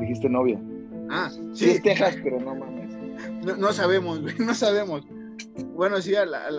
[0.01, 0.61] Dijiste novia.
[1.09, 1.41] Ah, sí.
[1.53, 2.80] Sí es Texas, pero no mames.
[3.45, 5.03] No, sabemos, no sabemos.
[5.75, 6.13] Bueno, sí,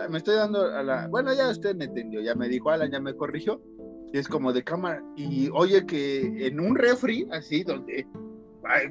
[0.10, 1.08] me estoy dando a la.
[1.08, 3.62] Bueno, ya usted me entendió, ya me dijo Alan, ya me corrigió.
[4.14, 5.04] Y es como de cámara.
[5.16, 8.06] Y oye, que en un refri, así, donde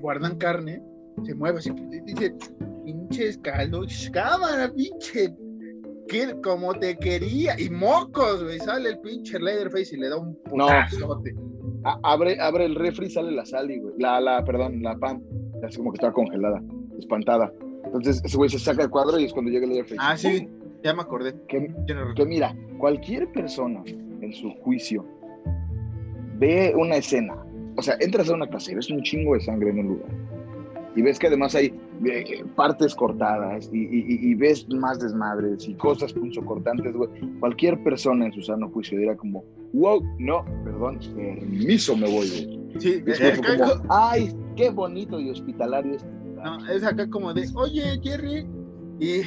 [0.00, 0.82] guardan carne,
[1.24, 1.70] se mueve así,
[2.04, 2.34] dice,
[2.84, 5.34] pinches caldos, cámara, pinche.
[6.08, 10.34] Que, como te quería, y mocos, güey, sale el pinche Leatherface y le da un
[10.42, 11.36] putazote.
[12.02, 13.94] abre, abre el refri y sale la sal, güey.
[13.98, 15.22] La, la, perdón, la pan.
[15.62, 16.60] Así como que está congelada
[17.00, 17.52] espantada.
[17.92, 19.98] Entonces ese güey se saca el cuadro y es cuando llega el Leatherface.
[20.00, 20.48] Ah, sí,
[20.82, 21.34] ya me acordé.
[21.48, 21.72] Que,
[22.14, 25.04] que mira, cualquier persona en su juicio
[26.38, 27.34] ve una escena,
[27.76, 30.10] o sea, entras a una casa y ves un chingo de sangre en un lugar
[30.96, 31.72] y ves que además hay
[32.04, 37.10] eh, partes cortadas y, ves más desmadres y cosas punzocortantes, güey.
[37.38, 42.80] Cualquier persona en su sano juicio dirá como, wow, no, perdón, permiso me voy, güey.
[42.80, 46.08] Sí, es como, ay, qué bonito y hospitalario este
[46.42, 48.46] no, es acá como de, oye, Jerry,
[48.98, 49.22] y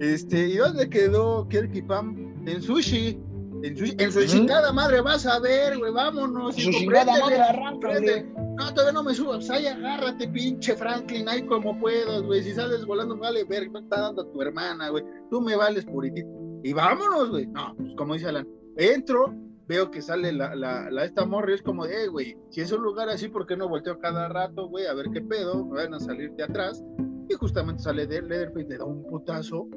[0.00, 2.34] este, ¿y dónde quedó Kirky Pam?
[2.46, 3.18] En sushi.
[3.62, 6.54] En, sushi, en su chingada madre, vas a ver, güey, vámonos.
[6.54, 8.26] Su chingada madre, arráncale.
[8.56, 9.48] No, todavía no me subas.
[9.50, 12.42] Ay, agárrate, pinche Franklin, ay, como puedas, güey.
[12.42, 15.04] Si sales volando, vale ver, no está dando a tu hermana, güey.
[15.30, 16.28] Tú me vales puritito.
[16.62, 17.46] Y vámonos, güey.
[17.46, 18.46] No, pues como dice Alan,
[18.76, 19.34] entro,
[19.68, 23.08] veo que sale la, la, esta morra es como de, güey, si es un lugar
[23.08, 25.64] así, ¿por qué no volteo cada rato, güey, a ver qué pedo?
[25.66, 26.82] Me van a salir de atrás.
[27.28, 29.68] Y justamente sale de Leatherface, le da un putazo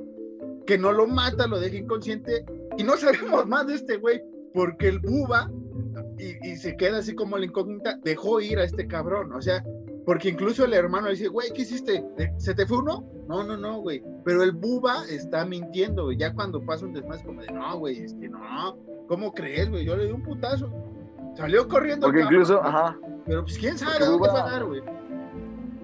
[0.68, 2.46] que no lo mata, lo deja inconsciente.
[2.78, 4.22] Y no sabemos más de este güey,
[4.54, 5.52] porque el buba,
[6.20, 9.34] y, y se queda así como la incógnita, dejó ir a este cabrón.
[9.34, 9.64] O sea,
[10.10, 12.04] porque incluso el hermano le dice, güey, ¿qué hiciste?
[12.38, 13.04] ¿Se te fue uno?
[13.28, 14.04] No, no, no, güey.
[14.26, 16.18] Pero el buba está mintiendo, güey.
[16.18, 18.76] Ya cuando pasa un desmadre, como de, no, güey, este, no,
[19.08, 19.86] ¿Cómo crees, güey?
[19.86, 20.68] Yo le di un putazo.
[21.36, 22.08] Salió corriendo.
[22.08, 22.98] Porque incluso, ajá.
[23.28, 24.82] Pero pues quién sabe dónde va a dar, güey.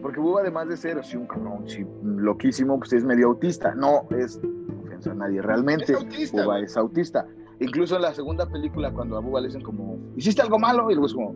[0.02, 3.76] Porque Buba, además de ser así un cabrón, sí, loquísimo, pues es medio autista.
[3.76, 4.42] No es
[4.86, 5.40] ofensa a nadie.
[5.40, 7.28] Realmente, es autista, Buba es autista.
[7.60, 10.90] Incluso en la segunda película, cuando a Buba le dicen como, ¿hiciste algo malo?
[10.90, 11.36] Y luego es como,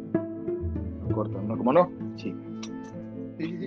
[1.13, 1.55] corta, ¿no?
[1.55, 2.35] Como no, sí.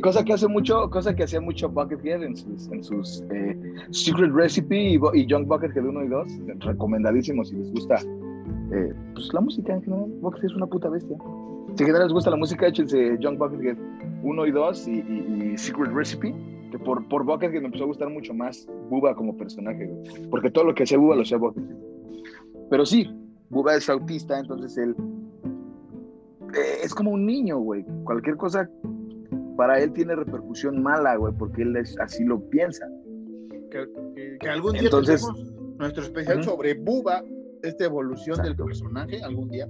[0.02, 3.56] Cosa que hace mucho, cosa que hacía mucho Buckethead en sus, en sus eh,
[3.90, 6.28] Secret Recipe y, y Young Buckethead 1 y 2,
[6.60, 7.96] recomendadísimos si les gusta
[8.72, 10.10] eh, pues la música en general.
[10.20, 11.16] Buckethead es una puta bestia.
[11.76, 13.76] Si en general les gusta la música, échense Young Buckethead
[14.22, 16.34] 1 y 2 y, Secret Recipe
[16.70, 19.90] que por, por Buckethead me empezó a gustar mucho más Buba como personaje.
[20.30, 21.76] Porque todo lo que hacía Buba lo hacía Buckethead.
[22.70, 23.10] Pero sí,
[23.50, 24.94] Buba es autista, entonces él
[26.54, 27.84] eh, es como un niño, güey.
[28.04, 28.68] Cualquier cosa
[29.62, 32.84] para él tiene repercusión mala, güey, porque él es, así lo piensa.
[33.70, 33.86] Que,
[34.16, 35.24] que- que algún día Entonces-
[35.78, 37.22] nuestro especial sobre Buba,
[37.62, 39.68] esta evolución del personaje, algún día.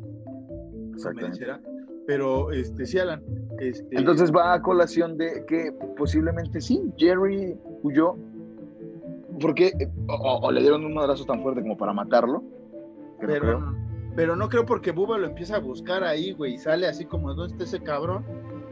[1.02, 1.60] Convencerá.
[2.06, 3.23] Pero, este, sí, Alan.
[3.59, 8.16] Este, Entonces va a colación de que posiblemente sí, Jerry huyó.
[9.43, 12.43] Porque eh, o, o- le dieron un madrazo tan fuerte como para matarlo.
[13.20, 13.74] pero, creo.
[14.16, 17.35] pero no creo porque Buba lo empieza a buscar ahí, güey, y sale así como,
[17.35, 18.24] ¿dónde está ese cabrón?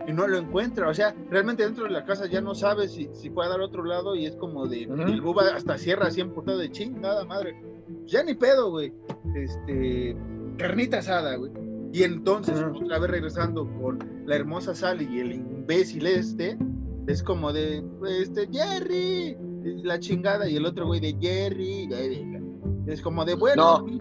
[0.06, 0.88] Y no lo encuentra.
[0.88, 3.84] O sea, realmente dentro de la casa ya no sabe si, si a dar otro
[3.84, 4.86] lado y es como de.
[4.86, 5.02] Ujú.
[5.02, 7.60] El Buba hasta cierra así emputado de chingada madre.
[8.06, 8.92] Ya ni pedo, güey.
[9.34, 10.16] Este.
[10.58, 11.52] Carnita asada, güey.
[11.92, 12.84] Y entonces, Ujú.
[12.84, 16.56] otra vez regresando con la hermosa Sally y el imbécil este,
[17.06, 17.84] es como de,
[18.20, 19.36] este, Jerry,
[19.82, 21.88] la chingada, y el otro güey de Jerry,
[22.86, 24.00] es como de, bueno, No.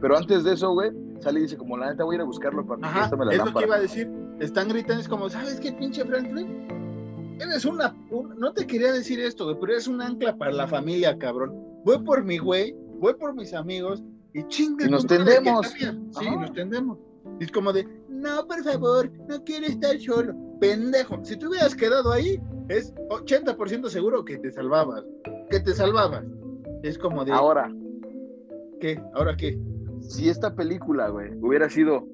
[0.00, 0.90] Pero antes de eso, güey,
[1.20, 3.32] sale y dice, como la neta voy a ir a buscarlo para Ajá, préstame la
[3.32, 4.10] es lo que iba a decir.
[4.40, 7.36] Están gritando, es como, ¿sabes qué, pinche Franklin?
[7.40, 10.66] Eres una, un- no te quería decir esto, güey, pero eres un ancla para la
[10.66, 11.52] familia, cabrón.
[11.84, 14.02] Voy por mi güey, voy por mis amigos
[14.32, 15.66] y chingue Y nos tendemos.
[15.68, 16.36] Sí, Ajá.
[16.40, 16.98] nos tendemos.
[17.40, 20.34] Y es como de, no, por favor, no quiero estar solo.
[20.60, 25.04] Pendejo, si te hubieras quedado ahí, es 80% seguro que te salvabas.
[25.50, 26.24] Que te salvabas.
[26.82, 27.70] Es como de, Ahora,
[28.80, 29.00] ¿qué?
[29.14, 29.58] ¿Ahora qué?
[30.00, 32.06] si esta película, güey, hubiera sido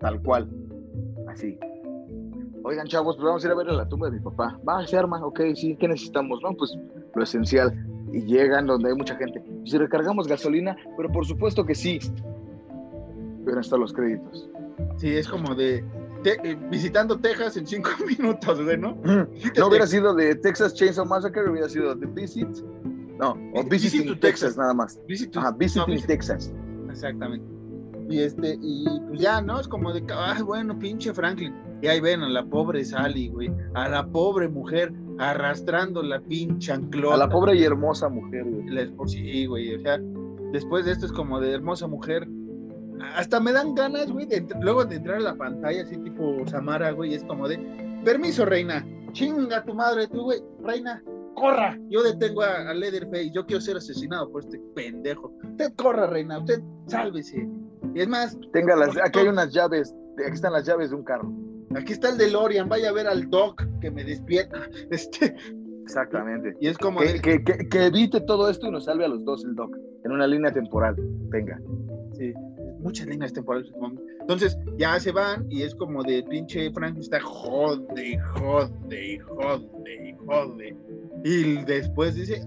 [0.00, 0.48] tal cual,
[1.36, 1.58] así.
[2.64, 4.58] Oigan, chavos, pues vamos a ir a ver a la tumba de mi papá.
[4.68, 6.40] Va, se arma, ok, sí, ¿qué necesitamos?
[6.42, 6.76] No, pues
[7.14, 7.72] lo esencial.
[8.12, 9.42] Y llegan donde hay mucha gente.
[9.64, 11.98] Si recargamos gasolina, pero por supuesto que sí.
[13.42, 14.48] Hubieran estado los créditos.
[14.96, 15.84] Sí, es como de
[16.22, 18.96] te- eh, visitando Texas en cinco minutos, güey, ¿no?
[19.04, 22.48] No hubiera sido de Texas Chainsaw Massacre, hubiera sido The Visit.
[23.18, 24.56] No, o Visit Visiting to Texas, Texas.
[24.58, 25.00] nada más.
[25.06, 26.52] Visit- Ajá, no, Visiting visit- Texas.
[26.90, 27.46] Exactamente.
[28.08, 29.58] Y este, y pues ya, ¿no?
[29.58, 31.54] Es como de, ay, bueno, pinche Franklin.
[31.82, 36.72] Y ahí ven a la pobre Sally, güey, a la pobre mujer arrastrando la pinche
[36.72, 37.14] anclota.
[37.14, 38.68] A la pobre y hermosa mujer, güey.
[38.68, 39.98] La esposa, sí, güey, o sea,
[40.52, 42.26] después de esto es como de hermosa mujer.
[43.14, 46.92] Hasta me dan ganas, güey, de luego de entrar a la pantalla, así tipo Samara,
[46.92, 47.58] güey, es como de,
[48.04, 51.02] permiso, reina, chinga tu madre, tú, güey, reina,
[51.34, 55.32] corra, yo detengo a, a Leatherface, yo quiero ser asesinado por este pendejo.
[55.44, 57.46] Usted corra, reina, usted sálvese.
[57.96, 61.02] Y es más, Tenga las, aquí hay unas llaves, aquí están las llaves de un
[61.02, 61.32] carro.
[61.74, 64.68] aquí está el DeLorean, vaya a ver al Doc que me despierta.
[64.90, 65.34] Este,
[65.82, 66.54] Exactamente.
[66.60, 69.08] y es como Que, de, que- que- que evite todo esto y nos salve a
[69.08, 69.74] los dos el Doc,
[70.04, 70.94] en una línea temporal.
[71.30, 71.58] Venga.
[72.12, 72.32] Sí,
[72.80, 73.72] muchas líneas temporales.
[74.20, 80.76] Entonces ya se van y es como de pinche Frank está jode, jode, jode, jode.
[81.24, 82.44] Y después dice,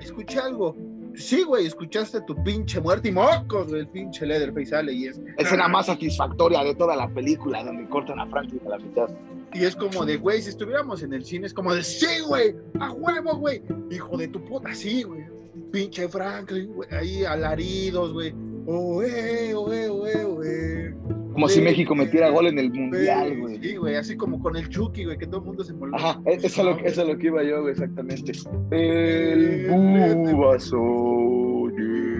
[0.00, 0.74] escuché algo.
[1.14, 5.20] Sí, güey, escuchaste tu pinche muerte y mocos, güey, el pinche Leatherface sale y es,
[5.36, 9.08] Escena más satisfactoria de toda la película, donde cortan a Franklin a la mitad.
[9.52, 12.54] y es como de, güey, si estuviéramos en el cine, es como de, sí, güey,
[12.80, 15.24] a huevo, güey, hijo de tu puta, sí, güey.
[15.70, 18.34] Pinche Franklin, güey, ahí alaridos, güey.
[18.66, 20.94] Oe, oe, oe, oe.
[21.32, 23.58] Como si Sí, México metiera sí, gol en el mundial, güey.
[23.62, 25.96] Sí, güey, así como con el Chucky, güey, que todo el mundo se envolvió.
[25.96, 28.32] Ajá, e- eso es, lo, eso es lo que iba yo, güey, exactamente.
[28.70, 32.16] El Bubas, oye.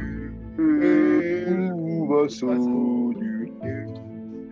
[0.58, 3.52] El Bubas, oye.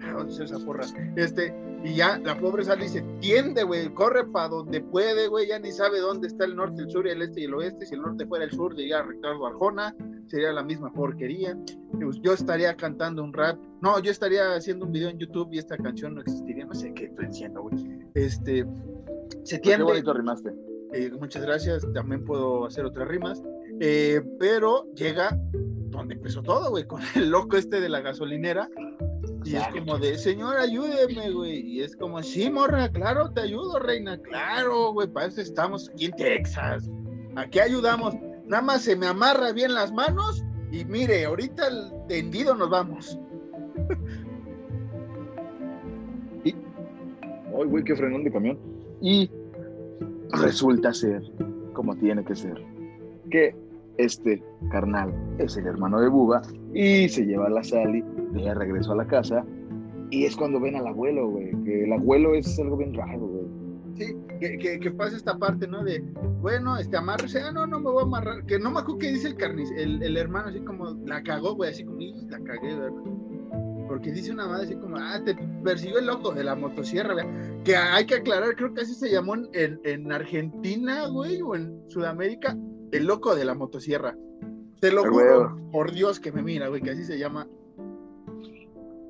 [0.03, 0.85] Ah, ¿dónde está esa porra?
[1.17, 1.55] Este,
[1.85, 5.73] y ya la pobre Sally se tiende, güey, corre para donde puede, güey, ya ni
[5.73, 7.87] sabe dónde está el norte, el sur, el este y el oeste.
[7.87, 9.95] Si el norte fuera el sur, diría Ricardo Arjona,
[10.27, 11.57] sería la misma porquería.
[12.01, 15.59] Pues, Yo estaría cantando un rap, no, yo estaría haciendo un video en YouTube y
[15.59, 17.77] esta canción no existiría, no sé qué estoy diciendo, güey.
[18.15, 18.67] Este,
[19.45, 19.85] se Qué tiende.
[19.85, 20.51] bonito rimaste.
[20.93, 23.43] Eh, muchas gracias, también puedo hacer otras rimas,
[23.83, 25.39] Eh, pero llega
[25.91, 28.69] donde empezó todo, güey, con el loco este de la gasolinera,
[29.45, 33.79] y es como de, señor, ayúdeme, güey, y es como, sí, morra, claro, te ayudo,
[33.79, 36.91] reina, claro, güey, para eso estamos aquí en Texas,
[37.37, 38.15] aquí ayudamos,
[38.47, 43.19] nada más se me amarra bien las manos, y mire, ahorita el tendido nos vamos.
[46.45, 48.59] Ay, güey, qué frenón de camión.
[49.01, 49.31] Y
[50.31, 51.23] resulta ser
[51.73, 52.65] como tiene que ser.
[53.31, 53.55] Que
[54.05, 56.43] este carnal es el hermano de Buba
[56.75, 58.03] y se lleva a la Sally
[58.33, 59.45] de regreso a la casa.
[60.11, 61.51] Y es cuando ven al abuelo, güey.
[61.65, 63.47] Que el abuelo es algo bien raro, güey.
[63.97, 65.85] Sí, que, que, que pasa esta parte, ¿no?
[65.85, 66.01] De,
[66.41, 68.47] bueno, este amarrarse, ah, no, no me voy a amarrar.
[68.47, 71.55] Que no me acuerdo qué dice el carniz, el, el hermano, así como, la cagó,
[71.55, 72.93] güey, así como, "Ih, la cagué, güey.
[73.89, 77.27] porque dice una madre así como, ah, te persiguió el loco de la motosierra, güey.
[77.65, 81.83] Que hay que aclarar, creo que así se llamó en, en Argentina, güey, o en
[81.89, 82.57] Sudamérica,
[82.93, 84.17] el loco de la motosierra.
[84.81, 87.47] Te lo juro, por Dios que me mira, güey, que así se llama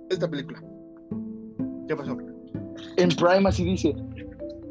[0.09, 0.63] esta película.
[1.87, 2.17] ¿Qué pasó?
[2.97, 3.95] En Prime así dice.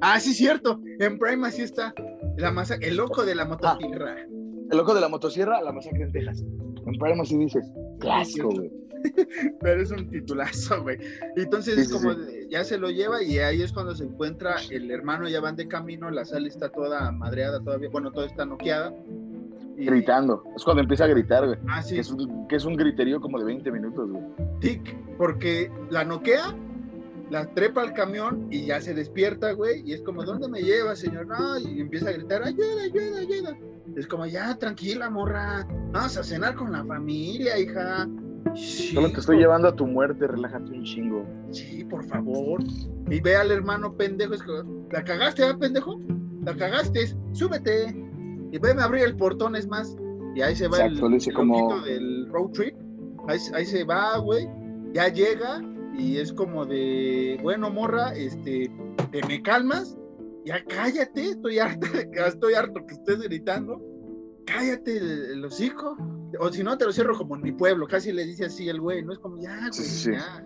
[0.01, 0.79] Ah, sí, cierto.
[0.99, 1.93] En Prime así está.
[2.37, 4.17] La masa el loco de la motosierra.
[4.19, 6.41] el loco de la motosierra, la masacre en Texas.
[6.41, 7.65] En Prime así dices.
[7.99, 8.71] Clásico, güey.
[9.61, 10.97] Pero es un titulazo, güey.
[11.35, 12.13] Entonces es como
[12.49, 15.67] ya se lo lleva y ahí es cuando se encuentra el hermano, ya van de
[15.67, 18.93] camino, la sala está toda madreada todavía, bueno, todo está noqueada
[19.85, 20.43] Gritando.
[20.55, 21.57] Es cuando empieza a gritar, güey.
[21.67, 21.95] Ah, sí.
[21.95, 24.23] Que es, un, que es un griterío como de 20 minutos, güey.
[24.59, 26.53] Tic, porque la noquea,
[27.29, 29.81] la trepa al camión y ya se despierta, güey.
[29.85, 31.27] Y es como, ¿dónde me lleva, señor?
[31.27, 33.57] No, y empieza a gritar, ayuda, ayuda, ayuda.
[33.95, 35.65] Es como, ya, tranquila, morra.
[35.91, 38.07] Vamos a cenar con la familia, hija.
[38.55, 41.25] Solo te estoy llevando a tu muerte, relájate un chingo.
[41.51, 42.61] Sí, por favor.
[43.09, 44.51] Y ve al hermano pendejo, es que,
[44.91, 45.99] ¿la cagaste, ¿eh, pendejo?
[46.43, 47.07] ¿La cagaste?
[47.33, 47.95] Súbete
[48.51, 49.95] y ven a abrir el portón, es más.
[50.35, 50.99] Y ahí se va el,
[51.33, 51.81] como...
[51.81, 52.75] del road trip.
[53.27, 54.47] Ahí, se va, güey.
[54.93, 55.61] Ya llega
[55.97, 58.71] y es como de, bueno, morra, este,
[59.11, 59.97] te me calmas,
[60.45, 61.87] ya cállate, estoy harto,
[62.25, 63.79] estoy harto que estés gritando,
[64.51, 65.97] cállate el, hocico,
[66.39, 68.81] o si no te lo cierro como en mi pueblo, casi le dice así el
[68.81, 70.45] güey, no es como, ya, güey, ya.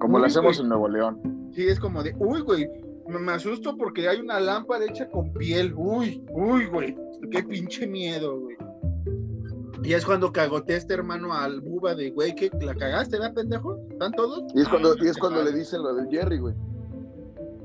[0.00, 1.50] Como lo hacemos en Nuevo León.
[1.54, 2.68] Sí, es como de, uy, güey,
[3.08, 5.72] me asusto porque hay una lámpara hecha con piel.
[5.74, 6.96] Uy, uy, güey.
[7.30, 8.56] Qué pinche miedo, güey.
[9.82, 13.78] Y es cuando cagotea este hermano al buba de, güey, que la cagaste, ¿verdad, pendejo?
[13.90, 14.42] ¿Están todos?
[14.54, 16.54] Y es cuando, y es cuando le dicen lo del Jerry, güey.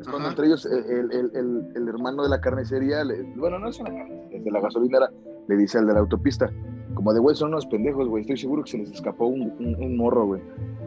[0.04, 3.04] Es cuando entre ellos el, el, el, el, hermano de la carnicería,
[3.38, 5.10] bueno, no es una carnicería, de la gasolinera,
[5.48, 6.52] le dice al de la autopista,
[6.94, 9.96] como de, güey, son unos pendejos, güey, estoy seguro que se les escapó un, un,
[9.96, 10.42] morro, güey.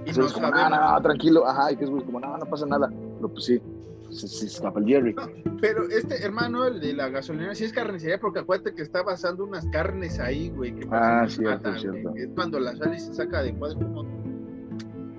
[0.05, 2.66] Y no como, no, no, tranquilo, ajá, y que es, güey, como, no, no pasa
[2.66, 2.90] nada.
[3.16, 3.62] Pero pues sí,
[4.10, 5.16] se, escapa el Jerry.
[5.62, 9.44] pero este hermano, el de la gasolinera, sí es carnicería, porque acuérdate que está basando
[9.44, 10.74] unas carnes ahí, güey.
[10.90, 12.14] ah, cierto, cierto.
[12.16, 14.06] Es cuando la sale y se saca de cuadro.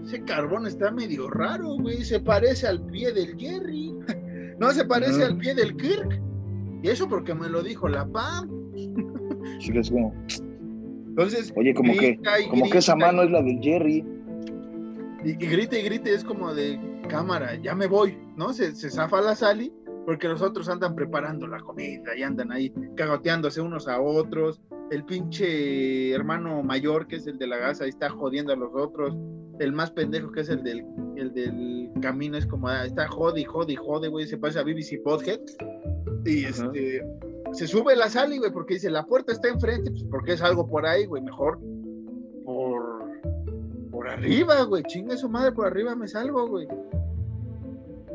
[0.07, 2.01] Ese carbón está medio raro, güey.
[2.05, 3.93] Se parece al pie del Jerry.
[4.57, 6.21] no se parece al pie del Kirk.
[6.81, 8.49] Y eso porque me lo dijo la Pam.
[9.59, 10.15] sí, que es como.
[11.09, 11.51] Entonces.
[11.57, 12.17] Oye, como que,
[12.49, 14.05] como que esa mano es la del Jerry.
[15.25, 16.79] Y, y grite y grite, es como de
[17.09, 18.53] cámara, ya me voy, ¿no?
[18.53, 19.73] Se, se zafa la Sally
[20.05, 24.61] porque los otros andan preparando la comida y andan ahí cagoteándose unos a otros.
[24.89, 28.73] El pinche hermano mayor, que es el de la gasa, ahí está jodiendo a los
[28.73, 29.15] otros.
[29.59, 30.85] El más pendejo, que es el del,
[31.15, 35.01] el del camino, es como, ah, está jode, jode, jode, güey, se pasa a BBC
[35.03, 35.41] Podhead.
[36.25, 37.05] Y este,
[37.53, 40.67] se sube la Sally, güey, porque dice, la puerta está enfrente, pues porque es algo
[40.67, 41.59] por ahí, güey, mejor
[42.45, 43.21] por,
[43.91, 46.67] por arriba, güey, chingue su madre, por arriba me salgo, güey.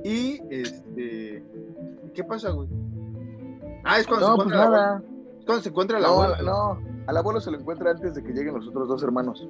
[0.05, 1.44] Y este,
[2.15, 2.69] ¿qué pasa, güey?
[3.85, 5.03] Ah, es cuando se pues la
[5.44, 6.43] cuando se encuentra la abuela.
[6.43, 9.48] No, al abuelo se lo encuentra antes de que lleguen los otros dos hermanos.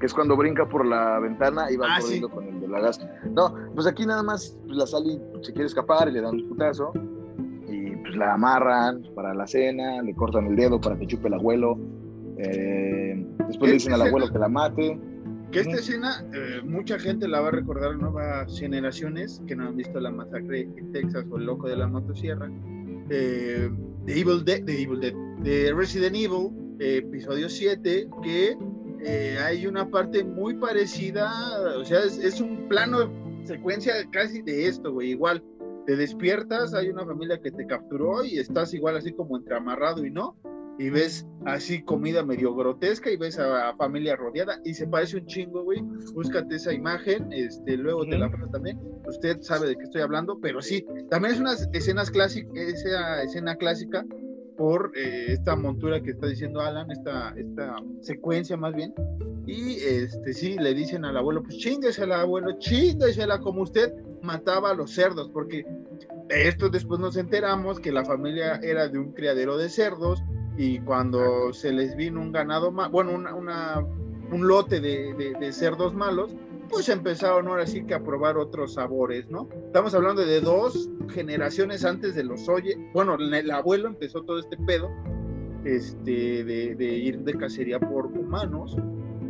[0.00, 2.80] Que es cuando brinca por la ventana y va ah, corriendo con el de la
[2.80, 3.00] gas.
[3.30, 6.48] No, pues aquí nada más pues, la Sally se quiere escapar y le dan un
[6.48, 6.92] putazo.
[7.66, 11.34] Y pues la amarran para la cena, le cortan el dedo para que chupe el
[11.34, 11.78] abuelo.
[12.38, 15.00] Eh, después le dicen al abuelo que la mate.
[15.50, 19.76] Que esta escena, eh, mucha gente la va a recordar, nuevas generaciones que no han
[19.76, 22.50] visto la masacre en Texas o el loco de la motosierra.
[23.08, 23.70] Eh,
[24.08, 28.56] de Evil Dead, de Evil Dead, de Resident Evil, episodio 7, que
[29.04, 31.30] eh, hay una parte muy parecida,
[31.76, 33.12] o sea, es, es un plano,
[33.44, 35.44] secuencia casi de esto, güey, igual.
[35.84, 40.02] Te despiertas, hay una familia que te capturó y estás igual así como entre amarrado
[40.02, 40.38] y no,
[40.78, 45.26] y ves así comida medio grotesca y ves a, familia rodeada y se parece un
[45.26, 45.80] chingo, güey.
[46.14, 48.78] Búscate esa imagen, este, luego te la paso también.
[49.06, 53.56] Usted sabe de qué estoy hablando, pero sí, también es una escenas clásicas, esa escena
[53.56, 54.04] clásica
[54.56, 58.94] por eh, esta montura que está diciendo Alan, esta, esta secuencia más bien.
[59.46, 63.92] Y este sí, le dicen al abuelo, pues al abuelo, chinguesela como usted
[64.22, 65.64] mataba a los cerdos, porque
[66.28, 70.22] esto después nos enteramos que la familia era de un criadero de cerdos
[70.58, 73.78] y cuando se les vino un ganado, bueno, una,
[74.32, 76.34] un lote de, cerdos malos,
[76.68, 79.48] pues empezaron ahora sí que a probar otros sabores, ¿no?
[79.66, 84.56] Estamos hablando de dos generaciones antes de los Oye, bueno, el abuelo empezó todo este
[84.66, 84.90] pedo,
[85.64, 88.76] este, de, ir de cacería por humanos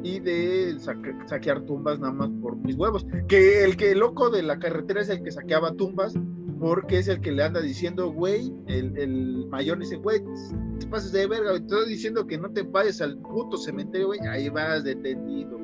[0.02, 0.78] y de
[1.26, 3.06] saquear tumbas nada más por mis huevos.
[3.28, 6.14] Que el que loco de la carretera es el que saqueaba tumbas
[6.58, 10.20] porque es el que le anda diciendo, güey, el, el mayor dice, güey,
[10.78, 14.20] te pases de verga, te estoy diciendo que no te vayas al puto cementerio, güey,
[14.20, 15.58] ahí vas detenido.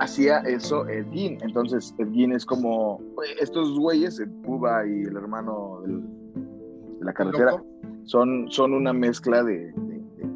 [0.00, 1.38] hacía eso Ed Gein.
[1.42, 3.00] Entonces, Ed Gein es como
[3.40, 7.62] estos güeyes, el Cuba y el hermano de la carretera,
[8.04, 9.72] son, son una mezcla de,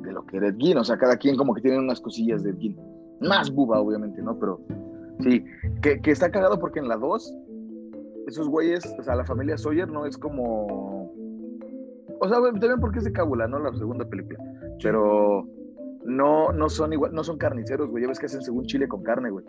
[0.04, 0.78] lo que era Ed Gein.
[0.78, 2.76] O sea, cada quien como que tiene unas cosillas de Ed Gein.
[3.20, 4.38] Más Buba, obviamente, ¿no?
[4.38, 4.60] Pero
[5.20, 5.44] sí,
[5.82, 7.34] que, que está cagado porque en la 2,
[8.26, 11.12] esos güeyes, o sea, la familia Sawyer no es como.
[12.18, 13.58] O sea, también porque es de Cábula, ¿no?
[13.58, 14.38] La segunda película.
[14.82, 15.46] Pero
[16.04, 18.02] no, no son igual, no son carniceros, güey.
[18.02, 19.44] Ya ves que hacen según chile con carne, güey.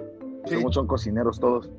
[0.45, 1.71] Según son cocineros todos.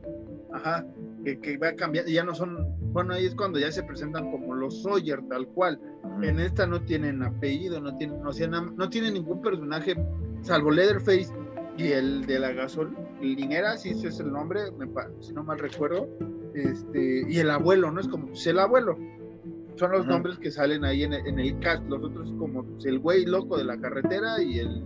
[0.52, 0.84] Ajá,
[1.24, 4.54] que, que va cambiando, ya no son, bueno, ahí es cuando ya se presentan como
[4.54, 5.80] los Sawyer, tal cual.
[6.22, 8.30] En esta no tienen apellido, no tienen, no,
[8.76, 9.94] no tienen ningún personaje,
[10.40, 11.32] salvo Leatherface
[11.76, 14.62] y el de la gasolinera, si ese es el nombre,
[15.20, 16.08] si no mal recuerdo,
[16.62, 18.00] este, y el abuelo, ¿no?
[18.00, 18.96] Es como pues, el abuelo.
[19.76, 21.84] Son los nombres que salen ahí en, el cast.
[21.88, 24.82] Los otros como pues, el güey loco de la carretera y el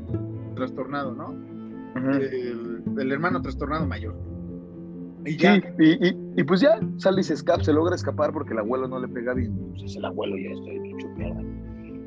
[0.54, 1.34] trastornado, ¿no?
[1.96, 4.14] el, hermano trastornado mayor.
[5.24, 5.56] Y ya.
[5.78, 9.08] y, pues ya sale y se escapa, se logra escapar porque el abuelo no le
[9.08, 9.56] pega bien.
[9.70, 11.42] Pues es el abuelo ya está hecho mierda.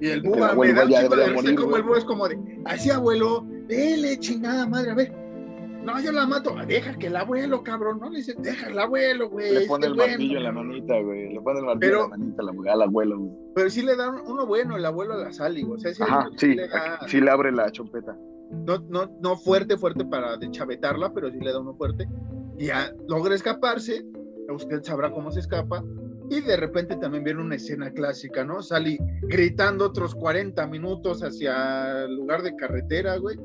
[0.01, 4.19] Y el búho me da un como el búho es como de, así abuelo, dele
[4.19, 5.24] chingada madre, a ver,
[5.85, 6.55] no, yo la mato.
[6.67, 8.09] Deja que el abuelo, cabrón, ¿no?
[8.09, 9.53] Le dice, deja el abuelo, güey.
[9.53, 11.33] Le pone el martillo en la manita, güey.
[11.33, 12.43] Le pone el martillo en la manita
[12.73, 13.31] al abuelo, güey.
[13.53, 15.77] Pero sí le da uno bueno, el abuelo a la Sally, güey.
[15.77, 16.67] O sea, sí, Ajá, sí, le
[17.07, 18.17] sí le abre la chompeta.
[18.51, 22.07] No, no, no fuerte, fuerte para deschavetarla, pero sí le da uno fuerte.
[22.57, 24.03] Y ya logra escaparse.
[24.49, 25.83] Usted sabrá cómo se escapa.
[26.29, 28.63] Y de repente también viene una escena clásica, ¿no?
[28.63, 33.37] Sally gritando otros 40 minutos hacia el lugar de carretera, güey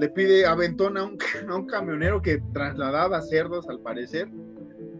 [0.00, 1.18] le pide aventón a un,
[1.48, 4.28] a un camionero que trasladaba cerdos al parecer.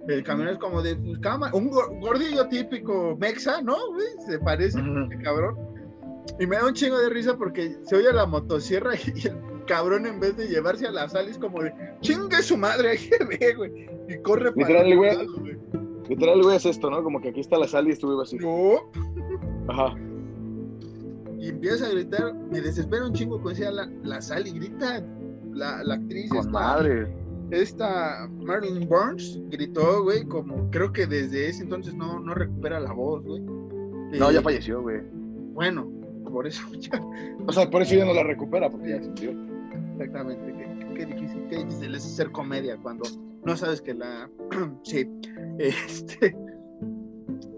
[0.09, 3.77] El camionero es como de pues, cama, un gordillo típico mexa, ¿no?
[4.27, 4.78] Se parece,
[5.22, 5.56] cabrón.
[6.39, 10.06] Y me da un chingo de risa porque se oye la motosierra y, el cabrón
[10.06, 12.98] en vez de llevarse a la sal es como de chingue su madre,
[13.40, 13.89] ve, güey.
[14.09, 15.59] Y corre para Literal, güey.
[16.09, 17.02] Literal, güey, es esto, ¿no?
[17.02, 18.36] Como que aquí está la sal y estuve así.
[18.36, 18.90] No.
[19.68, 19.94] Ajá
[21.40, 25.02] y empieza a gritar, me desespera un chingo cuando decía la, la sal y grita
[25.52, 26.30] la, la actriz.
[26.32, 27.16] esta, madre.
[27.50, 32.92] Esta Marilyn Burns gritó, güey, como creo que desde ese entonces no, no recupera la
[32.92, 33.40] voz, güey.
[33.40, 35.00] No, ya falleció, güey.
[35.54, 35.90] Bueno,
[36.30, 37.00] por eso ya.
[37.46, 39.30] O sea, por eso ya no la recupera, porque ya sintió.
[39.92, 43.04] Exactamente, qué, qué, difícil, qué difícil es hacer comedia cuando
[43.44, 44.30] no sabes que la.
[44.82, 45.08] sí.
[45.58, 46.36] Este.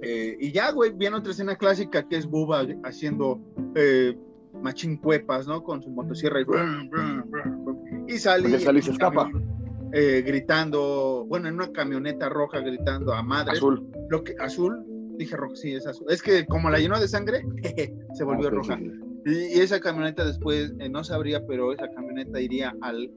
[0.03, 3.41] Eh, y ya, güey, viene otra escena clásica que es Buba haciendo
[3.77, 4.19] eh,
[4.61, 5.62] machincuepas, ¿no?
[5.62, 6.45] Con su motosierra y,
[8.12, 8.51] y sale.
[8.51, 9.31] y se escapa.
[9.93, 13.53] Eh, gritando, bueno, en una camioneta roja gritando a madre.
[13.53, 13.87] Azul.
[14.09, 14.85] Lo que, azul,
[15.19, 16.07] dije rojo, sí, es azul.
[16.11, 17.43] Es que como la llenó de sangre,
[18.15, 18.81] se volvió roja.
[19.24, 23.12] Y, esa camioneta después, no sabría, pero esa camioneta iría al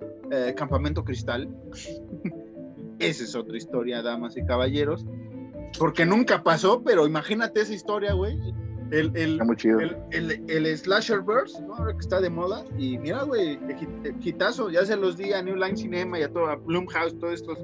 [0.56, 1.50] campamento cristal.
[3.00, 5.04] esa es otra historia, damas y caballeros
[5.78, 8.40] porque nunca pasó, pero imagínate esa historia, güey.
[8.92, 9.42] El, el,
[10.12, 11.76] el, el, Slasher Verse, ¿no?
[11.76, 12.64] Ahora que está de moda.
[12.78, 13.60] Y mira, güey,
[14.20, 17.58] quitazo, ya se los di a New Line Cinema y a toda Bloomhouse, todos estos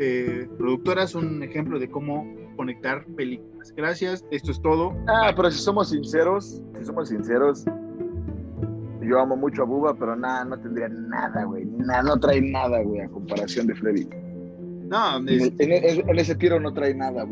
[0.00, 2.26] eh, productoras, un ejemplo de cómo
[2.56, 3.72] conectar películas.
[3.76, 4.92] Gracias, esto es todo.
[5.06, 7.64] Ah, pero si somos sinceros, si somos sinceros,
[9.02, 11.64] yo amo mucho a Buba, pero nada, no tendría nada, güey.
[11.64, 14.08] Nada, no trae nada, güey, a comparación de Freddy.
[14.88, 17.26] No, en, ese tiro no trae nada.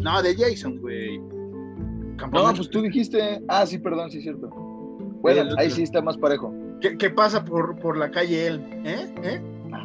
[0.00, 1.18] No, de Jason, güey.
[1.18, 3.40] No, pues tú dijiste.
[3.48, 4.48] Ah, sí, perdón, sí es cierto.
[5.20, 6.52] Bueno, ahí sí está más parejo.
[6.80, 8.64] ¿Qué, pasa por, por la calle él?
[8.84, 9.14] ¿Eh?
[9.22, 9.40] ¿Eh?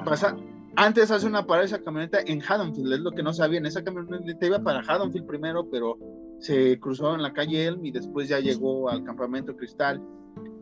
[0.06, 0.36] Pasa.
[0.76, 3.66] Antes hace una parada esa camioneta en Haddonfield, es lo que no sabían.
[3.66, 5.98] Esa camioneta iba para Haddonfield primero, pero
[6.40, 10.02] se cruzó en la calle Elm y después ya llegó al campamento Cristal.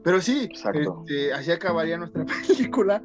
[0.04, 3.02] Pero sí, este, así acabaría nuestra película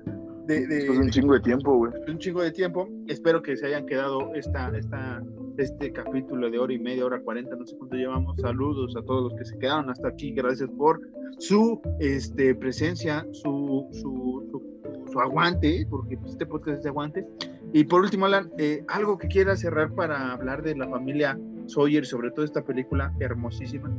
[0.47, 1.93] de, un chingo de tiempo, güey.
[2.09, 2.89] Un chingo de tiempo.
[3.09, 5.23] Espero que se hayan quedado esta, esta,
[5.59, 8.41] este capítulo de hora y media, hora cuarenta, no sé cuánto llevamos.
[8.41, 10.33] Saludos a todos los que se quedaron hasta aquí.
[10.33, 11.01] Gracias por
[11.39, 14.63] su este, presencia, su, su,
[15.11, 17.27] su, aguante, porque pues, este podcast es de aguante.
[17.73, 22.07] Y por último, Alan, eh, algo que quiera cerrar para hablar de la familia Sawyer,
[22.07, 23.91] sobre todo esta película hermosísima.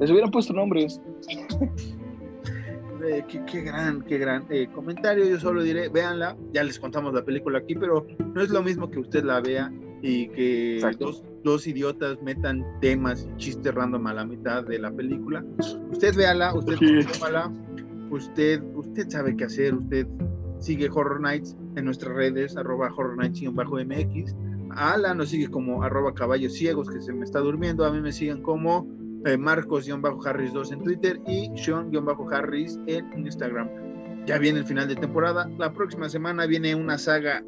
[0.00, 1.00] Les hubieran puesto nombres.
[3.04, 5.24] Eh, qué, gran, qué gran eh, comentario.
[5.26, 8.90] Yo solo diré, véanla, ya les contamos la película aquí, pero no es lo mismo
[8.90, 14.14] que usted la vea y que dos, dos, idiotas metan temas y chistes random a
[14.14, 15.44] la mitad de la película.
[15.90, 16.76] Usted véala, usted
[18.10, 20.06] usted, usted sabe qué hacer, usted
[20.58, 24.34] sigue Horror Nights en nuestras redes, arroba Horror Nights-mx.
[24.70, 28.12] Ala nos sigue como arroba caballos ciegos que se me está durmiendo, a mí me
[28.12, 28.86] siguen como
[29.26, 33.68] eh, Marcos-Harris2 en Twitter y Sean-Harris en Instagram.
[34.24, 35.48] ya viene el final de temporada.
[35.58, 37.44] La próxima semana viene una saga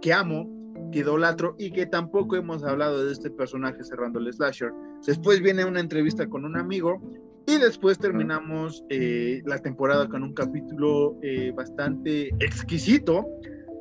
[0.00, 0.48] que amo,
[0.92, 4.72] que idolatro y que tampoco hemos hablado de este personaje cerrando el slasher.
[5.06, 7.00] Después viene una entrevista con un amigo
[7.46, 13.26] y después terminamos eh, la temporada con un capítulo eh, bastante exquisito,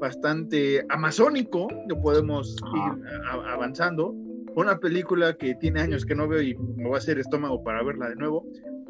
[0.01, 3.03] bastante amazónico, que podemos ir
[3.49, 4.13] avanzando.
[4.55, 7.83] Una película que tiene años que no veo y me va a hacer estómago para
[7.83, 8.45] verla de nuevo.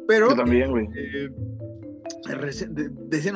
[0.06, 0.86] Pero Yo también, güey.
[0.94, 1.30] eh,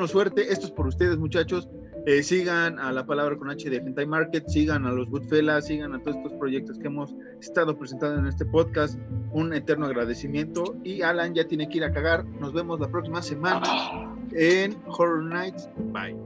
[0.06, 0.52] suerte.
[0.52, 1.68] Esto es por ustedes, muchachos.
[2.06, 5.94] Eh, sigan a la palabra con H de Hentai Market, sigan a los Goodfellas, sigan
[5.94, 8.98] a todos estos proyectos que hemos estado presentando en este podcast.
[9.32, 10.76] Un eterno agradecimiento.
[10.84, 12.24] Y Alan ya tiene que ir a cagar.
[12.24, 13.62] Nos vemos la próxima semana
[14.32, 15.68] en Horror Nights.
[15.92, 16.16] Bye.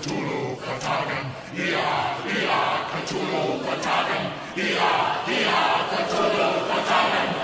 [0.00, 0.49] Cthulhu
[0.90, 2.60] Vertagen, ja, ja,
[2.90, 4.26] Cthulhu Vertagen,
[4.56, 7.39] ja, ja, Cthulhu Vertagen.